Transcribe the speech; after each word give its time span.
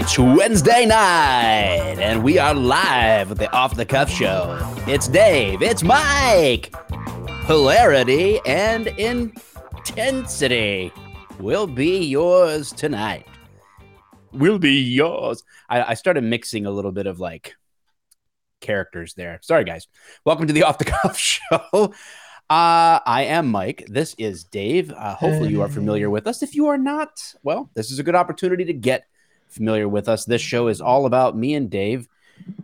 It's 0.00 0.16
Wednesday 0.16 0.86
night, 0.86 1.96
and 1.98 2.22
we 2.22 2.38
are 2.38 2.54
live 2.54 3.30
with 3.30 3.38
the 3.38 3.52
Off 3.52 3.74
the 3.74 3.84
Cuff 3.84 4.08
Show. 4.08 4.56
It's 4.86 5.08
Dave, 5.08 5.62
it's 5.62 5.82
Mike. 5.82 6.72
Hilarity 7.46 8.38
and 8.46 8.86
intensity 8.86 9.32
will 11.40 11.66
be 11.66 12.04
yours 12.04 12.70
tonight. 12.70 13.26
Will 14.32 14.60
be 14.60 14.80
yours. 14.80 15.42
I, 15.68 15.82
I 15.82 15.94
started 15.94 16.22
mixing 16.22 16.66
a 16.66 16.70
little 16.70 16.92
bit 16.92 17.08
of 17.08 17.18
like 17.18 17.56
characters 18.60 19.14
there. 19.14 19.40
Sorry, 19.42 19.64
guys. 19.64 19.88
Welcome 20.24 20.46
to 20.46 20.52
the 20.52 20.62
Off 20.62 20.78
the 20.78 20.84
Cuff 20.84 21.18
Show. 21.18 21.92
Uh, 22.50 23.00
I 23.06 23.24
am 23.28 23.50
Mike. 23.50 23.86
This 23.88 24.14
is 24.18 24.44
Dave. 24.44 24.92
Uh, 24.92 25.14
hopefully, 25.14 25.48
you 25.48 25.62
are 25.62 25.68
familiar 25.68 26.10
with 26.10 26.26
us. 26.26 26.42
If 26.42 26.54
you 26.54 26.66
are 26.66 26.76
not, 26.76 27.18
well, 27.42 27.70
this 27.72 27.90
is 27.90 27.98
a 27.98 28.02
good 28.02 28.14
opportunity 28.14 28.66
to 28.66 28.74
get 28.74 29.06
familiar 29.48 29.88
with 29.88 30.10
us. 30.10 30.26
This 30.26 30.42
show 30.42 30.68
is 30.68 30.82
all 30.82 31.06
about 31.06 31.36
me 31.36 31.54
and 31.54 31.70
Dave, 31.70 32.06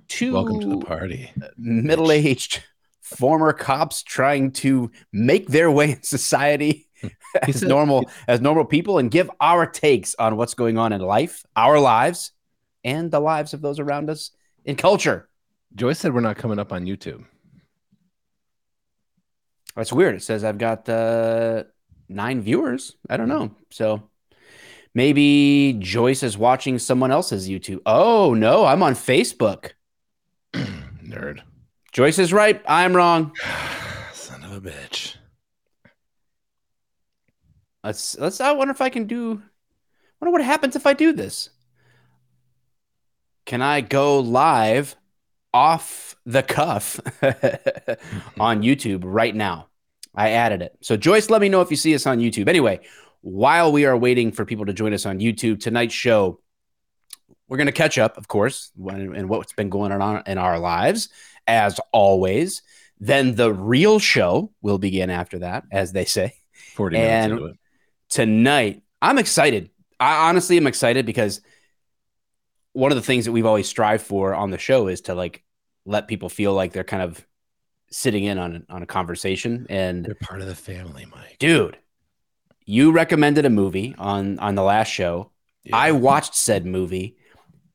two 0.06 0.34
Welcome 0.34 0.60
to 0.60 0.68
the 0.68 0.84
party. 0.84 1.32
middle 1.56 2.12
aged 2.12 2.62
former 3.00 3.54
cops 3.54 4.02
trying 4.02 4.52
to 4.52 4.90
make 5.12 5.48
their 5.48 5.70
way 5.70 5.92
in 5.92 6.02
society 6.02 6.86
as 7.42 7.62
normal 7.62 8.04
as 8.28 8.42
normal 8.42 8.66
people 8.66 8.98
and 8.98 9.10
give 9.10 9.30
our 9.40 9.66
takes 9.66 10.14
on 10.16 10.36
what's 10.36 10.52
going 10.52 10.76
on 10.76 10.92
in 10.92 11.00
life, 11.00 11.42
our 11.56 11.80
lives, 11.80 12.32
and 12.84 13.10
the 13.10 13.20
lives 13.20 13.54
of 13.54 13.62
those 13.62 13.78
around 13.78 14.10
us 14.10 14.30
in 14.66 14.76
culture. 14.76 15.28
Joyce 15.74 15.98
said 15.98 16.12
we're 16.12 16.20
not 16.20 16.36
coming 16.36 16.58
up 16.58 16.70
on 16.70 16.84
YouTube. 16.84 17.24
That's 19.80 19.94
weird. 19.94 20.14
It 20.14 20.22
says 20.22 20.44
I've 20.44 20.58
got 20.58 20.86
uh, 20.90 21.64
nine 22.06 22.42
viewers. 22.42 22.96
I 23.08 23.16
don't 23.16 23.30
know. 23.30 23.56
So 23.70 24.10
maybe 24.94 25.74
Joyce 25.78 26.22
is 26.22 26.36
watching 26.36 26.78
someone 26.78 27.10
else's 27.10 27.48
YouTube. 27.48 27.80
Oh 27.86 28.34
no, 28.34 28.66
I'm 28.66 28.82
on 28.82 28.92
Facebook. 28.92 29.70
Nerd. 30.52 31.40
Joyce 31.92 32.18
is 32.18 32.30
right. 32.30 32.62
I'm 32.68 32.94
wrong. 32.94 33.34
Son 34.12 34.44
of 34.44 34.52
a 34.52 34.60
bitch. 34.60 35.16
Let's 37.82 38.18
let's. 38.18 38.38
I 38.38 38.52
wonder 38.52 38.72
if 38.72 38.82
I 38.82 38.90
can 38.90 39.06
do. 39.06 39.40
Wonder 40.20 40.30
what 40.30 40.44
happens 40.44 40.76
if 40.76 40.86
I 40.86 40.92
do 40.92 41.14
this. 41.14 41.48
Can 43.46 43.62
I 43.62 43.80
go 43.80 44.20
live 44.20 44.94
off 45.54 46.16
the 46.26 46.42
cuff 46.42 47.00
on 48.38 48.62
YouTube 48.62 49.04
right 49.04 49.34
now? 49.34 49.68
I 50.14 50.30
added 50.30 50.62
it. 50.62 50.76
So 50.80 50.96
Joyce, 50.96 51.30
let 51.30 51.40
me 51.40 51.48
know 51.48 51.60
if 51.60 51.70
you 51.70 51.76
see 51.76 51.94
us 51.94 52.06
on 52.06 52.18
YouTube. 52.18 52.48
Anyway, 52.48 52.80
while 53.20 53.70
we 53.70 53.84
are 53.86 53.96
waiting 53.96 54.32
for 54.32 54.44
people 54.44 54.66
to 54.66 54.72
join 54.72 54.92
us 54.92 55.06
on 55.06 55.18
YouTube, 55.20 55.60
tonight's 55.60 55.94
show, 55.94 56.40
we're 57.48 57.56
going 57.56 57.66
to 57.66 57.72
catch 57.72 57.98
up, 57.98 58.16
of 58.16 58.28
course, 58.28 58.70
when, 58.76 59.14
and 59.14 59.28
what's 59.28 59.52
been 59.52 59.68
going 59.70 59.92
on 59.92 60.22
in 60.26 60.38
our 60.38 60.58
lives, 60.58 61.08
as 61.46 61.78
always. 61.92 62.62
Then 62.98 63.34
the 63.34 63.52
real 63.52 63.98
show 63.98 64.52
will 64.62 64.78
begin 64.78 65.10
after 65.10 65.40
that, 65.40 65.64
as 65.72 65.92
they 65.92 66.04
say 66.04 66.34
40 66.74 66.96
And- 66.98 67.32
minutes 67.32 67.32
into 67.42 67.52
it. 67.52 67.58
tonight. 68.10 68.82
I'm 69.02 69.18
excited. 69.18 69.70
I 69.98 70.28
honestly 70.28 70.56
am 70.56 70.66
excited 70.66 71.06
because 71.06 71.40
one 72.72 72.92
of 72.92 72.96
the 72.96 73.02
things 73.02 73.24
that 73.24 73.32
we've 73.32 73.46
always 73.46 73.68
strived 73.68 74.04
for 74.04 74.34
on 74.34 74.50
the 74.50 74.58
show 74.58 74.86
is 74.88 75.02
to 75.02 75.14
like 75.14 75.42
let 75.84 76.08
people 76.08 76.28
feel 76.28 76.52
like 76.54 76.72
they're 76.72 76.84
kind 76.84 77.02
of 77.02 77.26
sitting 77.90 78.24
in 78.24 78.38
on 78.38 78.66
on 78.68 78.82
a 78.82 78.86
conversation. 78.86 79.66
And 79.68 80.04
They're 80.04 80.14
part 80.14 80.40
of 80.40 80.46
the 80.46 80.54
family, 80.54 81.06
Mike. 81.10 81.36
dude, 81.38 81.78
you 82.64 82.92
recommended 82.92 83.44
a 83.44 83.50
movie 83.50 83.94
on 83.98 84.38
on 84.38 84.54
the 84.54 84.62
last 84.62 84.88
show. 84.88 85.30
Yeah. 85.64 85.76
I 85.76 85.92
watched 85.92 86.34
said 86.34 86.64
movie, 86.66 87.16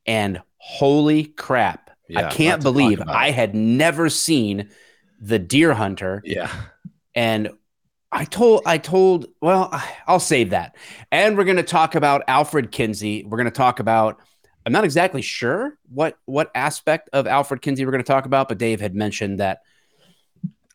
and 0.06 0.42
holy 0.58 1.26
crap! 1.26 1.92
Yeah, 2.08 2.28
I 2.28 2.32
can't 2.32 2.64
believe. 2.64 3.02
I 3.08 3.32
had 3.32 3.54
never 3.56 4.10
seen 4.10 4.70
the 5.22 5.40
Deer 5.40 5.74
Hunter 5.74 6.22
Yeah. 6.26 6.52
and 7.16 7.50
I 8.12 8.26
told 8.26 8.62
I 8.66 8.78
told 8.78 9.28
well 9.42 9.70
I'll 10.08 10.20
save 10.20 10.50
that. 10.52 10.76
And 11.12 11.38
we're 11.38 11.44
going 11.46 11.56
to 11.58 11.64
talk 11.64 11.96
about 11.96 12.24
Alfred 12.28 12.72
Kinsey. 12.72 13.24
We're 13.24 13.38
going 13.38 13.46
to 13.46 13.52
talk 13.52 13.80
about 13.80 14.20
I'm 14.66 14.74
not 14.74 14.84
exactly 14.84 15.22
sure 15.22 15.78
what 15.90 16.18
what 16.26 16.52
aspect 16.56 17.10
of 17.14 17.28
Alfred 17.28 17.62
Kinsey 17.62 17.86
we're 17.86 17.92
going 17.92 18.04
to 18.04 18.08
talk 18.08 18.26
about, 18.26 18.50
but 18.50 18.58
Dave 18.58 18.82
had 18.82 18.96
mentioned 18.96 19.40
that 19.40 19.60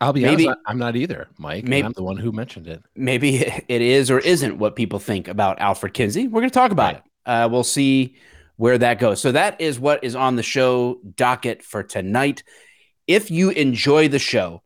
I'll 0.01 0.13
be 0.13 0.23
Maybe- 0.23 0.47
honest, 0.47 0.61
I'm 0.67 0.79
not 0.79 0.97
either, 0.97 1.29
Mike. 1.39 1.61
and 1.61 1.69
Maybe- 1.69 1.87
I'm 1.87 1.93
the 1.93 2.03
one 2.03 2.17
who 2.17 2.33
mentioned 2.33 2.67
it. 2.67 2.83
maybe 2.97 3.37
it 3.69 3.83
is 3.83 4.11
or 4.11 4.19
isn't 4.19 4.59
what 4.59 4.77
people 4.77 4.99
think 4.99 5.29
about 5.29 5.61
Alfred 5.61 5.93
Kinsey. 5.95 6.27
We're 6.29 6.41
going 6.41 6.51
to 6.51 6.55
talk 6.55 6.73
about 6.73 6.95
Right. 6.95 6.97
it. 6.97 7.31
Uh, 7.31 7.49
we'll 7.51 7.65
see 7.65 8.17
where 8.57 8.79
that 8.79 8.99
goes. 8.99 9.21
So 9.21 9.33
that 9.33 9.61
is 9.61 9.79
what 9.79 10.03
is 10.03 10.15
on 10.17 10.37
the 10.37 10.43
show 10.43 11.01
docket 11.17 11.63
for 11.63 11.83
tonight. 11.83 12.43
If 13.07 13.31
you 13.31 13.51
enjoy 13.51 14.09
the 14.09 14.19
show, 14.19 14.63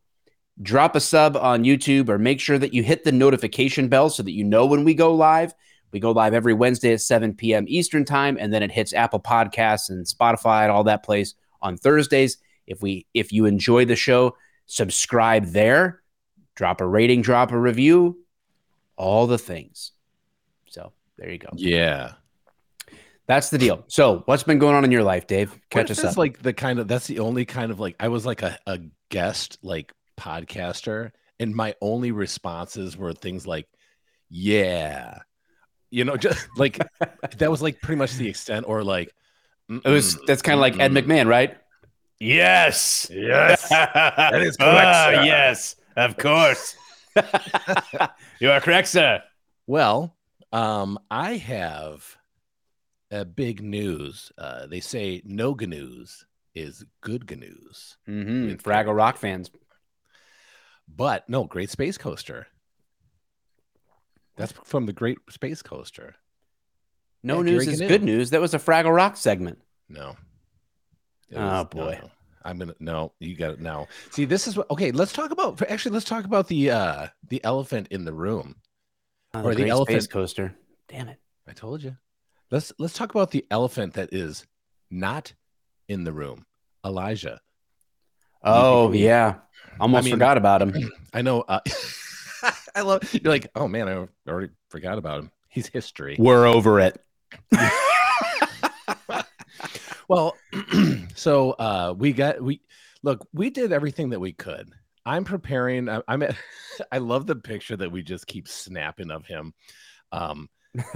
drop 0.63 0.95
a 0.95 1.01
sub 1.01 1.37
on 1.37 1.65
YouTube 1.65 2.09
or 2.09 2.19
make 2.19 2.39
sure 2.41 2.59
that 2.59 2.73
you 2.73 2.83
hit 2.85 3.03
the 3.05 3.13
notification 3.13 3.89
bell 3.89 4.11
so 4.11 4.23
that 4.23 4.33
you 4.33 4.45
know 4.45 4.67
when 4.67 4.85
we 4.85 4.95
go 4.95 5.13
live. 5.15 5.53
We 5.93 6.01
go 6.01 6.11
live 6.11 6.35
every 6.35 6.55
Wednesday 6.55 6.93
at 6.93 7.01
7 7.03 7.35
p.m. 7.35 7.67
Eastern 7.69 8.05
time, 8.05 8.37
and 8.41 8.53
then 8.53 8.65
it 8.65 8.73
hits 8.73 8.93
Apple 8.93 9.21
Podcasts 9.21 9.91
and 9.91 10.05
Spotify 10.05 10.63
and 10.63 10.73
all 10.73 10.83
that 10.85 11.05
place 11.05 11.35
on 11.63 11.77
Thursdays. 11.77 12.39
If 12.67 12.83
we 12.83 13.07
if 13.15 13.33
you 13.33 13.47
enjoy 13.47 13.85
the 13.85 13.95
show, 13.95 14.37
subscribe 14.67 15.47
there, 15.47 16.03
drop 16.55 16.81
a 16.81 16.87
rating, 16.87 17.23
drop 17.23 17.53
a 17.53 17.59
review, 17.59 18.19
all 18.97 19.27
the 19.27 19.39
things. 19.39 19.93
So 20.67 20.93
there 21.19 21.31
you 21.31 21.39
go. 21.39 21.51
Yeah. 21.55 22.13
That's 23.27 23.51
the 23.51 23.59
deal. 23.59 23.85
So 23.87 24.23
what's 24.27 24.43
been 24.43 24.59
going 24.59 24.75
on 24.75 24.85
in 24.85 24.93
your 24.93 25.03
life, 25.03 25.27
Dave? 25.27 25.51
What 25.51 25.61
Catch 25.71 25.85
if 25.87 25.91
us 25.93 26.03
that's 26.03 26.15
up. 26.15 26.19
like 26.19 26.43
the 26.43 26.53
kind 26.53 26.79
of 26.79 26.89
that's 26.89 27.07
the 27.07 27.21
only 27.21 27.45
kind 27.45 27.71
of 27.71 27.81
like 27.81 27.97
I 27.99 28.09
was 28.09 28.27
like 28.27 28.43
a, 28.43 28.59
a 28.67 28.81
guest 29.09 29.59
like 29.63 29.93
podcaster 30.19 31.13
and 31.41 31.55
my 31.55 31.75
only 31.81 32.13
responses 32.13 32.97
were 32.97 33.13
things 33.13 33.47
like 33.47 33.67
yeah 34.31 35.19
you 35.91 36.05
know 36.05 36.17
just 36.17 36.47
like 36.57 36.79
that 37.39 37.51
was 37.51 37.63
like 37.63 37.81
pretty 37.81 37.99
much 37.99 38.15
the 38.15 38.29
extent 38.29 38.67
or 38.69 38.85
like 38.85 39.13
it 39.69 39.89
was 39.89 40.19
that's 40.27 40.43
kind 40.43 40.55
of 40.55 40.61
like 40.61 40.79
Ed. 40.79 40.93
McMahon, 40.93 41.27
right? 41.27 41.57
Yes. 42.25 43.09
Yes. 43.11 43.69
that 43.69 44.35
is 44.43 44.57
correct, 44.61 45.17
sir. 45.17 45.23
yes, 45.25 45.77
of 45.97 46.17
course. 46.17 46.75
you 48.41 48.51
are 48.51 48.61
correct, 48.61 48.89
sir. 48.89 49.23
Well, 49.67 50.15
um, 50.53 50.99
I 51.11 51.37
have 51.37 52.17
a 53.11 53.25
big 53.25 53.63
news. 53.63 54.33
Uh, 54.39 54.67
they 54.67 54.81
say 54.81 55.23
no 55.25 55.53
news 55.55 56.27
is 56.55 56.85
good 57.01 57.29
news, 57.39 57.97
Mm-hmm. 58.09 58.47
With- 58.47 58.63
Fraggle 58.63 58.97
Rock 58.97 59.17
fans. 59.17 59.51
but 60.89 61.29
no, 61.29 61.45
Great 61.45 61.71
Space 61.71 61.99
Coaster. 61.99 62.47
That's 64.37 64.53
from 64.65 64.87
the 64.87 64.93
Great 64.93 65.19
Space 65.31 65.63
Coaster. 65.63 66.15
No 67.23 67.37
Yeah, 67.39 67.43
news 67.53 67.69
is 67.69 67.81
good 67.81 68.03
news. 68.03 68.31
That 68.31 68.41
was 68.41 68.53
a 68.55 68.59
Fraggle 68.59 68.95
Rock 68.95 69.17
segment. 69.17 69.61
No. 69.89 70.17
It 71.31 71.37
Oh, 71.39 71.41
no, 71.59 71.65
boy. 71.65 71.99
no. 72.03 72.11
I'm 72.45 72.59
gonna 72.59 72.75
no. 72.81 73.13
You 73.21 73.37
got 73.37 73.53
it 73.55 73.61
now. 73.61 73.89
See, 74.11 74.25
this 74.25 74.47
is 74.47 74.57
what. 74.57 74.71
Okay, 74.71 74.91
let's 74.93 75.13
talk 75.13 75.31
about. 75.31 75.61
Actually, 75.71 75.93
let's 75.93 76.05
talk 76.05 76.25
about 76.25 76.49
the 76.49 76.71
uh 76.71 77.07
the 77.29 77.43
elephant 77.45 77.89
in 77.91 78.05
the 78.05 78.13
room. 78.13 78.57
Oh, 79.33 79.43
Or 79.43 79.55
the 79.55 79.69
elephant- 79.69 80.11
coaster. 80.11 80.55
Damn 80.89 81.09
it. 81.09 81.19
I 81.49 81.53
told 81.53 81.83
you. 81.83 81.97
Let's 82.51 82.73
let's 82.79 82.95
talk 82.95 83.11
about 83.15 83.31
the 83.31 83.45
elephant 83.51 83.95
that 83.95 84.13
is 84.13 84.47
not 84.91 85.33
in 85.89 86.05
the 86.05 86.13
room. 86.13 86.47
Elijah. 86.85 87.41
Oh 88.43 88.93
yeah, 88.93 89.37
almost 89.81 90.05
mean- 90.05 90.15
forgot 90.15 90.37
about 90.37 90.61
him. 90.63 90.91
I 91.15 91.23
know. 91.23 91.41
Uh, 91.43 91.61
I 92.75 92.83
love. 92.83 93.03
You're 93.15 93.33
like, 93.33 93.51
oh 93.55 93.67
man, 93.69 93.89
I 93.89 94.07
already 94.31 94.53
forgot 94.69 94.99
about 94.99 95.21
him. 95.21 95.31
He's 95.49 95.67
history. 95.69 96.17
We're 96.19 96.47
over 96.47 96.79
it. 96.81 97.01
Well, 100.09 100.37
so 101.15 101.53
uh, 101.53 101.95
we 101.97 102.13
got 102.13 102.41
we 102.41 102.61
look. 103.03 103.27
We 103.33 103.51
did 103.51 103.73
everything 103.73 104.11
that 104.11 104.21
we 104.21 104.33
could. 104.33 104.71
I'm 105.07 105.25
preparing. 105.25 105.89
I, 105.89 106.03
I'm. 106.09 106.23
At, 106.23 106.37
I 106.93 106.99
love 106.99 107.27
the 107.27 107.37
picture 107.37 107.77
that 107.77 107.93
we 107.93 108.03
just 108.03 108.27
keep 108.27 108.49
snapping 108.49 109.11
of 109.11 109.27
him. 109.27 109.55
Um, 110.13 110.49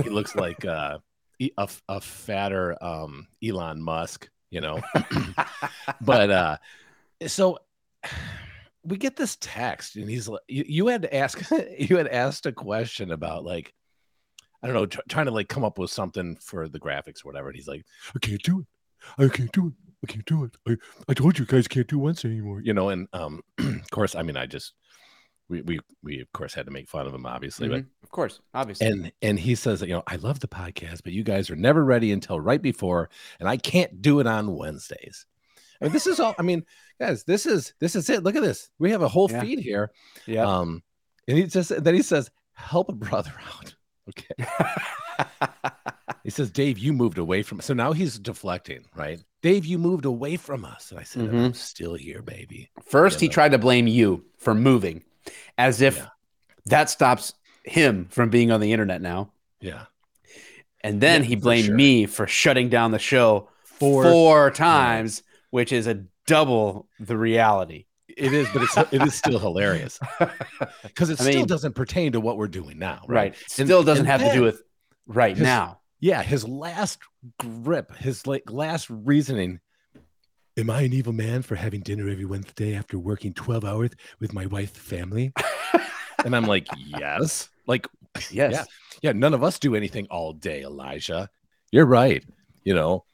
he 0.03 0.11
looks 0.11 0.35
like 0.35 0.65
uh, 0.65 0.99
a, 1.41 1.69
a 1.89 2.01
fatter 2.01 2.77
um, 2.83 3.27
Elon 3.45 3.81
Musk, 3.81 4.29
you 4.51 4.61
know. 4.61 4.81
but 6.01 6.31
uh, 6.31 6.57
so 7.27 7.59
we 8.83 8.97
get 8.97 9.17
this 9.17 9.37
text, 9.41 9.97
and 9.97 10.09
he's 10.09 10.29
like, 10.29 10.41
you, 10.49 10.65
you 10.67 10.87
had 10.87 11.03
to 11.03 11.15
ask, 11.15 11.51
you 11.79 11.97
had 11.97 12.09
asked 12.09 12.47
a 12.47 12.53
question 12.53 13.13
about 13.13 13.45
like, 13.45 13.73
I 14.63 14.67
don't 14.67 14.75
know, 14.75 14.87
tr- 14.87 15.01
trying 15.09 15.27
to 15.27 15.33
like 15.33 15.49
come 15.49 15.65
up 15.65 15.79
with 15.79 15.91
something 15.91 16.37
for 16.37 16.69
the 16.69 16.81
graphics 16.81 17.25
or 17.25 17.29
whatever. 17.29 17.49
And 17.49 17.57
he's 17.57 17.69
like, 17.69 17.85
I 18.15 18.19
can't 18.19 18.43
do 18.43 18.61
it. 18.61 18.67
I 19.19 19.29
can't 19.29 19.53
do 19.53 19.69
it. 19.69 19.73
I 20.05 20.07
can't 20.13 20.25
do 20.27 20.45
it. 20.45 20.57
I, 20.69 20.77
I 21.09 21.15
told 21.15 21.39
you 21.39 21.45
guys 21.47 21.67
can't 21.69 21.87
do 21.89 21.99
Wednesday 21.99 22.29
anymore. 22.29 22.61
You 22.63 22.73
know, 22.75 22.89
and 22.89 23.09
um, 23.13 23.43
of 23.59 23.91
course, 23.91 24.15
I 24.15 24.23
mean, 24.23 24.37
I 24.37 24.47
just 24.47 24.73
we 25.49 25.63
we 25.63 25.81
we 26.03 26.21
of 26.21 26.31
course 26.33 26.55
had 26.55 26.67
to 26.67 26.73
make 26.73 26.89
fun 26.89 27.07
of 27.07 27.15
him, 27.15 27.27
obviously, 27.27 27.69
Mhm. 27.69 27.87
Of 28.03 28.11
course, 28.11 28.41
obviously. 28.55 28.87
and 28.87 29.13
and 29.23 29.39
he 29.41 29.55
says 29.55 29.81
that 29.81 29.89
you 29.89 29.95
know 29.95 30.03
I 30.07 30.17
love 30.17 30.41
the 30.41 30.49
podcast, 30.49 31.03
but 31.05 31.13
you 31.13 31.23
guys 31.25 31.51
are 31.51 31.57
never 31.57 31.85
ready 31.85 32.13
until 32.13 32.39
right 32.39 32.61
before, 32.63 33.11
and 33.41 33.49
I 33.49 33.57
can't 33.57 34.01
do 34.03 34.21
it 34.21 34.27
on 34.27 34.55
Wednesdays. 34.57 35.27
I 35.81 35.85
mean, 35.87 35.93
this 35.93 36.07
is 36.07 36.21
all. 36.21 36.35
I 36.39 36.43
mean, 36.43 36.65
guys, 37.01 37.25
this 37.25 37.47
is 37.47 37.73
this 37.81 37.97
is 37.97 38.09
it. 38.11 38.23
Look 38.23 38.37
at 38.37 38.43
this. 38.43 38.71
We 38.79 38.91
have 38.93 39.03
a 39.03 39.09
whole 39.09 39.31
Yeah. 39.31 39.41
feed 39.41 39.61
here. 39.61 39.91
yeah. 40.27 40.45
Um, 40.45 40.83
and 41.27 41.39
he 41.39 41.45
just 41.45 41.71
then 41.83 41.95
he 41.95 42.03
says, 42.03 42.31
"Help 42.53 42.89
a 42.89 42.93
brother 42.93 43.33
out." 43.59 43.75
Okay. 44.09 44.35
He 46.29 46.31
says, 46.31 46.51
Dave, 46.51 46.77
you 46.77 46.93
moved 46.93 47.17
away 47.17 47.43
from 47.43 47.63
So 47.63 47.73
now 47.73 47.93
he's 47.93 48.19
deflecting, 48.19 48.85
right? 48.95 49.19
Dave, 49.41 49.65
you 49.65 49.79
moved 49.79 50.05
away 50.05 50.37
from 50.37 50.63
us. 50.63 50.91
And 50.91 51.01
I 51.01 51.03
said, 51.03 51.23
Mhm. 51.31 51.45
I'm 51.47 51.55
still 51.55 51.95
here, 51.95 52.21
baby. 52.21 52.69
First, 52.85 53.19
he 53.19 53.31
tried 53.31 53.53
to 53.53 53.59
blame 53.59 53.87
you 53.87 54.27
for 54.37 54.55
moving, 54.55 55.05
as 55.57 55.81
if 55.81 55.97
Yeah. 55.97 56.09
that 56.67 56.91
stops 56.91 57.33
him 57.65 58.09
from 58.11 58.29
being 58.29 58.51
on 58.51 58.61
the 58.61 58.73
internet 58.75 59.01
now. 59.01 59.31
Yeah. 59.63 59.87
And 60.83 61.01
then 61.01 61.23
Yeah, 61.23 61.29
he 61.29 61.35
for 61.37 61.41
blamed 61.41 61.65
sure. 61.69 61.75
me 61.77 62.05
for 62.05 62.27
shutting 62.27 62.69
down 62.69 62.91
the 62.91 62.99
show 62.99 63.49
Four- 63.65 64.03
four, 64.05 64.51
times, 64.51 65.23
which 65.49 65.73
is 65.73 65.87
a 65.87 66.05
double 66.27 66.89
the 67.01 67.17
reality. 67.17 67.87
It 68.15 68.35
is, 68.35 68.49
but 68.53 68.65
it's 68.65 68.77
it 68.93 69.01
is 69.01 69.15
still 69.15 69.39
hilarious. 69.39 69.99
Because 70.83 71.09
it 71.09 71.19
I 71.23 71.25
still 71.25 71.35
mean- 71.37 71.47
doesn't 71.47 71.73
pertain 71.75 72.13
to 72.13 72.21
what 72.21 72.37
we're 72.37 72.49
doing 72.49 72.79
now. 72.79 73.01
Right. 73.09 73.33
Right. 73.33 73.37
Still 73.47 73.83
doesn't 73.83 74.07
and 74.07 74.21
have 74.21 74.31
to 74.31 74.37
do 74.37 74.43
with 74.43 74.61
right 75.07 75.35
now. 75.35 75.77
Yeah. 76.01 76.23
His 76.23 76.47
last 76.47 76.99
grip, 77.39 77.95
his 77.97 78.27
like 78.27 78.51
last 78.51 78.89
reasoning. 78.91 79.61
Am 80.57 80.71
I 80.71 80.83
an 80.83 80.93
evil 80.93 81.13
man 81.13 81.43
for 81.43 81.55
having 81.55 81.81
dinner 81.83 82.09
every 82.09 82.25
Wednesday 82.25 82.75
after 82.75 82.99
working 82.99 83.33
12 83.33 83.65
hours 83.65 83.91
with 84.19 84.33
my 84.33 84.47
wife 84.47 84.77
family? 84.77 85.33
and 86.25 86.35
I'm 86.35 86.47
like, 86.47 86.67
yes. 86.87 87.49
Like, 87.67 87.87
Yes. 88.33 88.53
Yeah. 88.53 88.65
yeah, 89.03 89.13
none 89.13 89.35
of 89.35 89.45
us 89.45 89.61
do 89.61 89.77
anything 89.77 90.09
all 90.11 90.33
day, 90.33 90.63
Elijah. 90.63 91.31
You're 91.71 91.87
right. 91.87 92.25
You 92.65 92.75
know, 92.75 93.05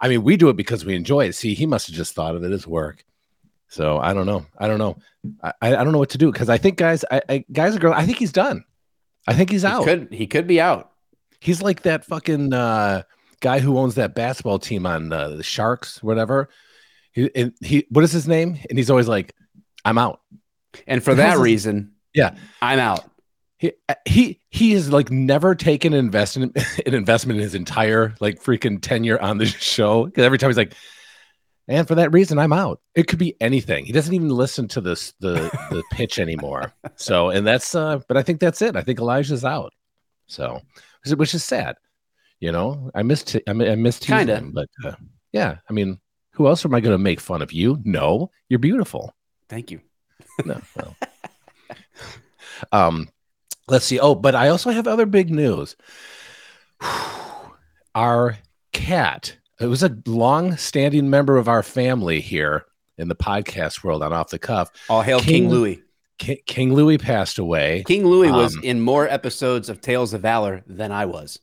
I 0.00 0.08
mean, 0.08 0.24
we 0.24 0.36
do 0.36 0.48
it 0.48 0.56
because 0.56 0.84
we 0.84 0.96
enjoy 0.96 1.26
it. 1.26 1.34
See, 1.34 1.54
he 1.54 1.66
must 1.66 1.86
have 1.86 1.94
just 1.94 2.14
thought 2.14 2.34
of 2.34 2.42
it 2.42 2.50
as 2.50 2.66
work. 2.66 3.04
So 3.68 3.98
I 3.98 4.12
don't 4.14 4.26
know. 4.26 4.44
I 4.58 4.66
don't 4.66 4.78
know. 4.78 4.96
I, 5.42 5.52
I 5.62 5.76
I 5.76 5.84
don't 5.84 5.92
know 5.92 5.98
what 5.98 6.10
to 6.10 6.18
do 6.18 6.32
because 6.32 6.48
I 6.48 6.58
think 6.58 6.78
guys, 6.78 7.04
I, 7.10 7.22
I 7.28 7.44
guys 7.52 7.76
are 7.76 7.78
going. 7.78 7.94
I 7.94 8.04
think 8.06 8.18
he's 8.18 8.32
done. 8.32 8.64
I 9.28 9.34
think 9.34 9.50
he's 9.50 9.62
He 9.62 9.68
out. 9.68 9.84
could 9.84 10.08
he 10.10 10.26
could 10.26 10.46
be 10.48 10.60
out. 10.60 10.90
He's 11.40 11.62
like 11.62 11.82
that 11.82 12.04
fucking 12.04 12.52
uh, 12.52 13.02
guy 13.40 13.60
who 13.60 13.78
owns 13.78 13.94
that 13.96 14.14
basketball 14.14 14.58
team 14.58 14.86
on 14.86 15.12
uh, 15.12 15.28
the 15.30 15.42
Sharks, 15.42 16.02
whatever. 16.02 16.48
He, 17.12 17.30
and 17.34 17.52
he, 17.60 17.86
what 17.90 18.04
is 18.04 18.12
his 18.12 18.26
name? 18.28 18.58
And 18.68 18.78
he's 18.78 18.90
always 18.90 19.08
like, 19.08 19.34
"I'm 19.84 19.98
out." 19.98 20.20
And 20.86 21.02
for 21.02 21.14
that 21.14 21.38
reason, 21.38 21.92
Yeah. 22.14 22.34
I'm 22.60 22.78
out. 22.78 23.04
He 23.58 23.72
uh, 23.88 23.94
he 24.04 24.40
he 24.50 24.72
has 24.72 24.92
like 24.92 25.10
never 25.10 25.54
taken 25.54 25.92
an 25.92 25.98
investment 25.98 26.56
an 26.86 26.94
investment 26.94 27.38
in 27.38 27.42
his 27.42 27.54
entire 27.54 28.14
like 28.20 28.40
freaking 28.42 28.80
tenure 28.80 29.20
on 29.20 29.38
the 29.38 29.46
show. 29.46 30.04
Because 30.06 30.24
every 30.24 30.38
time 30.38 30.50
he's 30.50 30.56
like, 30.56 30.74
and 31.66 31.86
for 31.88 31.96
that 31.96 32.12
reason, 32.12 32.38
I'm 32.38 32.52
out. 32.52 32.80
It 32.94 33.08
could 33.08 33.18
be 33.18 33.34
anything. 33.40 33.84
He 33.84 33.92
doesn't 33.92 34.14
even 34.14 34.28
listen 34.28 34.68
to 34.68 34.80
this 34.80 35.12
the 35.20 35.34
the 35.70 35.82
pitch 35.90 36.18
anymore. 36.18 36.72
So 36.96 37.30
and 37.30 37.46
that's 37.46 37.74
uh, 37.74 38.00
but 38.06 38.16
I 38.16 38.22
think 38.22 38.38
that's 38.40 38.62
it. 38.62 38.76
I 38.76 38.82
think 38.82 39.00
Elijah's 39.00 39.44
out. 39.44 39.72
So 40.28 40.60
which 41.16 41.34
is- 41.34 41.44
sad. 41.44 41.76
You 42.40 42.52
know, 42.52 42.90
I 42.94 43.02
missed 43.02 43.36
I, 43.48 43.52
missed 43.52 44.06
Kinda. 44.06 44.36
him, 44.36 44.52
but 44.52 44.68
uh, 44.84 44.94
yeah, 45.32 45.56
I 45.68 45.72
mean, 45.72 45.98
who 46.34 46.46
else 46.46 46.64
am 46.64 46.72
I 46.72 46.78
going 46.78 46.94
to 46.94 46.98
make 46.98 47.18
fun 47.18 47.42
of? 47.42 47.52
You? 47.52 47.80
No, 47.82 48.30
you're 48.48 48.60
beautiful. 48.60 49.12
Thank 49.48 49.72
you. 49.72 49.80
No. 50.44 50.60
well. 50.76 50.96
um, 52.72 53.08
let's 53.66 53.86
see. 53.86 53.98
Oh, 53.98 54.14
but 54.14 54.36
I 54.36 54.50
also 54.50 54.70
have 54.70 54.86
other 54.86 55.04
big 55.04 55.30
news. 55.30 55.74
Our 57.94 58.38
cat, 58.72 59.36
it 59.60 59.66
was 59.66 59.82
a 59.82 59.96
long-standing 60.06 61.10
member 61.10 61.36
of 61.38 61.48
our 61.48 61.64
family 61.64 62.20
here 62.20 62.66
in 62.96 63.08
the 63.08 63.16
podcast 63.16 63.82
world 63.82 64.02
on 64.04 64.12
Off 64.12 64.30
the 64.30 64.38
Cuff. 64.38 64.70
All 64.88 65.02
hail 65.02 65.18
King, 65.18 65.42
King- 65.42 65.50
Louis. 65.50 65.82
Ki- 66.18 66.42
King 66.46 66.74
Louis 66.74 66.98
passed 66.98 67.38
away. 67.38 67.84
King 67.86 68.06
Louis 68.06 68.30
was 68.30 68.56
Um, 68.56 68.62
in 68.64 68.80
more 68.80 69.08
episodes 69.08 69.68
of 69.68 69.80
Tales 69.80 70.12
of 70.12 70.22
Valor 70.22 70.62
than 70.66 70.92
I 70.92 71.06
was. 71.06 71.38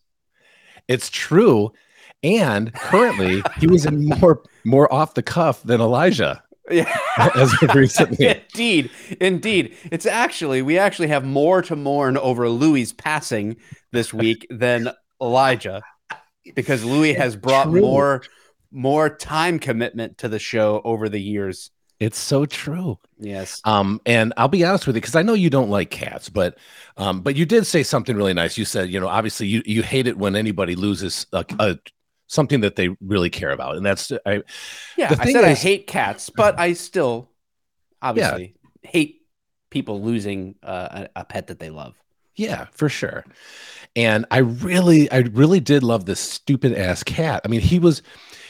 It's 0.87 1.09
true. 1.09 1.71
And 2.23 2.73
currently, 2.73 3.43
he 3.59 3.67
was 3.67 3.85
in 3.85 4.05
more 4.05 4.41
more 4.63 4.91
off 4.91 5.13
the 5.13 5.23
cuff 5.23 5.61
than 5.63 5.79
Elijah 5.81 6.41
Yeah. 6.69 6.91
as 7.35 7.53
of 7.61 7.75
recently. 7.75 8.25
indeed, 8.53 8.89
indeed. 9.21 9.75
It's 9.91 10.05
actually 10.07 10.61
we 10.63 10.77
actually 10.79 11.09
have 11.09 11.23
more 11.23 11.61
to 11.63 11.75
mourn 11.75 12.17
over 12.17 12.49
Louis' 12.49 12.93
passing 12.93 13.57
this 13.91 14.13
week 14.13 14.47
than 14.49 14.89
Elijah, 15.21 15.81
because 16.55 16.83
Louis 16.83 17.13
has 17.13 17.35
brought 17.35 17.69
true. 17.69 17.81
more 17.81 18.23
more 18.71 19.09
time 19.09 19.59
commitment 19.59 20.17
to 20.17 20.27
the 20.27 20.39
show 20.39 20.81
over 20.83 21.07
the 21.07 21.21
years. 21.21 21.69
It's 21.99 22.17
so 22.17 22.45
true. 22.45 22.99
Yes. 23.17 23.61
Um, 23.63 24.01
and 24.05 24.33
I'll 24.35 24.49
be 24.49 24.65
honest 24.65 24.85
with 24.85 24.95
you 24.95 25.01
because 25.01 25.15
I 25.15 25.21
know 25.21 25.33
you 25.33 25.49
don't 25.49 25.69
like 25.69 25.89
cats, 25.89 26.29
but 26.29 26.57
um, 26.97 27.21
but 27.21 27.35
you 27.35 27.45
did 27.45 27.65
say 27.65 27.83
something 27.83 28.15
really 28.15 28.33
nice. 28.33 28.57
You 28.57 28.65
said, 28.65 28.89
you 28.89 28.99
know, 28.99 29.07
obviously 29.07 29.47
you 29.47 29.63
you 29.65 29.81
hate 29.81 30.07
it 30.07 30.17
when 30.17 30.35
anybody 30.35 30.75
loses 30.75 31.25
a, 31.31 31.45
a 31.59 31.77
something 32.27 32.61
that 32.61 32.75
they 32.75 32.89
really 32.99 33.29
care 33.29 33.51
about, 33.51 33.77
and 33.77 33.85
that's 33.85 34.11
I 34.25 34.43
Yeah, 34.97 35.15
I 35.17 35.31
said 35.31 35.45
I 35.45 35.53
hate 35.53 35.87
cats, 35.87 36.29
but 36.29 36.59
I 36.59 36.73
still 36.73 37.29
obviously 38.01 38.55
hate 38.81 39.21
people 39.69 40.01
losing 40.01 40.55
uh, 40.63 41.05
a, 41.15 41.21
a 41.21 41.25
pet 41.25 41.47
that 41.47 41.59
they 41.59 41.69
love. 41.69 41.95
yeah 42.35 42.67
for 42.71 42.89
sure. 42.89 43.23
And 43.95 44.25
I 44.31 44.39
really 44.39 45.09
I 45.11 45.19
really 45.19 45.59
did 45.59 45.83
love 45.83 46.05
this 46.05 46.19
stupid 46.19 46.73
ass 46.77 47.03
cat. 47.03 47.41
I 47.45 47.47
mean, 47.47 47.61
he 47.61 47.79
was 47.79 48.01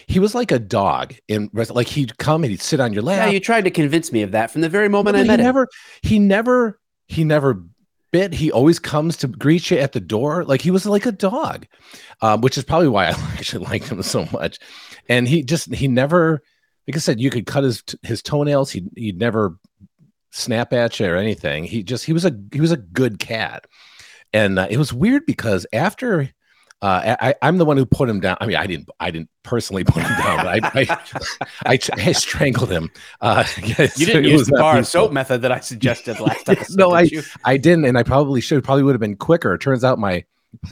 he 0.07 0.19
was 0.19 0.36
like 0.36 0.52
a 0.52 0.60
dog 0.60 1.16
in 1.28 1.50
like 1.54 1.88
he'd 1.88 2.18
come 2.18 2.44
and 2.44 2.52
he'd 2.52 2.62
sit 2.62 2.80
on 2.80 2.94
your 2.94 3.04
lap. 3.04 3.28
Yeah, 3.28 3.34
you 3.34 3.40
tried 3.40 3.63
to 3.66 3.72
convince 3.72 4.12
me 4.12 4.22
of 4.22 4.31
that 4.31 4.52
from 4.52 4.62
the 4.62 4.69
very 4.69 4.90
moment 4.90 5.16
but 5.16 5.22
I 5.22 5.24
met 5.24 5.40
he 5.40 5.44
him. 5.44 5.48
never 5.48 5.68
he 6.02 6.19
never 6.19 6.80
he 7.07 7.24
never 7.24 7.63
bit. 8.12 8.34
He 8.34 8.52
always 8.52 8.80
comes 8.80 9.18
to 9.18 9.28
greet 9.28 9.69
you 9.72 9.78
at 9.78 9.92
the 9.92 10.00
door. 10.00 10.46
Like 10.46 10.62
he 10.62 10.72
was 10.72 10.86
like 10.86 11.06
a 11.06 11.12
dog 11.12 11.68
um, 12.22 12.42
which 12.42 12.57
is 12.57 12.63
probably 12.63 12.88
why 12.88 13.06
i 13.07 13.12
actually 13.34 13.66
liked 13.66 13.88
him 13.88 14.02
so 14.04 14.28
much. 14.31 14.60
And 15.10 15.28
he 15.28 15.44
just 15.44 15.74
he 15.74 15.88
never 15.88 16.42
like 16.88 16.96
i 16.96 17.00
said 17.00 17.19
you 17.19 17.30
could 17.30 17.46
cut 17.46 17.63
his 17.63 17.84
his 18.04 18.22
toenails. 18.22 18.72
He 18.72 18.88
he'd 18.96 19.19
never 19.19 19.57
snap 20.31 20.74
at 20.74 21.00
you 21.00 21.07
or 21.07 21.16
anything. 21.16 21.63
He 21.63 21.84
just 21.84 22.06
he 22.06 22.13
was 22.13 22.25
a 22.25 22.38
he 22.52 22.62
was 22.62 22.72
a 22.72 22.78
good 22.78 23.19
cat. 23.19 23.66
And 24.34 24.59
uh, 24.59 24.68
it 24.69 24.78
was 24.78 24.92
weird 24.92 25.26
because 25.26 25.66
after 25.71 26.30
uh, 26.82 27.16
I, 27.20 27.36
I'm 27.42 27.58
the 27.58 27.66
one 27.66 27.78
who 27.78 27.86
put 27.86 28.10
him 28.10 28.20
down. 28.20 28.38
I 28.42 28.46
mean, 28.46 28.58
I 28.58 28.68
didn't. 28.68 28.90
I 29.00 29.10
didn't 29.10 29.30
personally 29.44 29.84
put 29.86 30.04
him 30.04 30.18
down, 30.18 30.38
but 30.38 30.48
I, 30.48 30.82
I, 31.66 31.74
I, 31.74 31.80
I 31.94 32.12
strangled 32.12 32.72
him. 32.72 32.92
Uh, 33.22 33.44
yes, 33.64 33.98
You 33.98 34.06
didn't 34.06 34.26
use 34.26 34.48
the 34.48 34.58
bar 34.58 34.84
soap 34.84 35.12
method 35.12 35.42
that 35.42 35.52
I 35.52 35.60
suggested 35.60 36.20
last 36.20 36.50
episode. 36.50 36.78
No, 36.78 36.94
I-? 36.94 37.10
I 37.44 37.58
didn't, 37.58 37.86
and 37.86 37.98
I 37.98 38.04
probably 38.04 38.42
should. 38.42 38.64
Probably 38.64 38.84
would 38.84 38.94
have 38.94 39.02
been 39.02 39.16
quicker. 39.16 39.54
It 39.54 39.62
turns 39.62 39.84
out 39.84 40.00
my 40.00 40.26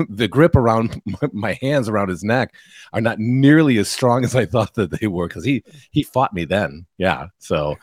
the 0.09 0.27
grip 0.27 0.55
around 0.55 1.01
my, 1.05 1.29
my 1.33 1.59
hands 1.61 1.89
around 1.89 2.09
his 2.09 2.23
neck 2.23 2.53
are 2.93 3.01
not 3.01 3.19
nearly 3.19 3.77
as 3.77 3.89
strong 3.89 4.23
as 4.23 4.35
I 4.35 4.45
thought 4.45 4.75
that 4.75 4.91
they 4.91 5.07
were 5.07 5.27
because 5.27 5.43
he 5.43 5.63
he 5.91 6.03
fought 6.03 6.33
me 6.33 6.45
then. 6.45 6.85
Yeah. 6.97 7.27
So, 7.39 7.75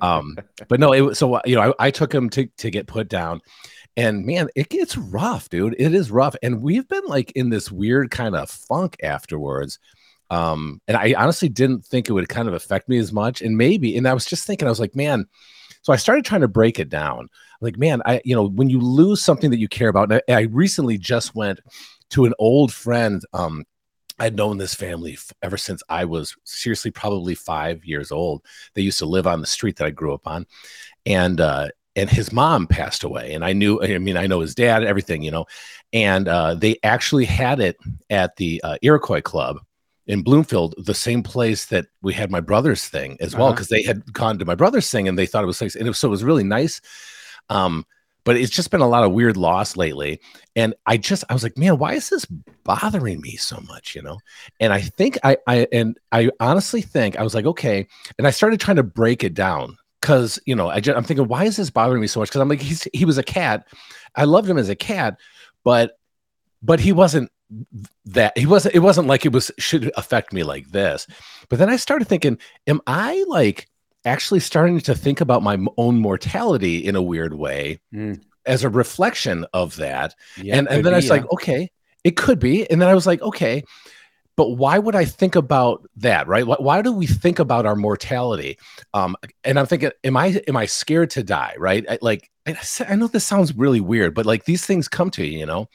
um, 0.00 0.36
but 0.68 0.80
no, 0.80 0.92
it 0.92 1.00
was 1.00 1.18
so 1.18 1.40
you 1.44 1.54
know 1.56 1.74
I, 1.78 1.86
I 1.86 1.90
took 1.90 2.14
him 2.14 2.28
to 2.30 2.46
to 2.46 2.70
get 2.70 2.86
put 2.86 3.08
down, 3.08 3.40
and 3.98 4.24
man, 4.24 4.48
it 4.54 4.70
gets 4.70 4.96
rough, 4.96 5.50
dude. 5.50 5.76
It 5.78 5.94
is 5.94 6.10
rough, 6.10 6.36
and 6.42 6.62
we've 6.62 6.88
been 6.88 7.04
like 7.04 7.32
in 7.32 7.50
this 7.50 7.70
weird 7.70 8.10
kind 8.10 8.34
of 8.34 8.48
funk 8.48 8.96
afterwards. 9.02 9.78
Um, 10.30 10.80
and 10.88 10.96
I 10.96 11.14
honestly 11.16 11.48
didn't 11.48 11.84
think 11.84 12.08
it 12.08 12.12
would 12.12 12.28
kind 12.28 12.48
of 12.48 12.54
affect 12.54 12.88
me 12.88 12.98
as 12.98 13.12
much, 13.12 13.42
and 13.42 13.58
maybe, 13.58 13.96
and 13.96 14.08
I 14.08 14.14
was 14.14 14.24
just 14.24 14.46
thinking, 14.46 14.66
I 14.66 14.70
was 14.70 14.80
like, 14.80 14.96
man. 14.96 15.26
So 15.82 15.92
I 15.92 15.96
started 15.96 16.24
trying 16.24 16.40
to 16.40 16.48
break 16.48 16.78
it 16.78 16.88
down 16.88 17.28
like 17.60 17.76
man 17.78 18.02
i 18.04 18.20
you 18.24 18.34
know 18.34 18.48
when 18.48 18.68
you 18.68 18.80
lose 18.80 19.22
something 19.22 19.50
that 19.50 19.58
you 19.58 19.68
care 19.68 19.88
about 19.88 20.10
and 20.10 20.22
I, 20.28 20.32
I 20.32 20.40
recently 20.42 20.98
just 20.98 21.34
went 21.34 21.60
to 22.10 22.24
an 22.24 22.34
old 22.38 22.72
friend 22.72 23.22
um 23.32 23.64
i'd 24.18 24.36
known 24.36 24.58
this 24.58 24.74
family 24.74 25.14
f- 25.14 25.32
ever 25.42 25.56
since 25.56 25.82
i 25.88 26.04
was 26.04 26.36
seriously 26.44 26.90
probably 26.90 27.34
five 27.34 27.84
years 27.84 28.12
old 28.12 28.44
they 28.74 28.82
used 28.82 28.98
to 28.98 29.06
live 29.06 29.26
on 29.26 29.40
the 29.40 29.46
street 29.46 29.76
that 29.76 29.86
i 29.86 29.90
grew 29.90 30.14
up 30.14 30.26
on 30.26 30.46
and 31.06 31.40
uh 31.40 31.68
and 31.98 32.08
his 32.08 32.32
mom 32.32 32.66
passed 32.66 33.02
away 33.04 33.34
and 33.34 33.44
i 33.44 33.52
knew 33.52 33.82
i 33.82 33.98
mean 33.98 34.16
i 34.16 34.26
know 34.26 34.40
his 34.40 34.54
dad 34.54 34.84
everything 34.84 35.22
you 35.22 35.30
know 35.30 35.44
and 35.92 36.28
uh 36.28 36.54
they 36.54 36.76
actually 36.82 37.24
had 37.24 37.58
it 37.60 37.76
at 38.10 38.36
the 38.36 38.60
uh, 38.64 38.76
iroquois 38.82 39.20
club 39.20 39.58
in 40.08 40.22
Bloomfield, 40.22 40.74
the 40.78 40.94
same 40.94 41.22
place 41.22 41.66
that 41.66 41.86
we 42.00 42.14
had 42.14 42.30
my 42.30 42.40
brother's 42.40 42.88
thing 42.88 43.18
as 43.20 43.36
well, 43.36 43.48
Uh-huh. 43.48 43.52
because 43.52 43.68
they 43.68 43.82
had 43.82 44.10
gone 44.12 44.38
to 44.38 44.46
my 44.46 44.54
brother's 44.54 44.90
thing 44.90 45.06
and 45.06 45.18
they 45.18 45.26
thought 45.26 45.44
it 45.44 45.46
was 45.46 45.60
nice. 45.60 45.76
And 45.76 45.86
it 45.86 45.90
was, 45.90 45.98
so 45.98 46.08
it 46.08 46.10
was 46.10 46.24
really 46.24 46.44
nice. 46.44 46.80
Um, 47.50 47.84
but 48.24 48.36
it's 48.36 48.50
just 48.50 48.70
been 48.70 48.80
a 48.80 48.88
lot 48.88 49.04
of 49.04 49.12
weird 49.12 49.36
loss 49.36 49.76
lately. 49.76 50.20
And 50.56 50.74
I 50.86 50.96
just, 50.96 51.24
I 51.28 51.34
was 51.34 51.42
like, 51.42 51.58
man, 51.58 51.78
why 51.78 51.92
is 51.92 52.08
this 52.08 52.24
bothering 52.64 53.20
me 53.20 53.36
so 53.36 53.60
much? 53.68 53.94
You 53.94 54.00
know? 54.02 54.18
And 54.60 54.72
I 54.72 54.80
think 54.80 55.18
I, 55.24 55.36
I, 55.46 55.66
and 55.72 55.98
I 56.10 56.30
honestly 56.40 56.80
think 56.80 57.18
I 57.18 57.22
was 57.22 57.34
like, 57.34 57.46
okay. 57.46 57.86
And 58.16 58.26
I 58.26 58.30
started 58.30 58.60
trying 58.60 58.76
to 58.76 58.82
break 58.82 59.24
it 59.24 59.34
down 59.34 59.76
because 60.00 60.38
you 60.46 60.54
know 60.54 60.68
I 60.68 60.80
just, 60.80 60.96
I'm 60.96 61.04
thinking 61.04 61.28
why 61.28 61.44
is 61.44 61.56
this 61.56 61.70
bothering 61.70 62.00
me 62.00 62.06
so 62.06 62.20
much? 62.20 62.28
Because 62.28 62.40
I'm 62.40 62.48
like 62.48 62.60
he's 62.60 62.86
he 62.92 63.04
was 63.04 63.18
a 63.18 63.22
cat, 63.22 63.66
I 64.14 64.24
loved 64.24 64.48
him 64.48 64.58
as 64.58 64.68
a 64.68 64.76
cat, 64.76 65.18
but 65.64 65.98
but 66.62 66.80
he 66.80 66.92
wasn't 66.92 67.30
that 68.04 68.36
he 68.36 68.46
wasn't 68.46 68.74
it 68.74 68.80
wasn't 68.80 69.08
like 69.08 69.24
it 69.24 69.32
was 69.32 69.50
should 69.58 69.90
affect 69.96 70.32
me 70.32 70.42
like 70.42 70.70
this. 70.70 71.06
But 71.48 71.58
then 71.58 71.70
I 71.70 71.76
started 71.76 72.06
thinking, 72.06 72.38
am 72.66 72.80
I 72.86 73.24
like 73.28 73.68
actually 74.04 74.40
starting 74.40 74.80
to 74.80 74.94
think 74.94 75.20
about 75.20 75.42
my 75.42 75.58
own 75.76 75.98
mortality 75.98 76.78
in 76.78 76.94
a 76.94 77.02
weird 77.02 77.34
way 77.34 77.80
mm. 77.92 78.20
as 78.46 78.64
a 78.64 78.68
reflection 78.68 79.46
of 79.52 79.76
that? 79.76 80.14
Yeah, 80.36 80.56
and 80.56 80.68
and 80.68 80.84
then 80.84 80.92
be, 80.92 80.94
I 80.94 80.96
was 80.96 81.06
yeah. 81.06 81.12
like, 81.12 81.32
okay, 81.32 81.70
it 82.04 82.16
could 82.16 82.38
be. 82.38 82.70
And 82.70 82.80
then 82.80 82.88
I 82.88 82.94
was 82.94 83.06
like, 83.06 83.22
okay, 83.22 83.62
but 84.38 84.50
why 84.50 84.78
would 84.78 84.94
I 84.94 85.04
think 85.04 85.34
about 85.34 85.84
that, 85.96 86.28
right? 86.28 86.46
Why, 86.46 86.54
why 86.60 86.80
do 86.80 86.92
we 86.92 87.08
think 87.08 87.40
about 87.40 87.66
our 87.66 87.74
mortality? 87.74 88.56
Um, 88.94 89.16
and 89.42 89.58
I'm 89.58 89.66
thinking, 89.66 89.90
am 90.04 90.16
I 90.16 90.40
am 90.46 90.56
I 90.56 90.66
scared 90.66 91.10
to 91.10 91.24
die, 91.24 91.56
right? 91.58 91.84
I, 91.90 91.98
like 92.00 92.30
I, 92.46 92.56
I 92.88 92.94
know 92.94 93.08
this 93.08 93.26
sounds 93.26 93.52
really 93.56 93.80
weird, 93.80 94.14
but 94.14 94.26
like 94.26 94.44
these 94.44 94.64
things 94.64 94.86
come 94.86 95.10
to 95.10 95.26
you, 95.26 95.40
you 95.40 95.44
know. 95.44 95.68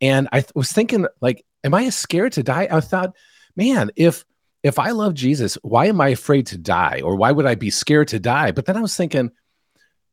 And 0.00 0.28
I 0.32 0.40
th- 0.40 0.50
was 0.56 0.72
thinking, 0.72 1.06
like, 1.20 1.44
am 1.62 1.72
I 1.72 1.88
scared 1.90 2.32
to 2.32 2.42
die? 2.42 2.66
I 2.68 2.80
thought, 2.80 3.14
man, 3.54 3.92
if 3.94 4.24
if 4.64 4.80
I 4.80 4.90
love 4.90 5.14
Jesus, 5.14 5.56
why 5.62 5.86
am 5.86 6.00
I 6.00 6.08
afraid 6.08 6.48
to 6.48 6.58
die, 6.58 7.00
or 7.04 7.14
why 7.14 7.30
would 7.30 7.46
I 7.46 7.54
be 7.54 7.70
scared 7.70 8.08
to 8.08 8.18
die? 8.18 8.50
But 8.50 8.66
then 8.66 8.76
I 8.76 8.80
was 8.80 8.96
thinking, 8.96 9.30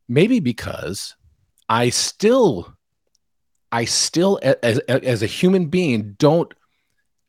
maybe 0.08 0.38
because 0.38 1.16
I 1.68 1.88
still, 1.88 2.76
I 3.72 3.86
still, 3.86 4.38
as 4.62 4.78
as 4.78 5.24
a 5.24 5.26
human 5.26 5.66
being, 5.66 6.14
don't 6.16 6.54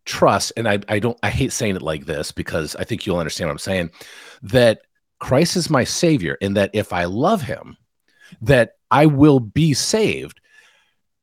trust, 0.06 0.54
and 0.58 0.68
I, 0.68 0.80
I 0.90 1.00
don't, 1.00 1.18
I 1.24 1.30
hate 1.30 1.52
saying 1.52 1.76
it 1.76 1.82
like 1.82 2.06
this 2.06 2.32
because 2.32 2.76
I 2.76 2.84
think 2.84 3.06
you'll 3.06 3.18
understand 3.18 3.50
what 3.50 3.54
I'm 3.54 3.60
saying, 3.60 3.92
that 4.42 4.82
Christ 5.20 5.56
is 5.56 5.70
my 5.70 5.84
savior, 5.84 6.38
and 6.42 6.58
that 6.58 6.72
if 6.74 6.92
I 6.92 7.06
love 7.06 7.42
him, 7.42 7.78
that 8.42 8.76
I 8.92 9.06
will 9.06 9.40
be 9.40 9.74
saved. 9.74 10.40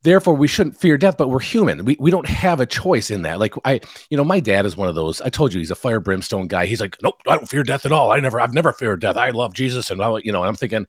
Therefore, 0.02 0.34
we 0.34 0.48
shouldn't 0.48 0.80
fear 0.80 0.96
death, 0.96 1.18
but 1.18 1.28
we're 1.28 1.40
human. 1.40 1.84
We, 1.84 1.96
we 2.00 2.10
don't 2.10 2.26
have 2.26 2.58
a 2.58 2.66
choice 2.66 3.10
in 3.10 3.22
that. 3.22 3.38
Like 3.38 3.52
I, 3.66 3.80
you 4.08 4.16
know, 4.16 4.24
my 4.24 4.40
dad 4.40 4.64
is 4.64 4.74
one 4.74 4.88
of 4.88 4.94
those. 4.94 5.20
I 5.20 5.28
told 5.28 5.52
you 5.52 5.60
he's 5.60 5.70
a 5.70 5.74
fire 5.74 6.00
brimstone 6.00 6.48
guy. 6.48 6.64
He's 6.64 6.80
like, 6.80 6.96
nope, 7.02 7.20
I 7.28 7.36
don't 7.36 7.48
fear 7.48 7.62
death 7.62 7.84
at 7.84 7.92
all. 7.92 8.10
I 8.10 8.18
never, 8.20 8.40
I've 8.40 8.54
never 8.54 8.72
feared 8.72 9.02
death. 9.02 9.18
I 9.18 9.28
love 9.30 9.52
Jesus, 9.52 9.90
and 9.90 10.02
I, 10.02 10.16
you 10.24 10.32
know, 10.32 10.42
I'm 10.42 10.56
thinking, 10.56 10.86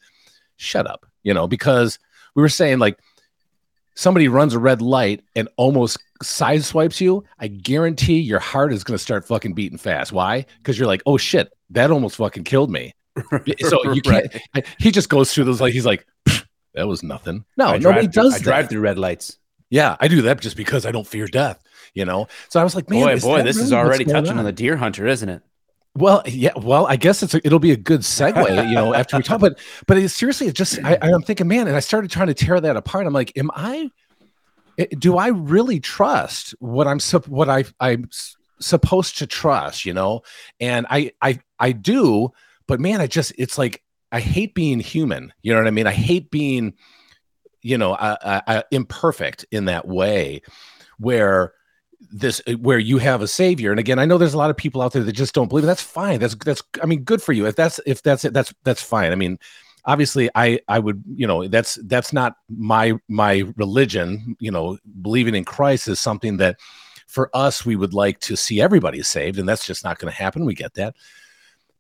shut 0.56 0.88
up, 0.88 1.06
you 1.24 1.34
know, 1.34 1.46
because 1.46 2.00
we 2.36 2.42
were 2.42 2.50
saying 2.50 2.80
like 2.80 3.00
somebody 4.02 4.28
runs 4.28 4.54
a 4.54 4.60
red 4.60 4.82
light 4.82 5.24
and 5.36 5.48
almost 5.58 6.00
sideswipes 6.24 7.00
you, 7.00 7.24
I 7.40 7.48
guarantee 7.48 8.20
your 8.20 8.40
heart 8.40 8.74
is 8.74 8.84
going 8.84 8.96
to 8.96 9.02
start 9.02 9.28
fucking 9.28 9.54
beating 9.54 9.78
fast. 9.78 10.12
Why? 10.12 10.46
Because 10.58 10.78
you're 10.78 10.88
like, 10.88 11.04
oh 11.06 11.18
shit, 11.18 11.54
that 11.70 11.92
almost 11.92 12.16
fucking 12.16 12.44
killed 12.44 12.72
me. 12.72 12.94
so 13.60 13.84
you 13.94 14.02
can't. 14.02 14.34
right. 14.56 14.66
he 14.80 14.92
just 14.92 15.10
goes 15.10 15.34
through 15.34 15.44
those 15.44 15.62
like 15.62 15.74
he's 15.74 15.86
like, 15.86 16.06
that 16.74 16.88
was 16.88 17.04
nothing. 17.04 17.46
No, 17.58 17.68
I 17.68 17.78
nobody 17.78 18.08
does. 18.08 18.34
I 18.34 18.38
that. 18.38 18.44
drive 18.44 18.70
through 18.70 18.82
red 18.82 18.98
lights. 18.98 19.38
Yeah, 19.70 19.96
I 20.00 20.08
do 20.08 20.24
that 20.24 20.42
just 20.42 20.58
because 20.58 20.86
I 20.86 20.92
don't 20.92 21.08
fear 21.08 21.28
death. 21.28 21.62
You 21.94 22.06
know. 22.06 22.28
So 22.50 22.60
I 22.60 22.64
was 22.64 22.74
like, 22.74 22.90
man, 22.90 23.02
boy, 23.02 23.20
boy, 23.20 23.44
this 23.44 23.58
really 23.58 23.66
is 23.66 23.74
already 23.74 24.06
touching 24.06 24.34
on? 24.34 24.40
on 24.40 24.46
the 24.46 24.52
deer 24.54 24.78
hunter, 24.78 25.06
isn't 25.06 25.28
it? 25.28 25.44
Well, 25.94 26.24
yeah. 26.26 26.54
Well, 26.56 26.88
I 26.88 26.96
guess 26.96 27.22
it's 27.22 27.34
a, 27.34 27.46
it'll 27.46 27.60
be 27.60 27.72
a 27.72 27.78
good 27.78 28.02
segue, 28.02 28.70
you 28.70 28.76
know, 28.76 28.94
after 28.94 29.18
we 29.18 29.24
talk. 29.24 29.42
But 29.42 29.60
but 29.88 29.98
it, 29.98 30.10
seriously, 30.10 30.48
it 30.48 30.56
just 30.56 30.80
I, 30.84 30.98
I'm 31.02 31.22
thinking, 31.22 31.48
man, 31.48 31.68
and 31.68 31.76
I 31.76 31.82
started 31.82 32.10
trying 32.10 32.28
to 32.28 32.34
tear 32.34 32.60
that 32.60 32.78
apart. 32.78 33.06
I'm 33.06 33.14
like, 33.14 33.38
am 33.38 33.52
I 33.54 33.92
do 34.98 35.18
I 35.18 35.28
really 35.28 35.80
trust 35.80 36.56
what 36.60 36.88
I'm 36.88 37.00
so 37.00 37.20
what 37.20 37.50
I 37.50 37.66
I'm 37.80 38.10
supposed 38.60 39.18
to 39.20 39.28
trust, 39.28 39.86
you 39.86 39.94
know? 39.94 40.22
And 40.60 40.86
I 40.90 41.12
I 41.22 41.40
I 41.60 41.72
do, 41.72 42.32
but 42.68 42.80
man, 42.80 43.02
I 43.02 43.08
just 43.08 43.34
it's 43.38 43.58
like 43.58 43.84
I 44.12 44.20
hate 44.20 44.54
being 44.54 44.80
human. 44.80 45.34
You 45.42 45.54
know 45.54 45.60
what 45.60 45.68
I 45.68 45.72
mean? 45.72 45.88
I 45.88 45.94
hate 45.94 46.32
being, 46.32 46.74
you 47.62 47.78
know, 47.78 47.94
uh, 47.94 48.42
uh, 48.48 48.62
imperfect 48.72 49.46
in 49.52 49.66
that 49.66 49.88
way, 49.88 50.42
where 50.98 51.54
this 52.12 52.42
where 52.60 52.80
you 52.80 52.98
have 52.98 53.22
a 53.22 53.28
savior. 53.28 53.72
And 53.72 53.80
again, 53.80 54.00
I 54.00 54.06
know 54.06 54.18
there's 54.18 54.34
a 54.34 54.38
lot 54.38 54.50
of 54.50 54.58
people 54.58 54.82
out 54.82 54.94
there 54.94 55.04
that 55.04 55.12
just 55.12 55.34
don't 55.34 55.48
believe. 55.48 55.64
It. 55.64 55.68
That's 55.68 55.82
fine. 55.82 56.20
That's 56.20 56.36
that's 56.36 56.64
I 56.82 56.86
mean, 56.86 57.04
good 57.04 57.22
for 57.22 57.34
you. 57.34 57.46
If 57.46 57.56
that's 57.56 57.80
if 57.86 58.02
that's 58.02 58.26
it, 58.26 58.34
that's 58.34 58.54
that's 58.64 58.82
fine. 58.82 59.12
I 59.12 59.16
mean, 59.16 59.38
obviously 59.86 60.30
i 60.36 60.60
i 60.68 60.78
would 60.78 61.04
you 61.16 61.26
know 61.26 61.48
that's 61.48 61.76
that's 61.86 62.14
not 62.14 62.36
my 62.50 62.94
my 63.08 63.44
religion 63.56 64.36
you 64.40 64.52
know 64.52 64.78
believing 65.02 65.36
in 65.36 65.44
christ 65.44 65.88
is 65.88 66.00
something 66.00 66.38
that 66.38 66.60
for 67.08 67.30
us 67.34 67.66
we 67.66 67.76
would 67.76 67.94
like 67.94 68.20
to 68.20 68.36
see 68.36 68.62
everybody 68.62 69.02
saved 69.02 69.40
and 69.40 69.48
that's 69.48 69.66
just 69.66 69.84
not 69.84 69.98
going 70.00 70.12
to 70.12 70.18
happen 70.18 70.46
we 70.46 70.54
get 70.54 70.74
that 70.76 70.96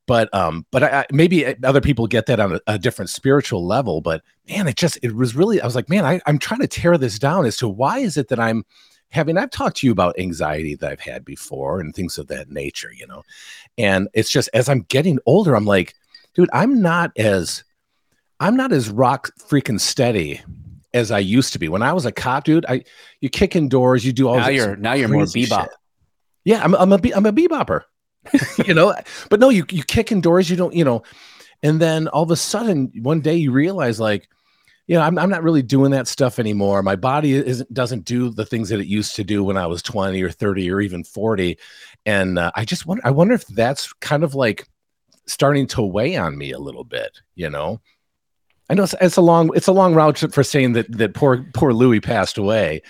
but 0.07 0.33
um 0.33 0.65
but 0.71 0.83
I, 0.83 1.05
maybe 1.11 1.45
other 1.63 1.81
people 1.81 2.07
get 2.07 2.25
that 2.25 2.39
on 2.39 2.55
a, 2.55 2.61
a, 2.67 2.79
different 2.79 3.09
spiritual 3.09 3.65
level 3.65 4.01
but 4.01 4.23
man 4.49 4.67
it 4.67 4.75
just 4.75 4.97
it 5.03 5.15
was 5.15 5.35
really 5.35 5.61
i 5.61 5.65
was 5.65 5.75
like 5.75 5.89
man 5.89 6.05
I, 6.05 6.19
i'm 6.25 6.39
trying 6.39 6.61
to 6.61 6.67
tear 6.67 6.97
this 6.97 7.19
down 7.19 7.45
as 7.45 7.57
to 7.57 7.67
why 7.67 7.99
is 7.99 8.17
it 8.17 8.29
that 8.29 8.39
i'm 8.39 8.65
having 9.11 9.37
i've 9.37 9.51
talked 9.51 9.77
to 9.77 9.85
you 9.85 9.91
about 9.91 10.17
anxiety 10.19 10.75
that 10.75 10.91
i've 10.91 10.99
had 10.99 11.23
before 11.23 11.79
and 11.79 11.93
things 11.93 12.17
of 12.17 12.27
that 12.27 12.49
nature 12.49 12.91
you 12.91 13.05
know 13.07 13.23
and 13.77 14.07
it's 14.13 14.29
just 14.29 14.49
as 14.53 14.67
i'm 14.67 14.81
getting 14.83 15.19
older 15.25 15.55
i'm 15.55 15.65
like 15.65 15.93
dude 16.33 16.49
i'm 16.53 16.81
not 16.81 17.11
as 17.17 17.63
I'm 18.41 18.57
not 18.57 18.73
as 18.73 18.89
rock 18.89 19.29
freaking 19.39 19.79
steady 19.79 20.41
as 20.95 21.11
I 21.11 21.19
used 21.19 21.53
to 21.53 21.59
be. 21.59 21.69
When 21.69 21.83
I 21.83 21.93
was 21.93 22.07
a 22.07 22.11
cop, 22.11 22.43
dude, 22.43 22.65
I 22.67 22.83
you 23.21 23.29
kick 23.29 23.55
in 23.55 23.69
doors, 23.69 24.03
you 24.03 24.11
do 24.11 24.27
all 24.27 24.37
now 24.37 24.49
you're 24.49 24.75
now 24.75 24.93
you're 24.93 25.07
more 25.07 25.23
bebop. 25.23 25.65
Shit. 25.65 25.71
Yeah, 26.43 26.63
I'm 26.63 26.73
I'm 26.73 26.91
a 26.91 26.99
I'm 27.15 27.25
a 27.27 27.31
bebopper. 27.31 27.83
you 28.65 28.73
know, 28.73 28.95
but 29.29 29.39
no, 29.39 29.49
you 29.49 29.63
you 29.69 29.83
kick 29.83 30.11
in 30.11 30.21
doors, 30.21 30.49
you 30.49 30.55
don't, 30.55 30.73
you 30.73 30.83
know, 30.83 31.03
and 31.61 31.79
then 31.79 32.07
all 32.07 32.23
of 32.23 32.31
a 32.31 32.35
sudden 32.35 32.91
one 33.01 33.21
day 33.21 33.35
you 33.35 33.51
realize 33.51 33.99
like, 33.99 34.27
you 34.87 34.95
know, 34.95 35.01
I'm 35.01 35.17
I'm 35.17 35.29
not 35.29 35.43
really 35.43 35.61
doing 35.61 35.91
that 35.91 36.07
stuff 36.07 36.39
anymore. 36.39 36.83
My 36.83 36.95
body 36.95 37.33
isn't 37.33 37.73
doesn't 37.73 38.05
do 38.05 38.29
the 38.29 38.45
things 38.45 38.69
that 38.69 38.79
it 38.79 38.87
used 38.87 39.15
to 39.15 39.23
do 39.23 39.43
when 39.43 39.57
I 39.57 39.67
was 39.67 39.81
20 39.81 40.21
or 40.21 40.29
30 40.29 40.71
or 40.71 40.81
even 40.81 41.03
40, 41.03 41.57
and 42.05 42.39
uh, 42.39 42.51
I 42.55 42.65
just 42.65 42.85
wonder 42.85 43.05
I 43.05 43.11
wonder 43.11 43.33
if 43.33 43.45
that's 43.47 43.93
kind 43.93 44.23
of 44.23 44.35
like 44.35 44.67
starting 45.27 45.67
to 45.67 45.81
weigh 45.81 46.17
on 46.17 46.37
me 46.37 46.51
a 46.51 46.59
little 46.59 46.83
bit, 46.83 47.21
you 47.35 47.49
know 47.49 47.79
I 48.71 48.73
know 48.73 48.83
it's, 48.83 48.95
it's, 49.01 49.17
a 49.17 49.21
long 49.21 49.51
it's 49.53 49.67
a 49.67 49.73
long 49.73 49.93
route 49.93 50.19
for 50.31 50.43
saying 50.43 50.73
that 50.73 50.89
that 50.97 51.13
poor 51.13 51.45
poor 51.53 51.73
Louis 51.73 51.99
passed 51.99 52.37
away, 52.37 52.81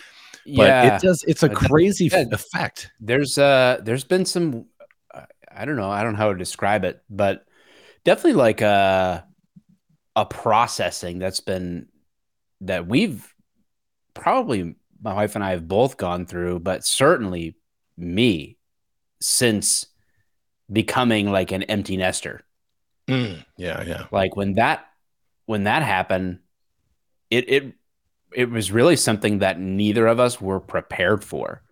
but 0.45 0.67
yeah. 0.67 0.95
it 0.95 1.01
does 1.01 1.25
it's 1.27 1.41
a 1.41 1.49
crazy 1.49 2.05
yeah. 2.05 2.25
effect. 2.31 2.91
There's 2.99 3.39
uh 3.39 3.79
there's 3.83 4.03
been 4.03 4.25
some 4.25 4.67
I 5.51 5.65
don't 5.65 5.77
know 5.77 5.89
I 5.89 6.03
don't 6.03 6.13
know 6.13 6.19
how 6.19 6.31
to 6.31 6.37
describe 6.37 6.83
it, 6.83 7.01
but 7.09 7.47
definitely 8.03 8.33
like 8.33 8.61
a 8.61 9.25
a 10.15 10.25
processing 10.25 11.19
that's 11.19 11.39
been 11.39 11.87
that 12.61 12.87
we've 12.87 13.33
probably 14.13 14.75
my 15.01 15.13
wife 15.13 15.35
and 15.35 15.43
I 15.43 15.51
have 15.51 15.67
both 15.67 15.97
gone 15.97 16.25
through, 16.25 16.59
but 16.59 16.85
certainly 16.85 17.55
me 17.97 18.57
since 19.19 19.87
becoming 20.71 21.31
like 21.31 21.51
an 21.51 21.63
empty 21.63 21.97
nester. 21.97 22.43
Mm, 23.07 23.43
yeah, 23.57 23.83
yeah. 23.83 24.05
Like 24.11 24.35
when 24.35 24.53
that 24.53 24.85
when 25.45 25.63
that 25.63 25.83
happened, 25.83 26.39
it 27.29 27.49
it 27.49 27.73
it 28.33 28.49
was 28.49 28.71
really 28.71 28.95
something 28.95 29.39
that 29.39 29.59
neither 29.59 30.07
of 30.07 30.19
us 30.19 30.39
were 30.39 30.59
prepared 30.59 31.23
for. 31.23 31.63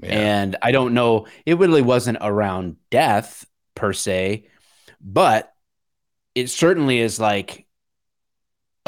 Yeah. 0.00 0.10
And 0.10 0.56
I 0.62 0.70
don't 0.70 0.94
know, 0.94 1.26
it 1.44 1.58
really 1.58 1.82
wasn't 1.82 2.18
around 2.20 2.76
death 2.90 3.44
per 3.74 3.92
se, 3.92 4.46
but 5.00 5.52
it 6.34 6.50
certainly 6.50 7.00
is 7.00 7.18
like, 7.18 7.66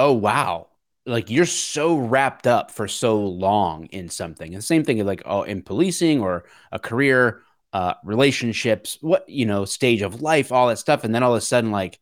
oh 0.00 0.12
wow, 0.14 0.68
like 1.06 1.30
you're 1.30 1.46
so 1.46 1.96
wrapped 1.96 2.46
up 2.46 2.70
for 2.70 2.88
so 2.88 3.20
long 3.20 3.86
in 3.86 4.08
something. 4.08 4.48
And 4.48 4.62
the 4.62 4.66
same 4.66 4.84
thing 4.84 5.04
like 5.04 5.22
oh 5.26 5.42
in 5.42 5.62
policing 5.62 6.20
or 6.20 6.44
a 6.72 6.78
career, 6.78 7.42
uh, 7.72 7.94
relationships, 8.04 8.98
what 9.00 9.28
you 9.28 9.46
know, 9.46 9.64
stage 9.64 10.02
of 10.02 10.22
life, 10.22 10.50
all 10.52 10.68
that 10.68 10.78
stuff, 10.78 11.04
and 11.04 11.14
then 11.14 11.22
all 11.22 11.32
of 11.34 11.38
a 11.38 11.42
sudden 11.42 11.70
like 11.70 12.00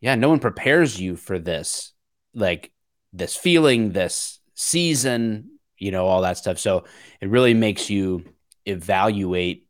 yeah, 0.00 0.14
no 0.14 0.28
one 0.28 0.38
prepares 0.38 1.00
you 1.00 1.16
for 1.16 1.38
this, 1.38 1.92
like 2.34 2.70
this 3.12 3.34
feeling, 3.34 3.92
this 3.92 4.38
season, 4.54 5.58
you 5.78 5.90
know, 5.90 6.06
all 6.06 6.22
that 6.22 6.36
stuff. 6.38 6.58
So 6.58 6.84
it 7.20 7.28
really 7.28 7.54
makes 7.54 7.90
you 7.90 8.24
evaluate, 8.66 9.66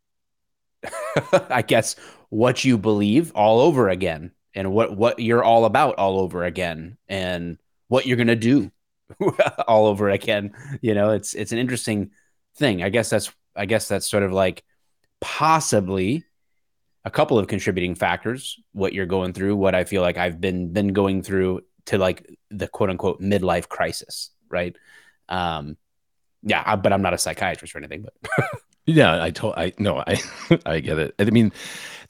I 1.33 1.63
guess, 1.63 1.97
what 2.29 2.65
you 2.65 2.77
believe 2.77 3.33
all 3.35 3.61
over 3.61 3.89
again 3.89 4.33
and 4.57 4.73
what, 4.73 4.97
what 4.97 5.19
you're 5.21 5.45
all 5.45 5.65
about 5.65 5.97
all 5.97 6.19
over 6.19 6.45
again 6.45 6.97
and 7.09 7.59
what 7.89 8.07
you're 8.07 8.17
going 8.17 8.27
to 8.27 8.37
do 8.37 8.73
all 9.69 9.87
over 9.87 10.11
again. 10.11 10.53
You 10.81 10.95
know, 10.95 11.11
it's, 11.11 11.35
it's 11.35 11.53
an 11.53 11.59
interesting 11.59 12.11
thing. 12.57 12.83
I 12.83 12.89
guess 12.89 13.11
that's, 13.11 13.33
I 13.55 13.67
guess 13.67 13.89
that's 13.89 14.11
sort 14.11 14.23
of 14.23 14.33
like 14.33 14.65
possibly 15.21 16.25
a 17.05 17.11
couple 17.11 17.39
of 17.39 17.47
contributing 17.47 17.95
factors 17.95 18.59
what 18.73 18.93
you're 18.93 19.07
going 19.07 19.33
through 19.33 19.57
what 19.57 19.75
i 19.75 19.85
feel 19.85 20.03
like 20.03 20.19
i've 20.19 20.41
been 20.41 20.73
been 20.73 20.93
going 20.93 21.23
through 21.23 21.63
to 21.87 21.97
like 21.97 22.29
the 22.51 22.69
quote 22.69 22.91
unquote 22.91 23.21
midlife 23.21 23.69
crisis 23.69 24.31
right 24.51 24.77
um 25.29 25.77
yeah 26.43 26.63
I, 26.67 26.77
but 26.77 26.93
i'm 26.93 27.03
not 27.03 27.15
a 27.15 27.19
psychiatrist 27.19 27.75
or 27.75 27.79
anything 27.79 28.03
but 28.03 28.45
Yeah, 28.87 29.21
I 29.21 29.31
told 29.33 29.55
I 29.57 29.73
no, 29.79 29.99
I 29.99 30.21
I 30.67 30.81
get 30.81 30.99
it. 30.99 31.15
I 31.19 31.25
mean, 31.25 31.53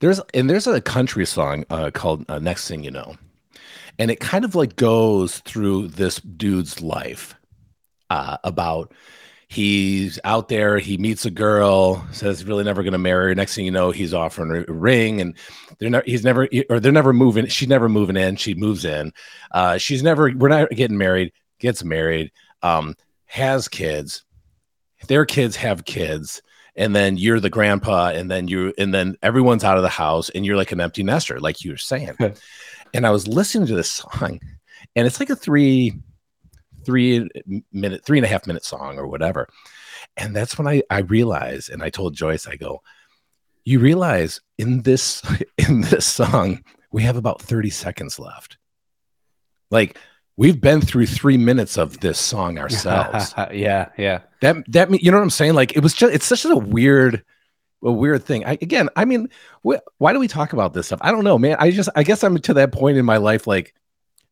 there's 0.01 0.21
and 0.35 0.49
there's 0.49 0.67
a 0.67 0.81
country 0.81 1.27
song 1.27 1.65
uh, 1.71 1.91
called 1.91 2.25
uh, 2.29 2.39
"Next 2.39 2.69
Thing 2.69 2.85
You 2.85 2.91
Know," 2.91 3.17
and 3.99 4.11
it 4.11 4.21
kind 4.21 4.45
of 4.45 4.55
like 4.55 4.77
goes 4.77 5.39
through 5.41 5.89
this 5.89 6.21
dude's 6.21 6.81
life 6.81 7.35
uh, 8.11 8.37
about 8.45 8.93
he's 9.49 10.19
out 10.25 10.49
there, 10.49 10.79
he 10.79 10.99
meets 10.99 11.25
a 11.25 11.31
girl, 11.31 12.05
says 12.13 12.39
he's 12.39 12.49
really 12.49 12.65
never 12.65 12.83
going 12.83 12.93
to 12.93 12.99
marry 12.99 13.29
her. 13.29 13.35
Next 13.35 13.55
thing 13.55 13.65
you 13.65 13.71
know, 13.71 13.91
he's 13.91 14.15
offering 14.15 14.65
a 14.69 14.73
ring, 14.73 15.21
and 15.21 15.37
they're 15.79 15.91
not. 15.91 16.07
He's 16.07 16.25
never 16.25 16.49
or 16.71 16.81
they're 16.81 16.93
never 16.93 17.13
moving. 17.13 17.47
She's 17.47 17.69
never 17.69 17.89
moving 17.89 18.17
in. 18.17 18.37
She 18.37 18.55
moves 18.55 18.85
in. 18.85 19.13
Uh, 19.53 19.79
she's 19.79 20.03
never. 20.03 20.33
We're 20.35 20.49
not 20.49 20.71
getting 20.71 20.99
married. 20.99 21.33
Gets 21.59 21.85
married. 21.85 22.33
Um, 22.63 22.95
has 23.27 23.69
kids. 23.69 24.25
Their 25.09 25.25
kids 25.25 25.57
have 25.57 25.85
kids 25.85 26.43
and 26.77 26.95
then 26.95 27.17
you're 27.17 27.41
the 27.41 27.51
grandpa 27.51 28.09
and 28.09 28.31
then 28.31 28.49
you 28.49 28.73
and 28.79 28.93
then 28.93 29.17
everyone's 29.23 29.65
out 29.65 29.77
of 29.77 29.83
the 29.83 29.89
house 29.89 30.29
and 30.31 30.45
you're 30.45 30.57
like 30.57 30.73
an 30.73 30.81
empty 30.81 31.03
nester 31.03 31.41
like 31.41 31.65
you 31.65 31.73
were 31.73 31.77
saying 31.77 32.15
and 32.95 33.07
i 33.07 33.11
was 33.11 33.27
listening 33.27 33.67
to 33.67 33.75
this 33.75 33.91
song 33.91 34.41
and 34.95 35.07
it's 35.07 35.21
like 35.21 35.31
a 35.31 35.37
three 35.37 35.93
three 36.85 37.29
minute 37.73 38.05
three 38.05 38.19
and 38.19 38.25
a 38.25 38.29
half 38.29 38.47
minute 38.47 38.65
song 38.65 38.99
or 38.99 39.07
whatever 39.07 39.49
and 40.17 40.35
that's 40.35 40.59
when 40.59 40.69
i 40.69 40.83
i 40.91 41.01
realized 41.01 41.71
and 41.71 41.83
i 41.83 41.91
told 41.91 42.15
joyce 42.15 42.47
i 42.47 42.57
go 42.57 42.81
you 43.65 43.79
realize 43.79 44.41
in 44.59 44.83
this 44.83 45.23
in 45.59 45.81
this 45.83 46.07
song 46.07 46.63
we 46.93 47.03
have 47.03 47.17
about 47.17 47.43
30 47.43 47.71
seconds 47.71 48.19
left 48.19 48.59
like 49.71 49.99
we've 50.37 50.61
been 50.61 50.81
through 50.81 51.07
three 51.07 51.37
minutes 51.37 51.77
of 51.77 52.01
this 52.01 52.19
song 52.19 52.59
ourselves. 52.61 53.35
yeah, 53.53 53.89
yeah. 53.97 54.21
That 54.41 54.71
that 54.73 55.03
you 55.03 55.11
know 55.11 55.17
what 55.17 55.23
I'm 55.23 55.31
saying? 55.31 55.55
Like 55.55 55.77
it 55.77 55.83
was 55.83 55.95
just 55.95 56.15
it's 56.15 56.27
such 56.27 56.45
a 56.45 56.57
weird, 56.57 57.25
a 57.83 57.93
weird 57.93 58.25
thing. 58.25 58.45
I, 58.45 58.53
again, 58.53 58.89
I 58.97 59.05
mean, 59.05 59.29
wh- 59.67 59.79
why 59.99 60.13
do 60.13 60.19
we 60.19 60.29
talk 60.29 60.53
about 60.53 60.75
this 60.75 60.87
stuff? 60.87 61.01
I 61.03 61.11
don't 61.11 61.25
know, 61.25 61.39
man. 61.39 61.57
I 61.59 61.71
just 61.71 61.89
I 61.97 62.03
guess 62.03 62.23
I'm 62.23 62.39
to 62.39 62.55
that 62.55 62.73
point 62.73 62.99
in 62.99 63.05
my 63.05 63.17
life, 63.17 63.47
like, 63.47 63.75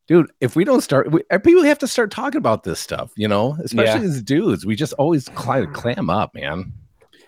dude, 0.07 0.31
if 0.41 0.57
we 0.57 0.65
don't 0.65 0.83
start, 0.83 1.11
we, 1.11 1.23
uh, 1.31 1.39
people 1.39 1.63
have 1.63 1.79
to 1.79 1.89
start 1.89 2.11
talking 2.11 2.39
about 2.39 2.65
this 2.65 2.81
stuff. 2.81 3.13
You 3.17 3.29
know, 3.29 3.57
especially 3.63 4.03
yeah. 4.03 4.09
as 4.09 4.23
dudes, 4.23 4.67
we 4.67 4.77
just 4.77 4.93
always 4.95 5.29
climb, 5.31 5.73
clam 5.73 6.11
up, 6.11 6.35
man. 6.35 6.73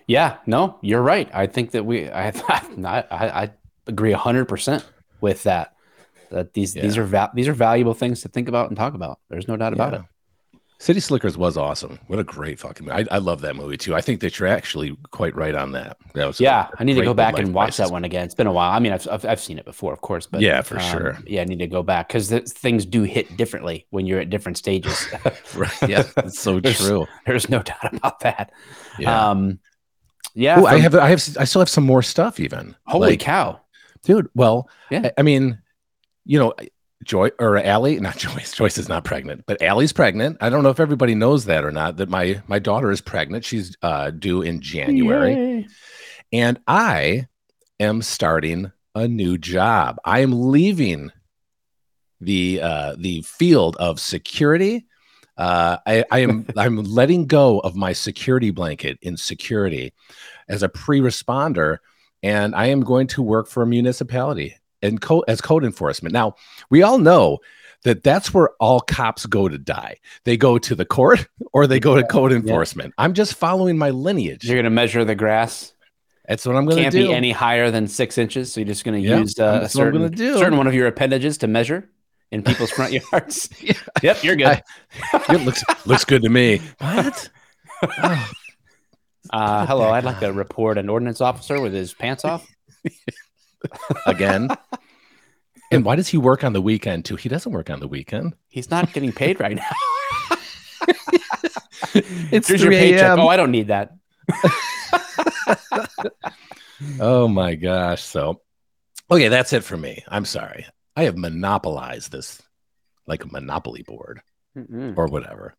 Yeah, 0.06 0.37
no, 0.47 0.78
you're 0.83 1.02
right. 1.02 1.28
I 1.33 1.47
think 1.47 1.73
that 1.73 1.85
we, 1.85 2.09
I, 2.09 2.28
I, 2.49 3.04
I 3.11 3.50
agree 3.87 4.12
hundred 4.12 4.47
percent 4.47 4.85
with 5.21 5.45
that 5.45 5.76
that 6.30 6.52
these 6.54 6.75
yeah. 6.75 6.83
these 6.83 6.99
are 6.99 7.04
va- 7.04 7.30
these 7.35 7.49
are 7.49 7.52
valuable 7.52 7.95
things 7.95 8.23
to 8.23 8.28
think 8.28 8.49
about 8.49 8.68
and 8.68 8.76
talk 8.76 8.95
about. 8.95 9.18
There's 9.28 9.49
no 9.49 9.56
doubt 9.56 9.73
about 9.73 9.92
yeah. 9.92 9.99
it. 10.00 10.04
City 10.78 11.00
Slickers 11.00 11.38
was 11.38 11.56
awesome. 11.56 11.99
What 12.06 12.18
a 12.18 12.25
great 12.25 12.59
fucking 12.59 12.87
movie. 12.87 13.09
I, 13.11 13.16
I 13.16 13.18
love 13.18 13.40
that 13.40 13.56
movie 13.56 13.78
too. 13.78 13.95
I 13.95 14.02
think 14.02 14.21
that 14.21 14.38
you're 14.38 14.49
actually 14.49 14.97
quite 15.11 15.35
right 15.35 15.54
on 15.54 15.73
that. 15.73 15.97
That 16.14 16.26
was 16.26 16.38
yeah. 16.38 16.68
I 16.78 16.85
need 16.85 16.95
to 16.95 17.02
go 17.02 17.14
back 17.14 17.38
and 17.38 17.54
watch 17.54 17.78
that 17.78 17.90
one 17.90 18.04
again. 18.04 18.26
It's 18.26 18.35
been 18.35 18.47
a 18.47 18.52
while. 18.52 18.73
I 18.73 18.78
mean, 18.78 18.92
I've, 18.92 19.09
I've, 19.11 19.25
I've 19.25 19.40
seen 19.40 19.59
it 19.59 19.64
before, 19.64 19.95
of 19.95 20.02
course, 20.02 20.26
but 20.26 20.42
yeah, 20.42 20.61
for 20.61 20.76
um, 20.76 20.83
sure. 20.83 21.18
Yeah, 21.26 21.40
I 21.40 21.45
need 21.45 21.61
to 21.61 21.66
go 21.66 21.83
back 21.83 22.09
because 22.09 22.28
things 22.28 22.85
do 22.85 23.04
hit 23.04 23.37
differently 23.38 23.87
when 23.90 24.04
you're 24.04 24.21
at 24.21 24.28
different 24.28 24.59
stages. 24.59 25.09
right. 25.54 25.88
Yeah, 25.88 26.02
that's 26.14 26.38
so 26.38 26.61
there's, 26.61 26.78
true. 26.78 27.06
There's 27.25 27.49
no 27.49 27.62
doubt 27.62 27.95
about 27.95 28.21
that. 28.21 28.52
Yeah. 28.99 29.30
Um, 29.30 29.61
yeah. 30.35 30.59
Ooh, 30.59 30.64
from, 30.64 30.75
I 30.75 30.78
have 30.78 30.95
I 30.95 31.09
have 31.09 31.37
I 31.38 31.45
still 31.45 31.61
have 31.61 31.71
some 31.71 31.85
more 31.85 32.02
stuff 32.02 32.38
even. 32.38 32.76
Holy 32.87 33.11
like, 33.11 33.21
cow, 33.21 33.61
dude! 34.02 34.28
Well, 34.35 34.68
yeah. 34.90 35.06
I, 35.06 35.12
I 35.18 35.23
mean, 35.23 35.59
you 36.26 36.38
know, 36.38 36.52
Joy 37.06 37.30
or 37.38 37.56
Allie, 37.58 38.00
not 38.00 38.16
Joyce. 38.18 38.52
Joyce 38.52 38.78
is 38.78 38.88
not 38.88 39.04
pregnant, 39.04 39.44
but 39.46 39.62
Allie's 39.62 39.92
pregnant. 39.92 40.36
I 40.40 40.50
don't 40.50 40.62
know 40.62 40.70
if 40.70 40.80
everybody 40.80 41.14
knows 41.14 41.46
that 41.46 41.64
or 41.64 41.70
not. 41.70 41.96
That 41.96 42.10
my 42.10 42.42
my 42.46 42.58
daughter 42.58 42.90
is 42.90 43.00
pregnant. 43.00 43.44
She's 43.44 43.76
uh, 43.82 44.10
due 44.10 44.42
in 44.42 44.60
January, 44.60 45.34
Yay. 45.34 45.68
and 46.32 46.60
I 46.66 47.28
am 47.80 48.02
starting 48.02 48.72
a 48.94 49.06
new 49.06 49.38
job. 49.38 49.98
I 50.04 50.20
am 50.20 50.50
leaving 50.50 51.12
the 52.20 52.60
uh, 52.62 52.96
the 52.98 53.22
field 53.22 53.76
of 53.76 54.00
security. 54.00 54.86
Uh, 55.36 55.76
I, 55.86 56.04
I 56.10 56.18
am 56.20 56.46
I'm 56.56 56.82
letting 56.82 57.26
go 57.26 57.60
of 57.60 57.76
my 57.76 57.92
security 57.92 58.50
blanket 58.50 58.98
in 59.02 59.16
security 59.16 59.92
as 60.48 60.62
a 60.62 60.68
pre-responder, 60.68 61.78
and 62.22 62.54
I 62.54 62.66
am 62.66 62.81
going 62.81 63.07
to 63.09 63.22
work 63.22 63.48
for 63.48 63.62
a 63.62 63.66
municipality 63.66 64.57
and 64.82 65.00
co- 65.00 65.24
as 65.28 65.40
code 65.40 65.64
enforcement. 65.64 66.12
Now, 66.12 66.34
we 66.70 66.82
all 66.82 66.98
know 66.98 67.38
that 67.84 68.02
that's 68.02 68.34
where 68.34 68.50
all 68.60 68.80
cops 68.80 69.26
go 69.26 69.48
to 69.48 69.58
die. 69.58 69.96
They 70.24 70.36
go 70.36 70.58
to 70.58 70.74
the 70.74 70.84
court 70.84 71.26
or 71.52 71.66
they 71.66 71.80
go 71.80 71.96
to 71.96 72.04
code 72.04 72.32
enforcement. 72.32 72.94
Yeah. 72.98 73.04
I'm 73.04 73.14
just 73.14 73.34
following 73.34 73.78
my 73.78 73.90
lineage. 73.90 74.44
You're 74.44 74.56
going 74.56 74.64
to 74.64 74.70
measure 74.70 75.04
the 75.04 75.14
grass. 75.14 75.72
That's 76.28 76.44
what 76.44 76.56
I'm 76.56 76.64
going 76.64 76.82
to 76.82 76.90
do. 76.90 76.98
Can't 76.98 77.10
be 77.10 77.14
any 77.14 77.30
higher 77.30 77.70
than 77.70 77.86
six 77.86 78.18
inches. 78.18 78.52
So 78.52 78.60
you're 78.60 78.66
just 78.66 78.84
going 78.84 79.00
to 79.00 79.08
use 79.08 79.38
uh, 79.38 79.60
a 79.62 79.68
certain, 79.68 80.16
certain 80.16 80.58
one 80.58 80.66
of 80.66 80.74
your 80.74 80.88
appendages 80.88 81.38
to 81.38 81.46
measure 81.46 81.88
in 82.32 82.42
people's 82.42 82.70
front 82.70 82.92
yards. 83.12 83.48
yeah. 83.60 83.74
Yep, 84.02 84.24
you're 84.24 84.36
good. 84.36 84.46
I, 84.46 84.62
it 85.28 85.42
looks 85.42 85.62
looks 85.86 86.04
good 86.04 86.22
to 86.22 86.28
me. 86.28 86.60
What? 86.78 87.28
Oh. 87.82 88.30
Uh, 89.30 89.66
hello, 89.66 89.90
I'd 89.90 90.04
like 90.04 90.20
to 90.20 90.32
report 90.32 90.78
an 90.78 90.88
ordinance 90.88 91.20
officer 91.20 91.60
with 91.60 91.72
his 91.72 91.94
pants 91.94 92.24
off 92.24 92.48
again. 94.07 94.48
and 95.70 95.85
why 95.85 95.96
does 95.96 96.09
he 96.09 96.18
work 96.18 96.44
on 96.44 96.52
the 96.52 96.61
weekend 96.61 97.05
too? 97.05 97.16
He 97.16 97.29
doesn't 97.29 97.52
work 97.52 97.70
on 97.70 97.81
the 97.81 97.88
weekend. 97.88 98.35
He's 98.48 98.70
not 98.70 98.92
getting 98.92 99.12
paid 99.12 99.40
right 99.40 99.57
now. 99.57 99.70
it's 101.94 102.48
Here's 102.48 102.62
your 102.62 102.72
paycheck. 102.72 103.18
Oh, 103.18 103.29
I 103.29 103.37
don't 103.37 103.50
need 103.50 103.68
that. 103.68 103.92
oh 107.00 107.29
my 107.29 107.55
gosh. 107.55 108.02
So, 108.02 108.42
okay, 109.11 109.29
that's 109.29 109.52
it 109.52 109.64
for 109.64 109.76
me. 109.76 110.05
I'm 110.09 110.24
sorry. 110.24 110.66
I 110.94 111.05
have 111.05 111.16
monopolized 111.16 112.12
this 112.12 112.40
like 113.07 113.24
a 113.24 113.29
monopoly 113.29 113.83
board 113.83 114.20
Mm-mm. 114.57 114.96
or 114.96 115.07
whatever. 115.07 115.55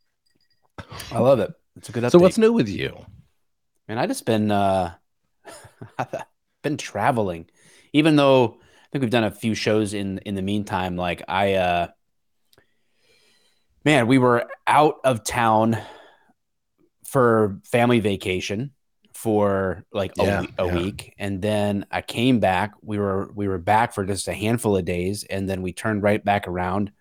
I 1.12 1.20
love 1.20 1.40
it. 1.40 1.52
It's 1.76 1.90
a 1.90 1.92
good 1.92 2.04
update. 2.04 2.12
So, 2.12 2.20
what's 2.20 2.38
new 2.38 2.54
with 2.54 2.70
you? 2.70 3.06
Man, 3.88 3.98
I 3.98 4.08
just 4.08 4.26
been 4.26 4.52
uh 4.52 4.94
been 6.64 6.78
traveling 6.78 7.48
even 7.98 8.16
though 8.16 8.60
I 8.60 8.88
think 8.92 9.02
we've 9.02 9.12
done 9.12 9.24
a 9.24 9.32
few 9.32 9.56
shows 9.56 9.94
in 9.94 10.20
in 10.20 10.36
the 10.36 10.42
meantime, 10.42 10.96
like 10.96 11.24
I 11.28 11.56
uh 11.56 11.88
man, 13.84 14.08
we 14.08 14.18
were 14.18 14.48
out 14.68 14.96
of 15.04 15.24
town 15.24 15.78
for 17.06 17.60
family 17.64 18.00
vacation 18.00 18.72
for 19.14 19.84
like 19.92 20.12
yeah, 20.16 20.44
a, 20.60 20.64
a 20.64 20.68
yeah. 20.68 20.76
week. 20.76 21.16
And 21.18 21.42
then 21.42 21.88
I 21.90 22.02
came 22.02 22.40
back 22.40 22.74
we 22.82 23.00
were 23.00 23.32
we 23.34 23.48
were 23.48 23.58
back 23.58 23.94
for 23.94 24.06
just 24.06 24.28
a 24.28 24.34
handful 24.34 24.78
of 24.78 24.86
days 24.86 25.24
and 25.24 25.50
then 25.50 25.64
we 25.64 25.74
turned 25.74 26.04
right 26.04 26.24
back 26.24 26.48
around. 26.48 26.92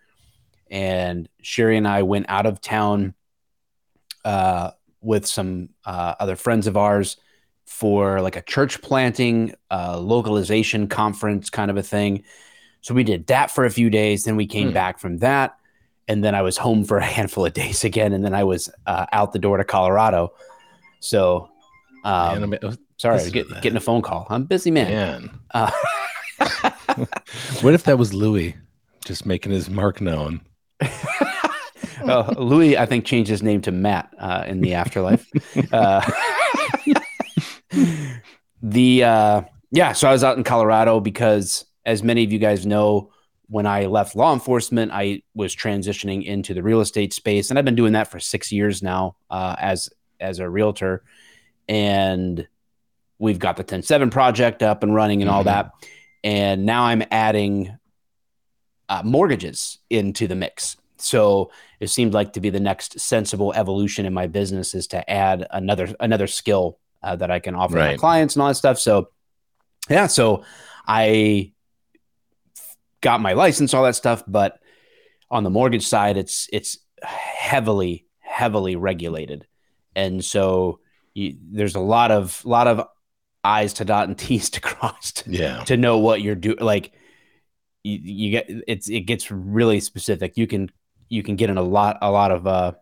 And 0.71 1.29
Sherry 1.43 1.77
and 1.77 1.87
I 1.87 2.03
went 2.03 2.27
out 2.29 2.47
of 2.47 2.61
town 2.61 3.15
uh, 4.25 4.71
with 5.01 5.27
some 5.27 5.69
uh, 5.85 6.15
other 6.19 6.37
friends 6.37 6.67
of 6.67 6.77
ours 6.77 7.19
for 7.66 8.22
like 8.22 8.37
a 8.37 8.42
church 8.42 8.81
planting, 8.81 9.55
uh, 9.70 9.98
localization 9.98 10.88
conference 10.88 11.50
kind 11.50 11.70
of 11.70 11.76
a 11.76 11.83
thing. 11.83 12.24
So 12.81 12.94
we 12.94 13.05
did 13.05 13.26
that 13.26 13.50
for 13.50 13.64
a 13.64 13.70
few 13.70 13.90
days. 13.90 14.24
Then 14.24 14.37
we 14.37 14.46
came 14.46 14.70
mm. 14.70 14.74
back 14.74 14.98
from 14.98 15.18
that. 15.18 15.57
And 16.09 16.22
then 16.22 16.37
I 16.37 16.42
was 16.42 16.57
home 16.57 16.85
for 16.85 16.98
a 16.98 17.05
handful 17.05 17.44
of 17.44 17.52
days 17.55 17.85
again. 17.85 18.12
And 18.12 18.24
then 18.24 18.35
I 18.35 18.44
was 18.44 18.70
uh, 18.87 19.07
out 19.12 19.33
the 19.33 19.38
door 19.38 19.57
to 19.57 19.64
Colorado. 19.64 20.33
So, 21.00 21.50
um, 22.05 22.50
man, 22.50 22.59
oh, 22.62 22.74
sorry, 22.96 23.31
get, 23.31 23.48
getting 23.61 23.76
a 23.76 23.81
phone 23.81 24.02
call. 24.02 24.26
I'm 24.31 24.44
busy, 24.44 24.70
man. 24.70 24.90
man. 24.90 25.40
Uh, 25.52 25.70
what 27.61 27.74
if 27.74 27.85
that 27.85 27.98
was 27.98 28.14
Louis 28.14 28.55
just 29.05 29.26
making 29.26 29.52
his 29.52 29.68
mark 29.68 30.00
known? 30.00 30.40
uh, 30.81 32.35
Louis, 32.38 32.79
I 32.79 32.87
think, 32.87 33.05
changed 33.05 33.31
his 33.31 33.42
name 33.42 33.61
to 33.62 33.72
Matt 33.72 34.14
uh, 34.18 34.44
in 34.46 34.61
the 34.61 34.74
afterlife. 34.74 35.26
The 38.62 39.05
uh, 39.05 39.43
yeah, 39.71 39.93
so 39.93 40.09
I 40.09 40.12
was 40.12 40.25
out 40.25 40.37
in 40.37 40.45
Colorado 40.45 41.01
because, 41.01 41.67
as 41.85 42.03
many 42.03 42.25
of 42.25 42.33
you 42.33 42.39
guys 42.39 42.67
know, 42.67 43.12
when 43.49 43.67
I 43.67 43.87
left 43.87 44.17
law 44.17 44.33
enforcement, 44.33 44.91
I 44.93 45.23
was 45.35 45.55
transitioning 45.55 46.25
into 46.25 46.55
the 46.55 46.62
real 46.62 46.81
estate 46.81 47.12
space, 47.12 47.51
and 47.51 47.59
I've 47.59 47.65
been 47.65 47.77
doing 47.77 47.93
that 47.93 48.11
for 48.11 48.19
six 48.19 48.51
years 48.51 48.83
now 48.83 49.17
uh, 49.31 49.57
as 49.59 49.91
as 50.19 50.39
a 50.39 50.49
realtor. 50.49 51.05
And 51.69 52.47
we've 53.19 53.39
got 53.39 53.57
the 53.57 53.65
10-7 53.65 54.11
project 54.11 54.62
up 54.62 54.83
and 54.83 54.95
running 54.95 55.23
and 55.23 55.29
mm-hmm. 55.29 55.37
all 55.37 55.45
that. 55.45 55.73
And 56.23 56.65
now 56.65 56.85
I'm 56.85 57.03
adding 57.11 57.77
uh, 58.89 59.03
mortgages 59.05 59.79
into 59.91 60.27
the 60.27 60.35
mix. 60.35 60.77
So 60.99 61.51
it 61.81 61.89
seemed 61.89 62.15
like 62.15 62.35
to 62.35 62.41
be 62.41 62.51
the 62.51 62.61
next 62.61 63.01
sensible 63.01 63.53
evolution 63.53 64.07
in 64.07 64.15
my 64.15 64.27
business 64.27 64.75
is 64.75 64.87
to 64.89 65.09
add 65.11 65.47
another 65.51 65.95
another 66.01 66.27
skill 66.27 66.79
uh, 67.07 67.16
that 67.16 67.31
I 67.31 67.38
can 67.38 67.55
offer 67.55 67.77
right. 67.77 67.92
my 67.92 67.97
clients 67.97 68.35
and 68.35 68.42
all 68.42 68.49
that 68.49 68.55
stuff. 68.57 68.79
So, 68.79 69.11
yeah, 69.88 70.09
so 70.09 70.45
I 70.87 71.53
got 73.01 73.21
my 73.21 73.35
license, 73.35 73.73
all 73.73 73.85
that 73.85 73.95
stuff, 73.95 74.25
but 74.27 74.59
on 75.31 75.45
the 75.45 75.51
mortgage 75.51 75.87
side, 75.87 76.16
it's 76.16 76.49
it's 76.53 76.79
heavily 77.03 78.07
heavily 78.19 78.77
regulated, 78.77 79.47
and 79.95 80.25
so 80.25 80.81
you, 81.14 81.37
there's 81.53 81.75
a 81.75 81.81
lot 81.81 82.11
of 82.11 82.45
lot 82.45 82.66
of 82.66 82.87
I's 83.45 83.75
to 83.75 83.85
dot 83.85 84.09
and 84.09 84.19
T's 84.25 84.51
to 84.51 84.61
cross 84.61 85.12
to, 85.12 85.31
Yeah. 85.31 85.64
to 85.64 85.77
know 85.77 85.99
what 85.99 86.21
you're 86.23 86.35
doing. 86.35 86.59
Like 86.61 86.92
you, 87.85 87.99
you 88.03 88.31
get 88.33 88.47
it's 88.66 88.88
it 88.88 89.03
gets 89.03 89.31
really 89.31 89.81
specific. 89.81 90.37
You 90.37 90.47
can 90.47 90.71
you 91.09 91.23
can 91.23 91.37
get 91.37 91.51
in 91.51 91.57
a 91.57 91.62
lot 91.62 91.99
a 92.03 92.11
lot 92.11 92.33
of 92.33 92.47
uh, 92.47 92.73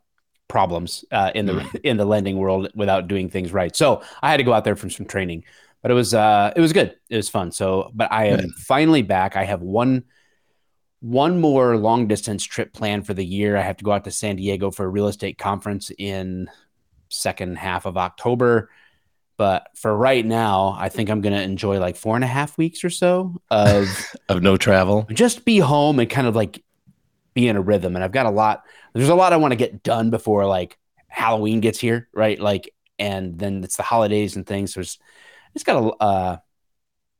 problems 0.49 1.05
uh, 1.11 1.31
in 1.35 1.47
the 1.47 1.53
Mm. 1.55 1.81
in 1.85 1.97
the 1.97 2.05
lending 2.05 2.37
world 2.37 2.69
without 2.75 3.09
doing 3.09 3.29
things 3.31 3.53
right. 3.53 3.75
So 3.75 4.03
I 4.23 4.31
had 4.31 4.37
to 4.39 4.43
go 4.45 4.53
out 4.53 4.65
there 4.65 4.77
for 4.77 4.89
some 4.91 5.07
training, 5.07 5.45
but 5.83 5.91
it 5.91 5.95
was 5.95 6.15
uh, 6.15 6.53
it 6.57 6.61
was 6.61 6.73
good. 6.73 6.97
It 7.09 7.17
was 7.17 7.29
fun. 7.29 7.53
So, 7.53 7.91
but 7.95 8.11
I 8.13 8.27
am 8.27 8.41
Good. 8.41 8.51
finally 8.55 9.03
back. 9.03 9.37
I 9.37 9.45
have 9.45 9.63
one 9.63 10.05
one 11.01 11.41
more 11.41 11.77
long 11.77 12.07
distance 12.09 12.45
trip 12.45 12.73
planned 12.73 13.07
for 13.07 13.13
the 13.15 13.25
year. 13.25 13.57
I 13.57 13.61
have 13.63 13.77
to 13.79 13.85
go 13.85 13.93
out 13.93 14.05
to 14.05 14.11
San 14.11 14.37
Diego 14.37 14.71
for 14.71 14.85
a 14.85 14.89
real 14.89 15.09
estate 15.09 15.37
conference 15.39 15.91
in 15.99 16.49
second 17.11 17.59
half 17.59 17.85
of 17.87 17.97
October. 17.97 18.71
But 19.37 19.67
for 19.75 19.95
right 19.95 20.25
now, 20.25 20.77
I 20.79 20.89
think 20.89 21.11
I'm 21.11 21.21
going 21.21 21.35
to 21.35 21.43
enjoy 21.43 21.79
like 21.81 21.97
four 21.97 22.15
and 22.15 22.25
a 22.25 22.29
half 22.29 22.57
weeks 22.57 22.85
or 22.85 22.91
so 22.91 23.41
of 23.51 24.15
Of 24.29 24.43
no 24.43 24.57
travel. 24.57 25.07
just 25.13 25.45
be 25.45 25.59
home 25.59 25.99
and 25.99 26.09
kind 26.09 26.27
of 26.27 26.37
like 26.37 26.63
be 27.35 27.49
in 27.49 27.57
a 27.57 27.61
rhythm. 27.61 27.97
And 27.97 28.05
I've 28.05 28.13
got 28.13 28.27
a 28.27 28.31
lot, 28.31 28.63
there's 28.95 29.09
a 29.09 29.15
lot 29.15 29.33
I 29.33 29.37
want 29.39 29.53
to 29.53 29.57
get 29.57 29.83
done 29.83 30.11
before 30.11 30.47
like 30.47 30.79
Halloween 31.09 31.61
gets 31.61 31.79
here, 31.79 32.09
right? 32.15 32.39
Like, 32.39 32.71
and 32.99 33.39
then 33.39 33.65
it's 33.65 33.77
the 33.77 33.83
holidays 33.83 34.37
and 34.37 34.47
things. 34.47 34.75
So 34.75 34.81
it's, 34.81 34.99
it's 35.55 35.65
got 35.65 35.83
a, 35.83 35.89
uh, 36.03 36.37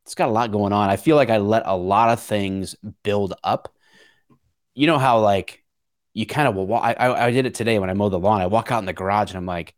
it's 0.05 0.15
got 0.15 0.29
a 0.29 0.33
lot 0.33 0.53
going 0.53 0.73
on. 0.73 0.91
I 0.91 0.97
feel 0.97 1.17
like 1.17 1.31
I 1.31 1.39
let 1.39 1.65
a 1.67 1.77
lot 1.77 2.11
of 2.11 2.21
things 2.21 2.77
build 3.03 3.35
up. 3.45 3.75
You 4.75 4.87
know 4.87 4.99
how 4.99 5.21
like 5.21 5.65
you 6.13 6.27
kind 6.27 6.49
of 6.49 6.55
will. 6.55 6.67
wa- 6.67 6.79
I, 6.81 6.93
I 6.95 7.27
I 7.27 7.31
did 7.31 7.47
it 7.47 7.55
today 7.55 7.79
when 7.79 7.91
I 7.91 7.95
mowed 7.95 8.13
the 8.13 8.19
lawn. 8.19 8.41
I 8.41 8.47
walk 8.47 8.71
out 8.73 8.81
in 8.81 8.87
the 8.87 8.93
garage 8.93 9.31
and 9.31 9.37
I'm 9.39 9.47
like, 9.47 9.75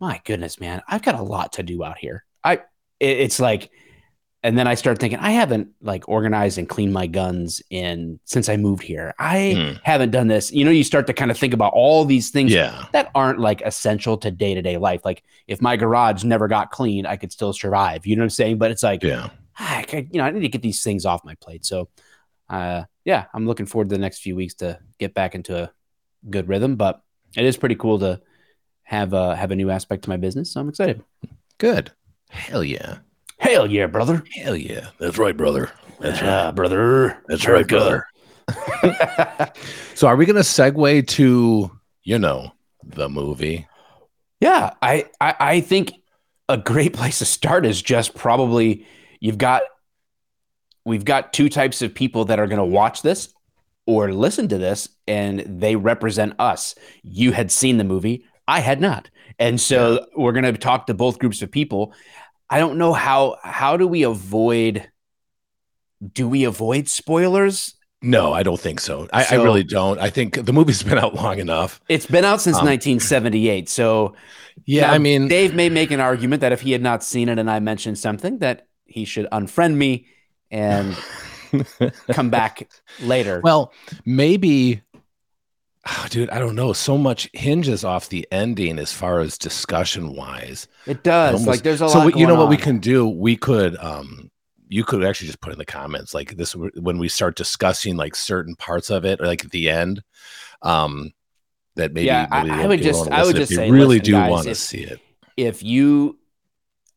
my 0.00 0.20
goodness, 0.24 0.60
man, 0.60 0.82
I've 0.88 1.02
got 1.02 1.16
a 1.16 1.22
lot 1.22 1.54
to 1.54 1.62
do 1.62 1.84
out 1.84 1.98
here. 1.98 2.24
I 2.44 2.54
it- 3.00 3.20
it's 3.20 3.40
like, 3.40 3.70
and 4.48 4.56
then 4.58 4.66
I 4.66 4.74
start 4.74 4.98
thinking 4.98 5.18
I 5.18 5.32
haven't 5.32 5.68
like 5.82 6.08
organized 6.08 6.56
and 6.58 6.66
cleaned 6.68 6.92
my 6.94 7.06
guns 7.06 7.60
in 7.70 8.18
since 8.24 8.48
I 8.48 8.56
moved 8.56 8.82
here. 8.82 9.12
I 9.18 9.52
Hmm. 9.52 9.76
haven't 9.82 10.10
done 10.10 10.28
this. 10.28 10.50
You 10.50 10.64
know, 10.64 10.70
you 10.70 10.84
start 10.84 11.06
to 11.08 11.12
kind 11.12 11.30
of 11.30 11.36
think 11.38 11.52
about 11.52 11.72
all 11.74 12.04
these 12.04 12.30
things 12.30 12.50
Yeah. 12.52 12.86
that 12.92 13.10
aren't 13.14 13.38
like 13.40 13.60
essential 13.60 14.16
to 14.18 14.30
day 14.30 14.54
to 14.54 14.62
day 14.62 14.78
life. 14.78 15.02
Like 15.04 15.22
if 15.46 15.60
my 15.60 15.76
garage 15.76 16.24
never 16.24 16.48
got 16.48 16.70
cleaned, 16.70 17.06
I 17.06 17.16
could 17.16 17.30
still 17.32 17.52
survive. 17.52 18.06
You 18.06 18.16
know 18.16 18.20
what 18.22 18.24
I'm 18.26 18.30
saying? 18.30 18.58
But 18.58 18.70
it's 18.70 18.82
like, 18.82 19.02
Yeah. 19.02 19.28
I, 19.58 19.82
could- 19.82 20.08
you 20.12 20.18
know, 20.18 20.24
I 20.24 20.30
need 20.30 20.40
to 20.40 20.48
get 20.48 20.62
these 20.62 20.82
things 20.82 21.04
off 21.04 21.24
my 21.24 21.34
plate. 21.36 21.66
So, 21.66 21.88
uh, 22.48 22.84
yeah, 23.04 23.26
I'm 23.34 23.46
looking 23.46 23.66
forward 23.66 23.88
to 23.90 23.94
the 23.94 24.00
next 24.00 24.20
few 24.20 24.34
weeks 24.36 24.54
to 24.54 24.78
get 24.98 25.12
back 25.14 25.34
into 25.34 25.64
a 25.64 25.70
good 26.30 26.48
rhythm. 26.48 26.76
But 26.76 27.02
it 27.36 27.44
is 27.44 27.56
pretty 27.58 27.74
cool 27.74 27.98
to 27.98 28.20
have 28.84 29.12
uh, 29.12 29.34
have 29.34 29.50
a 29.50 29.56
new 29.56 29.68
aspect 29.68 30.04
to 30.04 30.08
my 30.10 30.16
business. 30.16 30.52
So 30.52 30.60
I'm 30.60 30.68
excited. 30.70 31.02
Good. 31.58 31.90
Hell 32.30 32.64
yeah. 32.64 32.98
Hell 33.38 33.70
yeah, 33.70 33.86
brother! 33.86 34.24
Hell 34.34 34.56
yeah. 34.56 34.88
That's 34.98 35.18
right, 35.18 35.36
brother. 35.36 35.70
That's 36.00 36.20
right. 36.20 36.28
Yeah, 36.28 36.50
brother. 36.52 37.22
That's 37.28 37.46
right, 37.46 37.66
brother. 37.66 38.06
So 39.94 40.06
are 40.06 40.14
we 40.16 40.26
gonna 40.26 40.40
segue 40.40 41.08
to, 41.08 41.70
you 42.04 42.18
know, 42.18 42.52
the 42.84 43.08
movie? 43.08 43.66
Yeah, 44.40 44.74
I, 44.80 45.06
I 45.20 45.34
I 45.40 45.60
think 45.60 45.92
a 46.48 46.56
great 46.56 46.92
place 46.94 47.18
to 47.18 47.24
start 47.24 47.66
is 47.66 47.82
just 47.82 48.14
probably 48.14 48.86
you've 49.20 49.38
got 49.38 49.62
we've 50.84 51.04
got 51.04 51.32
two 51.32 51.48
types 51.48 51.82
of 51.82 51.94
people 51.94 52.24
that 52.26 52.38
are 52.38 52.46
going 52.46 52.58
to 52.58 52.64
watch 52.64 53.02
this 53.02 53.28
or 53.86 54.12
listen 54.12 54.48
to 54.48 54.56
this 54.56 54.88
and 55.06 55.40
they 55.40 55.76
represent 55.76 56.34
us. 56.38 56.74
You 57.02 57.32
had 57.32 57.50
seen 57.52 57.76
the 57.76 57.84
movie, 57.84 58.24
I 58.46 58.60
had 58.60 58.80
not. 58.80 59.10
And 59.38 59.60
so 59.60 60.06
we're 60.16 60.32
going 60.32 60.44
to 60.44 60.52
talk 60.52 60.86
to 60.86 60.94
both 60.94 61.18
groups 61.18 61.42
of 61.42 61.50
people. 61.50 61.92
I 62.50 62.58
don't 62.58 62.78
know 62.78 62.92
how 62.92 63.36
how 63.42 63.76
do 63.76 63.86
we 63.86 64.02
avoid 64.02 64.90
do 66.12 66.28
we 66.28 66.44
avoid 66.44 66.88
spoilers? 66.88 67.74
No, 68.00 68.32
I 68.32 68.44
don't 68.44 68.60
think 68.60 68.78
so. 68.78 69.08
I, 69.12 69.26
I 69.32 69.34
really 69.34 69.64
don't. 69.64 69.98
I 69.98 70.08
think 70.10 70.44
the 70.46 70.52
movie's 70.52 70.82
been 70.84 70.98
out 70.98 71.14
long 71.14 71.38
enough. 71.40 71.80
It's 71.88 72.06
been 72.06 72.24
out 72.24 72.40
since 72.40 72.58
Um, 72.58 72.66
1978. 72.66 73.68
So 73.68 74.14
Yeah, 74.66 74.88
Now, 74.88 74.92
I 74.92 74.98
mean, 74.98 75.26
Dave 75.28 75.54
may 75.54 75.68
make 75.68 75.90
an 75.90 76.00
argument 76.00 76.40
that 76.42 76.52
if 76.52 76.60
he 76.60 76.72
had 76.72 76.82
not 76.82 77.02
seen 77.02 77.28
it 77.28 77.38
and 77.38 77.50
I 77.50 77.58
mentioned 77.58 77.98
something, 77.98 78.38
that 78.38 78.68
he 78.86 79.04
should 79.04 79.26
unfriend 79.32 79.74
me 79.74 80.06
and 80.50 80.96
come 82.12 82.30
back 82.30 82.68
later. 83.02 83.40
well, 83.42 83.72
maybe, 84.04 84.82
oh, 85.90 86.06
dude, 86.10 86.30
I 86.30 86.38
don't 86.38 86.54
know. 86.54 86.72
So 86.72 86.96
much 86.98 87.28
hinges 87.32 87.84
off 87.84 88.08
the 88.08 88.26
ending 88.30 88.78
as 88.78 88.92
far 88.92 89.20
as 89.20 89.38
discussion 89.38 90.14
wise. 90.14 90.68
it 90.86 91.02
does. 91.02 91.34
almost- 91.34 91.46
like 91.48 91.62
there's 91.62 91.80
a 91.80 91.88
so 91.88 91.98
lot. 91.98 92.06
we- 92.14 92.20
you 92.20 92.26
know 92.26 92.34
going 92.36 92.40
what 92.40 92.50
we 92.50 92.56
can 92.56 92.78
do? 92.78 93.06
We 93.08 93.36
could, 93.36 93.76
um, 93.78 94.30
you 94.68 94.84
could 94.84 95.02
actually 95.04 95.28
just 95.28 95.40
put 95.40 95.52
in 95.52 95.58
the 95.58 95.64
comments 95.64 96.12
like 96.14 96.36
this 96.36 96.54
when 96.54 96.98
we 96.98 97.08
start 97.08 97.36
discussing 97.36 97.96
like 97.96 98.14
certain 98.14 98.54
parts 98.56 98.90
of 98.90 99.04
it, 99.04 99.20
or 99.20 99.26
like 99.26 99.44
at 99.44 99.50
the 99.50 99.70
end. 99.70 100.02
Um, 100.62 101.12
that 101.76 101.92
maybe, 101.92 102.06
Yeah, 102.06 102.26
I- 102.30 102.42
maybe 102.42 102.54
I 102.54 102.62
if 102.62 102.68
would 102.68 102.82
just- 102.82 103.10
I 103.10 103.22
would 103.24 103.36
just 103.36 103.54
say, 103.54 103.70
really 103.70 103.98
listen, 103.98 104.04
do 104.04 104.12
guys, 104.12 104.30
want 104.30 104.46
to 104.48 104.54
see 104.54 104.78
it. 104.82 105.00
If 105.36 105.62
you, 105.62 106.18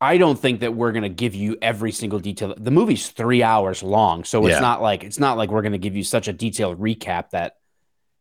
I 0.01 0.17
don't 0.17 0.37
think 0.39 0.61
that 0.61 0.73
we're 0.73 0.91
gonna 0.91 1.09
give 1.09 1.35
you 1.35 1.57
every 1.61 1.91
single 1.91 2.17
detail. 2.19 2.55
The 2.57 2.71
movie's 2.71 3.09
three 3.09 3.43
hours 3.43 3.83
long, 3.83 4.23
so 4.23 4.43
it's 4.47 4.55
Yeah. 4.55 4.59
not 4.59 4.81
like 4.81 5.03
it's 5.03 5.19
not 5.19 5.37
like 5.37 5.51
we're 5.51 5.61
gonna 5.61 5.77
give 5.77 5.95
you 5.95 6.03
such 6.03 6.27
a 6.27 6.33
detailed 6.33 6.79
recap 6.79 7.29
that 7.29 7.57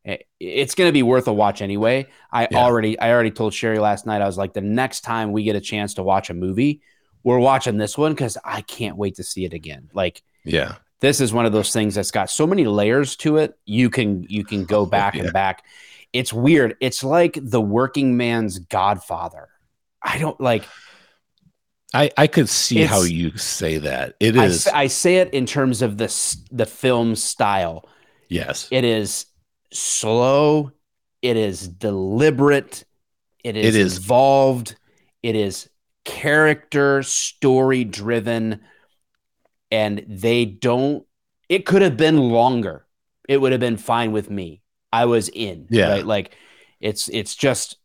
it- 0.04 0.26
it's 0.38 0.74
gonna 0.74 0.92
be 0.92 1.02
worth 1.02 1.28
a 1.28 1.32
watch 1.32 1.62
anyway. 1.62 2.06
I 2.32 2.48
Yeah. 2.50 2.58
already, 2.58 2.98
I 2.98 3.10
already 3.12 3.30
told 3.30 3.52
Sherry 3.54 3.78
last 3.78 4.06
night. 4.06 4.22
I 4.22 4.26
was 4.26 4.38
like, 4.38 4.52
the 4.54 4.60
next 4.60 5.00
time 5.02 5.32
we 5.32 5.44
get 5.44 5.56
a 5.56 5.60
chance 5.60 5.94
to 5.94 6.02
watch 6.02 6.30
a 6.30 6.34
movie, 6.34 6.80
we're 7.22 7.38
watching 7.38 7.76
this 7.76 7.98
one 7.98 8.12
because 8.12 8.38
I 8.44 8.62
can't 8.62 8.96
wait 8.96 9.16
to 9.16 9.22
see 9.22 9.44
it 9.44 9.52
again. 9.52 9.90
Like. 9.92 10.22
Yeah, 10.42 10.76
this 11.00 11.20
is 11.20 11.34
one 11.34 11.44
of 11.44 11.52
those 11.52 11.70
things 11.72 11.94
that's 11.94 12.10
got 12.10 12.30
so 12.30 12.46
many 12.46 12.64
layers 12.66 13.14
to 13.16 13.36
it 13.36 13.58
you 13.66 13.90
can 13.90 14.24
you 14.28 14.42
can 14.44 14.64
go 14.64 14.86
back 14.98 15.14
yeah. 15.14 15.24
and 15.24 15.32
back 15.34 15.64
it's 16.14 16.32
weird 16.32 16.76
it's 16.80 17.04
like 17.04 17.38
the 17.40 17.60
working 17.60 18.16
man's 18.16 18.58
godfather 18.58 19.48
i 20.02 20.16
don't 20.18 20.40
like 20.40 20.64
I 21.92 22.10
I 22.16 22.26
could 22.26 22.48
see 22.48 22.82
how 22.84 23.02
you 23.02 23.36
say 23.36 23.78
that. 23.78 24.14
It 24.20 24.36
is. 24.36 24.66
I, 24.68 24.82
I 24.82 24.86
say 24.86 25.16
it 25.16 25.34
in 25.34 25.44
terms 25.44 25.82
of 25.82 25.98
the 25.98 26.08
the 26.52 26.64
film 26.66 27.16
style 27.16 27.88
yes, 28.28 28.68
it 28.70 28.84
is 28.84 29.26
slow 29.72 30.70
it 31.22 31.36
is 31.36 31.68
deliberate 31.68 32.84
it 33.44 33.56
is, 33.56 33.74
It 33.74 33.80
is. 33.80 33.96
involved 33.96 34.76
it 35.22 35.36
is 35.36 35.68
character 36.04 37.02
story 37.02 37.84
driven 37.84 38.60
and 39.70 40.04
they 40.08 40.44
don't 40.44 41.04
it 41.48 41.66
could 41.66 41.82
have 41.82 41.96
been 41.96 42.16
longer 42.18 42.86
it 43.28 43.36
would 43.40 43.52
have 43.52 43.60
been 43.60 43.76
fine 43.76 44.12
with 44.12 44.30
me 44.30 44.60
i 44.92 45.04
was 45.04 45.28
in 45.28 45.66
Yeah. 45.70 45.90
right 45.90 46.06
like 46.06 46.34
it's 46.80 47.08
it's 47.08 47.34
just 47.36 47.76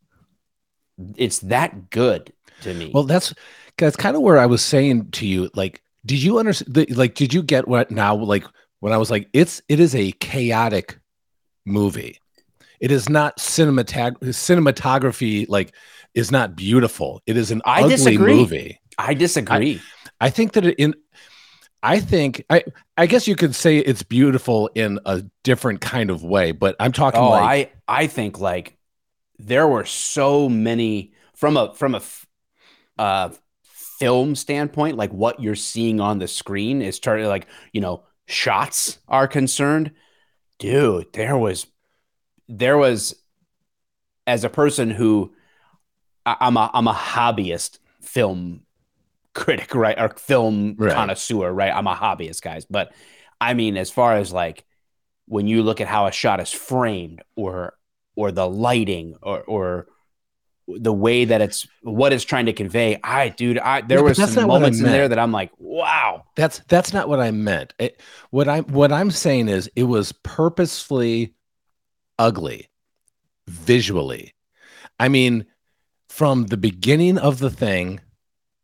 it's 1.16 1.40
that 1.40 1.90
good 1.90 2.32
to 2.62 2.72
me 2.74 2.90
Well, 2.92 3.04
that's 3.04 3.34
that's 3.76 3.96
kind 3.96 4.16
of 4.16 4.22
where 4.22 4.38
I 4.38 4.46
was 4.46 4.62
saying 4.64 5.10
to 5.12 5.26
you. 5.26 5.50
Like, 5.54 5.82
did 6.06 6.22
you 6.22 6.38
understand? 6.38 6.96
Like, 6.96 7.14
did 7.14 7.34
you 7.34 7.42
get 7.42 7.68
what 7.68 7.90
now? 7.90 8.14
Like, 8.16 8.44
when 8.80 8.94
I 8.94 8.96
was 8.96 9.10
like, 9.10 9.28
it's 9.34 9.60
it 9.68 9.78
is 9.78 9.94
a 9.94 10.12
chaotic 10.12 10.98
movie. 11.66 12.20
It 12.80 12.90
is 12.90 13.08
not 13.08 13.38
cinematog- 13.38 14.18
cinematography. 14.20 15.46
Like, 15.48 15.74
is 16.14 16.32
not 16.32 16.56
beautiful. 16.56 17.22
It 17.26 17.36
is 17.36 17.50
an 17.50 17.62
I 17.64 17.82
ugly 17.82 17.96
disagree. 17.96 18.34
movie. 18.34 18.80
i 18.98 19.14
disagree 19.14 19.82
I 20.20 20.26
I 20.26 20.30
think 20.30 20.52
that 20.52 20.64
in. 20.64 20.94
I 21.82 22.00
think 22.00 22.42
I 22.50 22.64
I 22.96 23.06
guess 23.06 23.28
you 23.28 23.36
could 23.36 23.54
say 23.54 23.78
it's 23.78 24.02
beautiful 24.02 24.70
in 24.74 24.98
a 25.04 25.22
different 25.44 25.82
kind 25.82 26.10
of 26.10 26.24
way, 26.24 26.52
but 26.52 26.74
I'm 26.80 26.92
talking 26.92 27.20
oh 27.20 27.30
like 27.30 27.76
i 27.88 28.02
i 28.02 28.06
think 28.06 28.40
like 28.40 28.76
there 29.38 29.68
were 29.68 29.84
so 29.84 30.48
many 30.48 31.12
from 31.34 31.58
a 31.58 31.74
from 31.74 31.94
a 31.94 32.02
uh 32.98 33.28
film 34.00 34.34
standpoint 34.34 34.96
like 34.96 35.12
what 35.12 35.40
you're 35.40 35.54
seeing 35.54 36.00
on 36.00 36.18
the 36.18 36.28
screen 36.28 36.82
is 36.82 36.96
starting 36.96 37.26
like 37.26 37.46
you 37.72 37.80
know 37.80 38.04
shots 38.26 38.98
are 39.08 39.28
concerned 39.28 39.92
dude 40.58 41.12
there 41.12 41.36
was 41.36 41.66
there 42.48 42.76
was 42.78 43.14
as 44.26 44.44
a 44.44 44.48
person 44.48 44.90
who 44.90 45.32
I, 46.24 46.36
i'm 46.40 46.56
a 46.56 46.70
i'm 46.72 46.88
a 46.88 46.94
hobbyist 46.94 47.78
film 48.00 48.62
critic 49.34 49.74
right? 49.74 49.98
Or 50.00 50.08
film 50.16 50.76
Right. 50.78 50.92
connoisseur 50.92 51.52
right? 51.52 51.70
I'm 51.70 51.86
a 51.86 51.94
hobbyist 51.94 52.40
guys. 52.40 52.64
But 52.64 52.92
i 53.40 53.52
mean 53.54 53.76
as 53.76 53.90
far 53.90 54.16
as 54.16 54.32
like 54.32 54.64
when 55.26 55.46
you 55.46 55.62
look 55.62 55.80
at 55.80 55.88
how 55.88 56.06
a 56.06 56.12
shot 56.12 56.40
is 56.40 56.52
framed 56.52 57.20
or 57.34 57.76
or 58.14 58.32
the 58.32 58.48
lighting 58.48 59.14
or 59.20 59.42
or 59.42 59.86
the 60.68 60.92
way 60.92 61.24
that 61.24 61.40
it's 61.40 61.66
what 61.82 62.12
it's 62.12 62.24
trying 62.24 62.46
to 62.46 62.52
convey 62.52 62.98
i 63.04 63.28
dude 63.28 63.58
i 63.58 63.80
there 63.82 63.98
Yeah, 63.98 64.02
were 64.02 64.14
some 64.14 64.34
not 64.34 64.48
what 64.48 64.56
I 64.56 64.58
moments 64.58 64.78
in 64.80 64.84
there 64.84 65.08
that 65.08 65.18
i'm 65.18 65.32
like 65.32 65.50
wow 65.58 66.24
That's 66.36 66.60
that's 66.68 66.92
not 66.92 67.08
what 67.08 67.20
I 67.20 67.30
meant. 67.30 67.72
It, 67.78 68.00
what 68.30 68.48
I'm 68.48 68.64
what 68.64 68.92
I'm 68.92 69.10
saying 69.10 69.48
is 69.48 69.70
it 69.74 69.84
was 69.84 70.12
purposefully 70.12 71.34
ugly 72.18 72.68
visually. 73.48 74.34
I 74.98 75.08
mean, 75.08 75.46
from 76.08 76.46
the 76.46 76.56
beginning 76.56 77.18
of 77.18 77.38
the 77.38 77.50
thing 77.50 78.00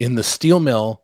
in 0.00 0.14
the 0.16 0.22
steel 0.22 0.60
mill 0.60 1.02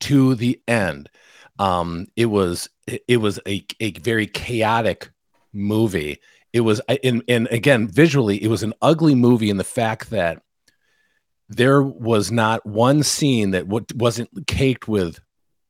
to 0.00 0.34
the 0.34 0.60
end. 0.68 1.10
Um, 1.58 2.06
it 2.16 2.26
was 2.26 2.68
it 2.86 3.18
was 3.18 3.40
a, 3.48 3.64
a 3.80 3.92
very 3.92 4.26
chaotic 4.26 5.10
movie. 5.52 6.18
It 6.56 6.60
was 6.60 6.80
in 7.02 7.22
and 7.28 7.46
again 7.50 7.86
visually, 7.86 8.42
it 8.42 8.48
was 8.48 8.62
an 8.62 8.72
ugly 8.80 9.14
movie 9.14 9.50
in 9.50 9.58
the 9.58 9.64
fact 9.64 10.08
that 10.08 10.42
there 11.50 11.82
was 11.82 12.32
not 12.32 12.64
one 12.64 13.02
scene 13.02 13.50
that 13.50 13.68
w- 13.68 13.84
wasn't 13.94 14.30
caked 14.46 14.88
with 14.88 15.20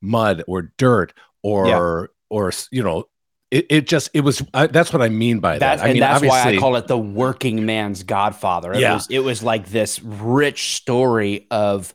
mud 0.01 0.43
or 0.47 0.71
dirt 0.77 1.13
or 1.43 1.67
yeah. 1.67 2.05
or 2.29 2.51
you 2.71 2.81
know 2.81 3.03
it, 3.51 3.65
it 3.69 3.87
just 3.87 4.09
it 4.13 4.21
was 4.21 4.41
uh, 4.53 4.67
that's 4.67 4.93
what 4.93 5.01
I 5.01 5.09
mean 5.09 5.39
by 5.39 5.57
that. 5.57 5.81
I 5.81 5.91
mean, 5.91 5.99
that's 5.99 6.23
why 6.23 6.41
I 6.41 6.57
call 6.57 6.77
it 6.77 6.87
the 6.87 6.97
working 6.97 7.65
man's 7.65 8.03
Godfather. 8.03 8.71
It 8.71 8.79
yeah. 8.79 8.93
was 8.93 9.07
it 9.09 9.19
was 9.19 9.43
like 9.43 9.67
this 9.67 10.01
rich 10.01 10.75
story 10.75 11.47
of 11.51 11.93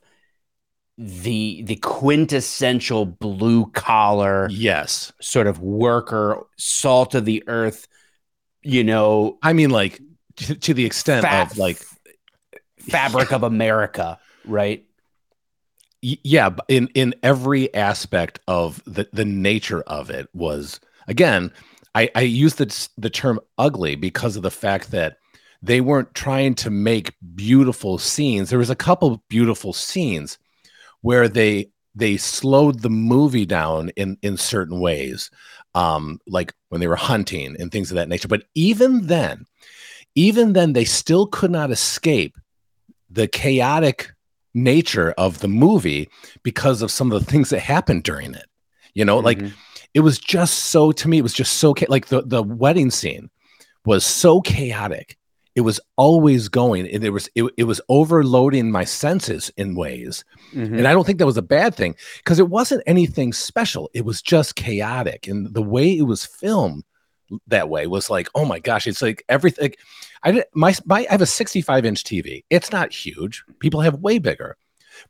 the 0.98 1.62
the 1.62 1.76
quintessential 1.76 3.06
blue 3.06 3.66
collar 3.70 4.46
yes 4.50 5.10
sort 5.22 5.46
of 5.46 5.58
worker 5.58 6.46
salt 6.58 7.14
of 7.14 7.24
the 7.24 7.42
earth 7.46 7.88
you 8.62 8.84
know 8.84 9.38
i 9.42 9.52
mean 9.52 9.70
like 9.70 10.00
to, 10.36 10.54
to 10.54 10.74
the 10.74 10.84
extent 10.84 11.26
of 11.26 11.56
like 11.58 11.82
fabric 12.78 13.32
of 13.32 13.42
america 13.42 14.18
right? 14.44 14.84
Yeah 16.00 16.50
in 16.66 16.88
in 16.94 17.14
every 17.22 17.72
aspect 17.74 18.40
of 18.48 18.82
the 18.86 19.08
the 19.12 19.24
nature 19.24 19.82
of 19.82 20.10
it 20.10 20.28
was 20.34 20.80
again 21.06 21.52
i 21.94 22.10
i 22.16 22.22
use 22.22 22.56
the 22.56 22.88
the 22.98 23.10
term 23.10 23.38
ugly 23.56 23.94
because 23.94 24.36
of 24.36 24.42
the 24.42 24.50
fact 24.50 24.90
that 24.90 25.18
they 25.62 25.80
weren't 25.80 26.14
trying 26.14 26.54
to 26.56 26.70
make 26.70 27.14
beautiful 27.34 27.96
scenes. 27.96 28.50
There 28.50 28.58
was 28.58 28.70
a 28.70 28.76
couple 28.76 29.22
beautiful 29.28 29.72
scenes 29.72 30.38
where 31.02 31.28
they 31.28 31.70
they 31.94 32.16
slowed 32.16 32.80
the 32.80 32.90
movie 32.90 33.46
down 33.46 33.90
in 33.90 34.18
in 34.22 34.36
certain 34.36 34.80
ways. 34.80 35.30
Um 35.74 36.20
like 36.26 36.52
when 36.72 36.80
they 36.80 36.86
were 36.86 36.96
hunting 36.96 37.54
and 37.60 37.70
things 37.70 37.90
of 37.90 37.96
that 37.96 38.08
nature 38.08 38.28
but 38.28 38.44
even 38.54 39.06
then 39.08 39.44
even 40.14 40.54
then 40.54 40.72
they 40.72 40.86
still 40.86 41.26
could 41.26 41.50
not 41.50 41.70
escape 41.70 42.34
the 43.10 43.28
chaotic 43.28 44.10
nature 44.54 45.12
of 45.18 45.40
the 45.40 45.48
movie 45.48 46.08
because 46.42 46.80
of 46.80 46.90
some 46.90 47.12
of 47.12 47.22
the 47.22 47.30
things 47.30 47.50
that 47.50 47.60
happened 47.60 48.02
during 48.04 48.32
it 48.32 48.46
you 48.94 49.04
know 49.04 49.18
mm-hmm. 49.18 49.26
like 49.26 49.52
it 49.92 50.00
was 50.00 50.18
just 50.18 50.60
so 50.70 50.90
to 50.90 51.08
me 51.08 51.18
it 51.18 51.22
was 51.22 51.34
just 51.34 51.58
so 51.58 51.74
like 51.88 52.06
the 52.06 52.22
the 52.22 52.42
wedding 52.42 52.90
scene 52.90 53.28
was 53.84 54.02
so 54.02 54.40
chaotic 54.40 55.18
it 55.54 55.60
was 55.62 55.80
always 55.96 56.48
going 56.48 56.88
and 56.88 57.04
it 57.04 57.10
was 57.10 57.28
it, 57.34 57.44
it 57.56 57.64
was 57.64 57.80
overloading 57.88 58.70
my 58.70 58.84
senses 58.84 59.52
in 59.56 59.74
ways. 59.74 60.24
Mm-hmm. 60.54 60.78
and 60.78 60.88
i 60.88 60.92
don't 60.92 61.04
think 61.04 61.18
that 61.18 61.26
was 61.26 61.36
a 61.36 61.42
bad 61.42 61.74
thing 61.74 61.94
because 62.18 62.38
it 62.38 62.48
wasn't 62.48 62.82
anything 62.86 63.32
special. 63.32 63.90
It 63.94 64.04
was 64.04 64.22
just 64.22 64.54
chaotic 64.54 65.26
and 65.26 65.52
the 65.54 65.62
way 65.62 65.96
it 65.96 66.02
was 66.02 66.24
filmed 66.24 66.84
that 67.46 67.68
way 67.68 67.86
was 67.86 68.10
like 68.10 68.28
oh 68.34 68.44
my 68.44 68.58
gosh 68.58 68.86
it's 68.86 69.00
like 69.00 69.24
everything 69.28 69.72
i 70.22 70.30
did 70.32 70.44
my, 70.54 70.74
my 70.84 71.06
i 71.08 71.12
have 71.12 71.22
a 71.22 71.26
65 71.26 71.86
inch 71.86 72.04
tv 72.04 72.44
it's 72.50 72.70
not 72.72 72.92
huge. 72.92 73.44
People 73.58 73.80
have 73.80 73.94
way 74.00 74.18
bigger. 74.18 74.56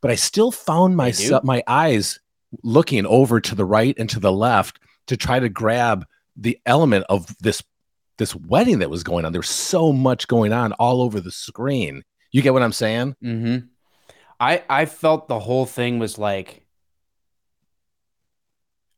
But 0.01 0.11
i 0.11 0.15
still 0.15 0.51
found 0.51 0.95
myself 0.95 1.43
my 1.43 1.63
eyes 1.67 2.19
looking 2.63 3.05
over 3.05 3.41
to 3.41 3.55
the 3.55 3.65
right 3.65 3.95
and 3.97 4.09
to 4.09 4.19
the 4.19 4.31
left 4.31 4.79
to 5.07 5.17
try 5.17 5.39
to 5.39 5.49
grab 5.49 6.05
the 6.35 6.59
element 6.65 7.05
of 7.09 7.35
this 7.39 7.61
this 8.17 8.35
wedding 8.35 8.79
that 8.79 8.89
was 8.89 9.03
going 9.03 9.25
on. 9.25 9.33
There's 9.33 9.49
so 9.49 9.91
much 9.91 10.27
going 10.27 10.53
on 10.53 10.73
all 10.73 11.01
over 11.01 11.19
the 11.19 11.31
screen. 11.31 12.03
You 12.31 12.41
get 12.41 12.53
what 12.53 12.63
I'm 12.63 12.73
saying? 12.73 13.15
Mm-hmm. 13.23 13.65
I 14.39 14.63
I 14.69 14.85
felt 14.85 15.27
the 15.27 15.39
whole 15.39 15.65
thing 15.65 15.99
was 15.99 16.17
like, 16.17 16.65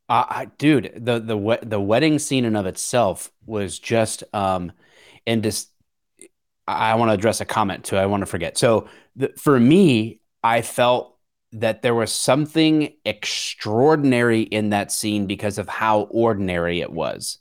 uh, 0.10 0.26
I, 0.28 0.46
dude, 0.58 0.92
the 0.96 1.20
the 1.20 1.60
the 1.64 1.80
wedding 1.80 2.20
scene 2.20 2.46
in 2.46 2.56
of 2.56 2.66
itself 2.66 3.32
was 3.46 3.80
just 3.80 4.24
um, 4.34 4.72
and 5.28 5.44
just 5.44 5.70
I 6.68 6.96
want 6.96 7.10
to 7.10 7.14
address 7.14 7.42
a 7.42 7.46
comment 7.46 7.84
too. 7.84 7.98
I 7.98 8.06
want 8.06 8.22
to 8.22 8.28
forget. 8.28 8.58
So 8.58 8.88
the, 9.16 9.34
for 9.38 9.60
me, 9.60 10.20
I 10.44 10.62
felt 10.62 11.18
that 11.52 11.82
there 11.82 11.96
was 11.96 12.12
something 12.12 12.94
extraordinary 13.06 14.42
in 14.42 14.72
that 14.72 14.92
scene 14.92 15.26
because 15.26 15.58
of 15.58 15.70
how 15.70 16.02
ordinary 16.02 16.82
it 16.82 16.92
was 16.92 17.40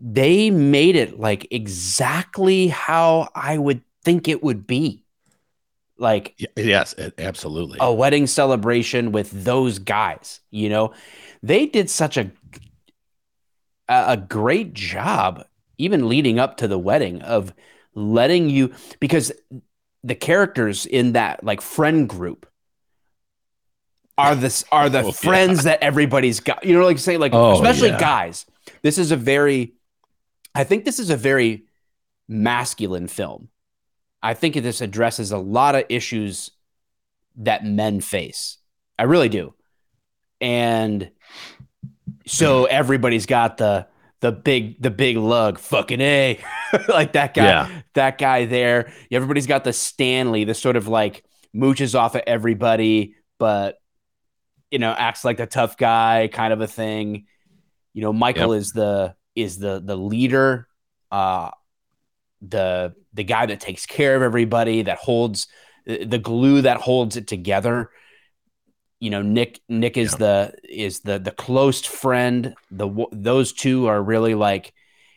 they 0.00 0.50
made 0.50 0.96
it 0.96 1.20
like 1.20 1.46
exactly 1.50 2.68
how 2.68 3.28
I 3.34 3.58
would 3.58 3.82
think 4.02 4.28
it 4.28 4.42
would 4.42 4.66
be. 4.66 5.04
Like 5.98 6.48
yes, 6.56 6.94
absolutely. 7.18 7.78
A 7.80 7.92
wedding 7.92 8.26
celebration 8.26 9.12
with 9.12 9.30
those 9.44 9.78
guys, 9.78 10.40
you 10.50 10.70
know. 10.70 10.94
They 11.42 11.66
did 11.66 11.90
such 11.90 12.16
a 12.16 12.30
a 13.88 14.16
great 14.16 14.72
job 14.72 15.44
even 15.76 16.08
leading 16.08 16.38
up 16.38 16.58
to 16.58 16.68
the 16.68 16.78
wedding 16.78 17.20
of 17.22 17.52
letting 17.94 18.48
you 18.48 18.72
because 19.00 19.32
the 20.04 20.14
characters 20.14 20.86
in 20.86 21.12
that 21.12 21.42
like 21.44 21.60
friend 21.60 22.08
group 22.08 22.46
are 24.16 24.34
this 24.34 24.64
are 24.70 24.88
the 24.88 25.00
oh, 25.04 25.12
friends 25.12 25.58
yeah. 25.58 25.72
that 25.72 25.82
everybody's 25.82 26.40
got 26.40 26.64
you 26.64 26.78
know 26.78 26.84
like 26.84 26.98
say 26.98 27.16
like 27.16 27.34
oh, 27.34 27.54
especially 27.54 27.88
yeah. 27.88 27.98
guys 27.98 28.46
this 28.82 28.96
is 28.96 29.10
a 29.10 29.16
very 29.16 29.74
I 30.54 30.64
think 30.64 30.84
this 30.84 30.98
is 30.98 31.10
a 31.10 31.16
very 31.16 31.64
masculine 32.28 33.08
film. 33.08 33.48
I 34.22 34.34
think 34.34 34.54
this 34.54 34.80
addresses 34.80 35.32
a 35.32 35.38
lot 35.38 35.74
of 35.74 35.84
issues 35.88 36.50
that 37.36 37.64
men 37.64 38.00
face. 38.00 38.58
I 38.98 39.04
really 39.04 39.28
do. 39.28 39.54
And 40.40 41.10
so 42.26 42.64
everybody's 42.66 43.26
got 43.26 43.56
the 43.56 43.86
the 44.20 44.32
big 44.32 44.80
the 44.80 44.90
big 44.90 45.16
lug 45.16 45.58
fucking 45.58 46.00
a 46.00 46.38
like 46.88 47.12
that 47.12 47.34
guy 47.34 47.44
yeah. 47.44 47.82
that 47.94 48.18
guy 48.18 48.44
there 48.44 48.92
everybody's 49.10 49.46
got 49.46 49.64
the 49.64 49.72
stanley 49.72 50.44
the 50.44 50.54
sort 50.54 50.76
of 50.76 50.88
like 50.88 51.24
mooches 51.56 51.98
off 51.98 52.14
of 52.14 52.22
everybody 52.26 53.14
but 53.38 53.78
you 54.70 54.78
know 54.78 54.92
acts 54.92 55.24
like 55.24 55.38
the 55.38 55.46
tough 55.46 55.76
guy 55.78 56.28
kind 56.30 56.52
of 56.52 56.60
a 56.60 56.66
thing 56.66 57.24
you 57.94 58.02
know 58.02 58.12
michael 58.12 58.54
yep. 58.54 58.60
is 58.60 58.72
the 58.72 59.14
is 59.34 59.58
the 59.58 59.80
the 59.84 59.96
leader, 59.96 60.68
uh, 61.10 61.50
the 62.40 62.94
the 63.12 63.24
guy 63.24 63.46
that 63.46 63.60
takes 63.60 63.86
care 63.86 64.16
of 64.16 64.22
everybody, 64.22 64.82
that 64.82 64.98
holds 64.98 65.48
the 65.86 66.18
glue 66.18 66.62
that 66.62 66.80
holds 66.80 67.16
it 67.16 67.26
together. 67.26 67.90
You 68.98 69.10
know, 69.10 69.22
Nick 69.22 69.60
Nick 69.68 69.96
is 69.96 70.12
yeah. 70.12 70.18
the 70.18 70.54
is 70.68 71.00
the 71.00 71.18
the 71.18 71.30
close 71.30 71.84
friend. 71.84 72.54
The 72.70 73.06
those 73.12 73.52
two 73.52 73.86
are 73.86 74.02
really 74.02 74.34
like, 74.34 74.72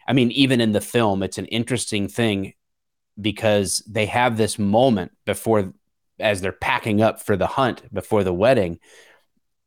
I 0.07 0.13
mean, 0.13 0.31
even 0.31 0.61
in 0.61 0.71
the 0.71 0.81
film, 0.81 1.23
it's 1.23 1.37
an 1.37 1.45
interesting 1.47 2.07
thing 2.07 2.53
because 3.19 3.83
they 3.87 4.05
have 4.07 4.37
this 4.37 4.57
moment 4.57 5.11
before 5.25 5.73
as 6.19 6.41
they're 6.41 6.51
packing 6.51 7.01
up 7.01 7.21
for 7.21 7.35
the 7.35 7.47
hunt 7.47 7.83
before 7.93 8.23
the 8.23 8.33
wedding 8.33 8.79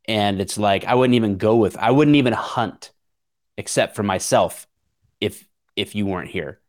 and 0.07 0.41
it's 0.41 0.59
like 0.59 0.85
i 0.85 0.95
wouldn't 0.95 1.15
even 1.15 1.37
go 1.37 1.57
with 1.57 1.77
i 1.77 1.91
wouldn't 1.91 2.17
even 2.17 2.33
hunt 2.33 2.93
except 3.57 3.97
for 3.97 4.03
myself 4.03 4.67
if 5.21 5.47
if 5.77 5.95
you 5.95 6.07
weren't 6.07 6.31
here. 6.31 6.61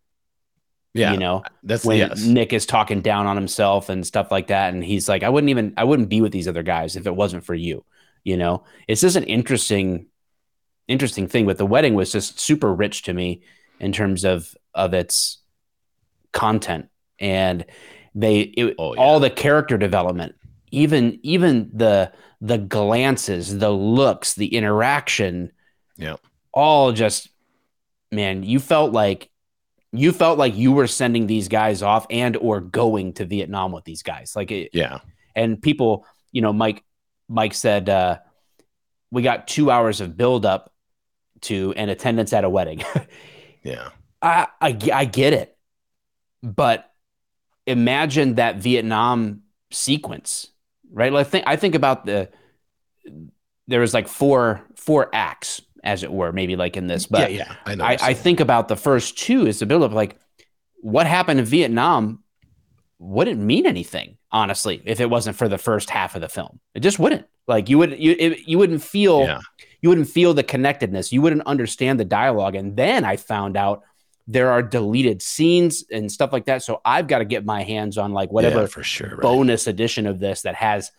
Yeah. 0.94 1.14
You 1.14 1.20
know, 1.20 1.44
that's 1.64 1.86
when 1.86 1.98
yes. 1.98 2.24
Nick 2.24 2.54
is 2.54 2.66
talking 2.66 3.02
down 3.02 3.28
on 3.28 3.36
himself 3.36 3.90
and 3.90 4.06
stuff 4.06 4.32
like 4.32 4.48
that. 4.48 4.74
And 4.74 4.84
he's 4.84 5.08
like, 5.08 5.24
I 5.24 5.30
wouldn't 5.30 5.50
even, 5.50 5.74
I 5.78 5.84
wouldn't 5.84 6.10
be 6.10 6.22
with 6.22 6.32
these 6.32 6.48
other 6.48 6.64
guys 6.64 6.96
if 6.96 7.06
it 7.06 7.16
wasn't 7.16 7.46
for 7.46 7.54
you. 7.54 7.86
You 8.24 8.36
know, 8.36 8.64
it's 8.88 9.02
just 9.02 9.16
an 9.16 9.24
interesting, 9.24 10.08
interesting 10.88 11.28
thing. 11.28 11.46
But 11.46 11.58
the 11.58 11.68
wedding 11.68 11.94
was 11.94 12.12
just 12.12 12.40
super 12.40 12.74
rich 12.74 13.04
to 13.04 13.14
me 13.14 13.44
in 13.80 13.92
terms 13.92 14.26
of, 14.26 14.56
of 14.74 14.96
its 14.96 15.38
content 16.32 16.90
and 17.20 17.66
they, 18.16 18.40
it, 18.40 18.76
oh, 18.80 18.96
yeah. 18.96 19.00
all 19.00 19.20
the 19.20 19.30
character 19.30 19.78
development, 19.78 20.36
even, 20.72 21.20
even 21.22 21.70
the, 21.74 22.12
the 22.42 22.58
glances, 22.58 23.60
the 23.60 23.70
looks, 23.70 24.34
the 24.34 24.56
interaction. 24.56 25.52
Yeah 25.96 26.16
all 26.58 26.92
just 26.92 27.30
man, 28.12 28.42
you 28.42 28.60
felt 28.60 28.92
like 28.92 29.30
you 29.92 30.12
felt 30.12 30.40
like 30.40 30.56
you 30.58 30.72
were 30.72 30.88
sending 30.88 31.28
these 31.28 31.48
guys 31.48 31.84
off 31.84 32.08
and 32.10 32.36
or 32.36 32.60
going 32.60 33.14
to 33.14 33.26
Vietnam 33.26 33.72
with 33.72 33.86
these 33.86 34.02
guys. 34.02 34.34
Like 34.36 34.52
it, 34.52 34.72
yeah. 34.74 35.00
And 35.36 35.62
people, 35.62 36.06
you 36.32 36.42
know, 36.42 36.52
Mike 36.52 36.84
Mike 37.30 37.54
said 37.54 37.90
uh 37.90 38.18
we 39.12 39.22
got 39.22 39.48
2 39.48 39.70
hours 39.70 40.02
of 40.02 40.18
build 40.18 40.46
up 40.46 40.74
to 41.42 41.74
an 41.78 41.90
attendance 41.90 42.34
at 42.34 42.44
a 42.44 42.50
wedding. 42.50 42.84
yeah. 43.64 43.90
I, 44.20 44.48
I 44.60 44.78
I 44.92 45.06
get 45.06 45.34
it. 45.34 45.56
But 46.42 46.92
imagine 47.68 48.36
that 48.36 48.58
Vietnam 48.58 49.44
sequence, 49.70 50.48
right? 50.92 51.14
Like 51.14 51.28
I 51.28 51.30
think 51.30 51.44
I 51.48 51.56
think 51.56 51.76
about 51.76 52.08
the 52.08 52.30
there 53.68 53.82
was 53.82 53.94
like 53.94 54.08
four 54.08 54.66
four 54.76 55.10
acts 55.14 55.62
as 55.84 56.04
it 56.04 56.12
were, 56.12 56.32
maybe 56.32 56.56
like 56.56 56.78
in 56.78 56.88
this. 56.88 57.06
But 57.06 57.32
yeah, 57.32 57.46
yeah 57.48 57.56
I 57.66 57.76
know. 57.76 57.84
I, 57.86 57.98
I 58.02 58.14
think 58.14 58.40
about 58.40 58.68
the 58.68 58.76
first 58.76 59.18
two 59.18 59.46
is 59.48 59.60
the 59.60 59.66
buildup, 59.66 59.92
like 59.92 60.18
what 60.82 61.08
happened 61.08 61.40
in 61.40 61.46
Vietnam 61.46 62.24
wouldn't 63.00 63.40
mean 63.40 63.66
anything, 63.66 64.18
honestly, 64.32 64.82
if 64.86 65.00
it 65.00 65.10
wasn't 65.10 65.36
for 65.38 65.48
the 65.48 65.58
first 65.58 65.90
half 65.90 66.16
of 66.16 66.22
the 66.22 66.30
film. 66.30 66.60
It 66.74 66.80
just 66.82 67.00
wouldn't. 67.00 67.26
Like 67.48 67.70
you 67.70 67.78
would 67.78 67.98
you 68.00 68.16
it, 68.18 68.40
you 68.48 68.58
wouldn't 68.58 68.84
feel 68.84 69.22
Yeah. 69.22 69.40
you 69.82 69.90
wouldn't 69.90 70.10
feel 70.10 70.34
the 70.34 70.44
connectedness. 70.44 71.14
You 71.14 71.22
wouldn't 71.22 71.44
understand 71.46 72.00
the 72.00 72.06
dialogue. 72.06 72.56
And 72.56 72.76
then 72.76 73.06
I 73.06 73.16
found 73.18 73.56
out 73.56 73.84
there 74.28 74.50
are 74.52 74.62
deleted 74.62 75.22
scenes 75.22 75.86
and 75.90 76.12
stuff 76.12 76.34
like 76.34 76.46
that. 76.46 76.62
So 76.64 76.82
I've 76.84 77.08
got 77.08 77.20
to 77.20 77.26
get 77.26 77.46
my 77.46 77.64
hands 77.64 77.98
on 77.98 78.12
like 78.12 78.30
whatever 78.32 78.62
Yeah, 78.62 78.68
for 78.68 78.84
sure. 78.84 79.10
Right. 79.12 79.22
bonus 79.22 79.68
edition 79.68 80.06
of 80.08 80.20
this 80.20 80.42
that 80.42 80.56
has 80.56 80.92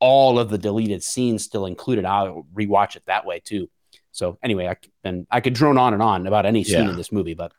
all 0.00 0.38
of 0.38 0.50
the 0.50 0.58
deleted 0.58 1.02
scenes 1.02 1.42
still 1.44 1.64
included. 1.64 2.04
I'll 2.04 2.46
rewatch 2.54 2.96
it 2.96 3.04
that 3.06 3.24
way 3.24 3.40
too. 3.42 3.70
So 4.14 4.38
anyway, 4.42 4.68
I 4.68 4.76
and 5.02 5.26
I 5.30 5.40
could 5.40 5.54
drone 5.54 5.76
on 5.76 5.92
and 5.92 6.02
on 6.02 6.26
about 6.26 6.46
any 6.46 6.62
scene 6.64 6.84
Yeah. 6.84 6.90
in 6.90 6.96
this 6.96 7.10
movie, 7.10 7.34
but 7.34 7.52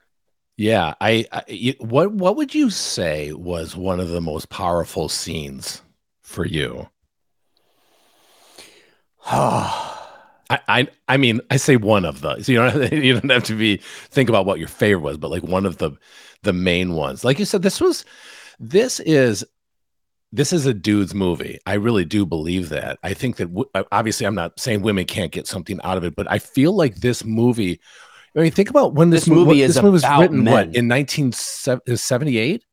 Yeah, 0.57 0.93
I, 1.01 1.25
I 1.31 1.43
you- 1.49 1.75
what 1.79 2.13
what 2.13 2.37
would 2.37 2.55
you 2.55 2.69
say 2.69 3.33
was 3.33 3.75
one 3.75 3.99
of 3.99 4.07
the 4.09 4.21
most 4.21 4.49
powerful 4.49 5.09
scenes 5.09 5.81
for 6.21 6.45
you? 6.45 6.87
I, 9.25 10.59
I 10.67 10.87
I 11.07 11.17
mean, 11.17 11.41
I 11.49 11.57
say 11.57 11.75
one 11.75 12.05
of 12.05 12.21
the. 12.21 12.41
So 12.41 12.51
you 12.51 12.57
don't 12.59 12.93
you 13.03 13.13
don't 13.19 13.31
have 13.31 13.43
to 13.45 13.55
be 13.57 13.77
think 14.09 14.29
about 14.29 14.45
what 14.45 14.59
your 14.59 14.67
favorite 14.67 15.01
was, 15.03 15.17
but 15.17 15.31
like 15.31 15.43
one 15.43 15.65
of 15.65 15.77
the 15.77 15.91
the 16.43 16.53
main 16.53 16.93
ones. 16.93 17.23
Like 17.23 17.39
you 17.39 17.45
said, 17.45 17.63
this 17.63 17.81
was 17.81 18.05
this 18.59 18.99
is 19.01 19.45
this 20.35 20.51
is 20.53 20.65
a 20.65 20.73
dude's 20.73 21.13
movie. 21.13 21.59
I 21.65 21.73
really 21.75 22.05
do 22.05 22.25
believe 22.25 22.69
that. 22.69 22.99
I 23.03 23.13
think 23.13 23.37
that 23.37 23.45
w- 23.47 23.69
uh, 23.73 23.83
obviously 23.91 24.25
I'm 24.27 24.35
not 24.35 24.59
saying 24.59 24.81
women 24.81 25.05
can't 25.05 25.31
get 25.31 25.47
something 25.47 25.79
out 25.83 25.97
of 25.97 26.03
it, 26.03 26.15
but 26.15 26.29
I 26.31 26.39
feel 26.39 26.73
like 26.73 26.97
this 26.97 27.23
movie. 27.23 27.79
I 28.35 28.41
mean, 28.41 28.51
think 28.51 28.69
about 28.69 28.93
when 28.95 29.11
this, 29.11 29.21
This 29.21 29.29
mo- 29.29 29.35
movie 29.35 29.47
what- 29.47 29.57
is 29.69 29.75
this 29.75 29.83
movie 29.83 29.93
was 29.93 30.03
about 30.03 30.21
written 30.21 30.43
what 30.43 30.67
men. 30.67 30.75
in 30.75 30.87
1978. 30.89 32.61
Uh, 32.61 32.65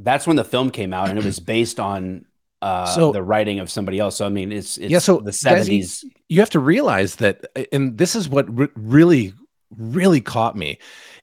that's 0.00 0.26
when 0.26 0.36
the 0.36 0.44
film 0.44 0.70
came 0.70 0.92
out 0.92 1.08
and 1.08 1.18
it 1.18 1.24
was 1.24 1.38
based 1.54 1.80
on 1.80 2.24
uh 2.62 2.86
So- 2.86 3.12
the 3.12 3.22
writing 3.22 3.60
of 3.60 3.70
somebody 3.70 3.98
else. 3.98 4.16
So 4.16 4.26
I 4.26 4.28
mean 4.28 4.50
it's 4.52 4.78
it's 4.78 4.90
Yeah, 4.90 4.98
so 4.98 5.18
the 5.18 5.36
guys, 5.44 5.68
you- 5.68 5.82
70s. 5.82 6.04
you 6.28 6.40
have 6.40 6.50
to 6.50 6.60
realize 6.60 7.16
that 7.16 7.44
uh, 7.56 7.64
and 7.72 7.96
this 7.98 8.16
is 8.16 8.28
what 8.28 8.46
re- 8.56 8.68
really 8.76 9.32
really 9.76 10.20
caught 10.20 10.56
me 10.56 10.78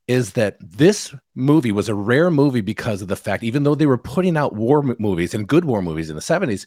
is 0.08 0.34
that 0.34 0.58
this 0.60 1.13
movie 1.34 1.72
was 1.72 1.89
a 1.89 1.96
rare 1.96 2.30
movie 2.30 2.62
because 2.62 3.02
of 3.02 3.08
the 3.08 3.15
fact 3.15 3.44
even 3.44 3.63
though 3.63 3.76
they 3.76 3.86
were 3.88 3.98
putting 3.98 4.38
out 4.38 4.56
war 4.56 4.84
movies 5.00 5.34
and 5.34 5.48
good 5.48 5.65
war 5.65 5.82
movies 5.82 6.10
in 6.10 6.15
the 6.15 6.22
70s 6.22 6.65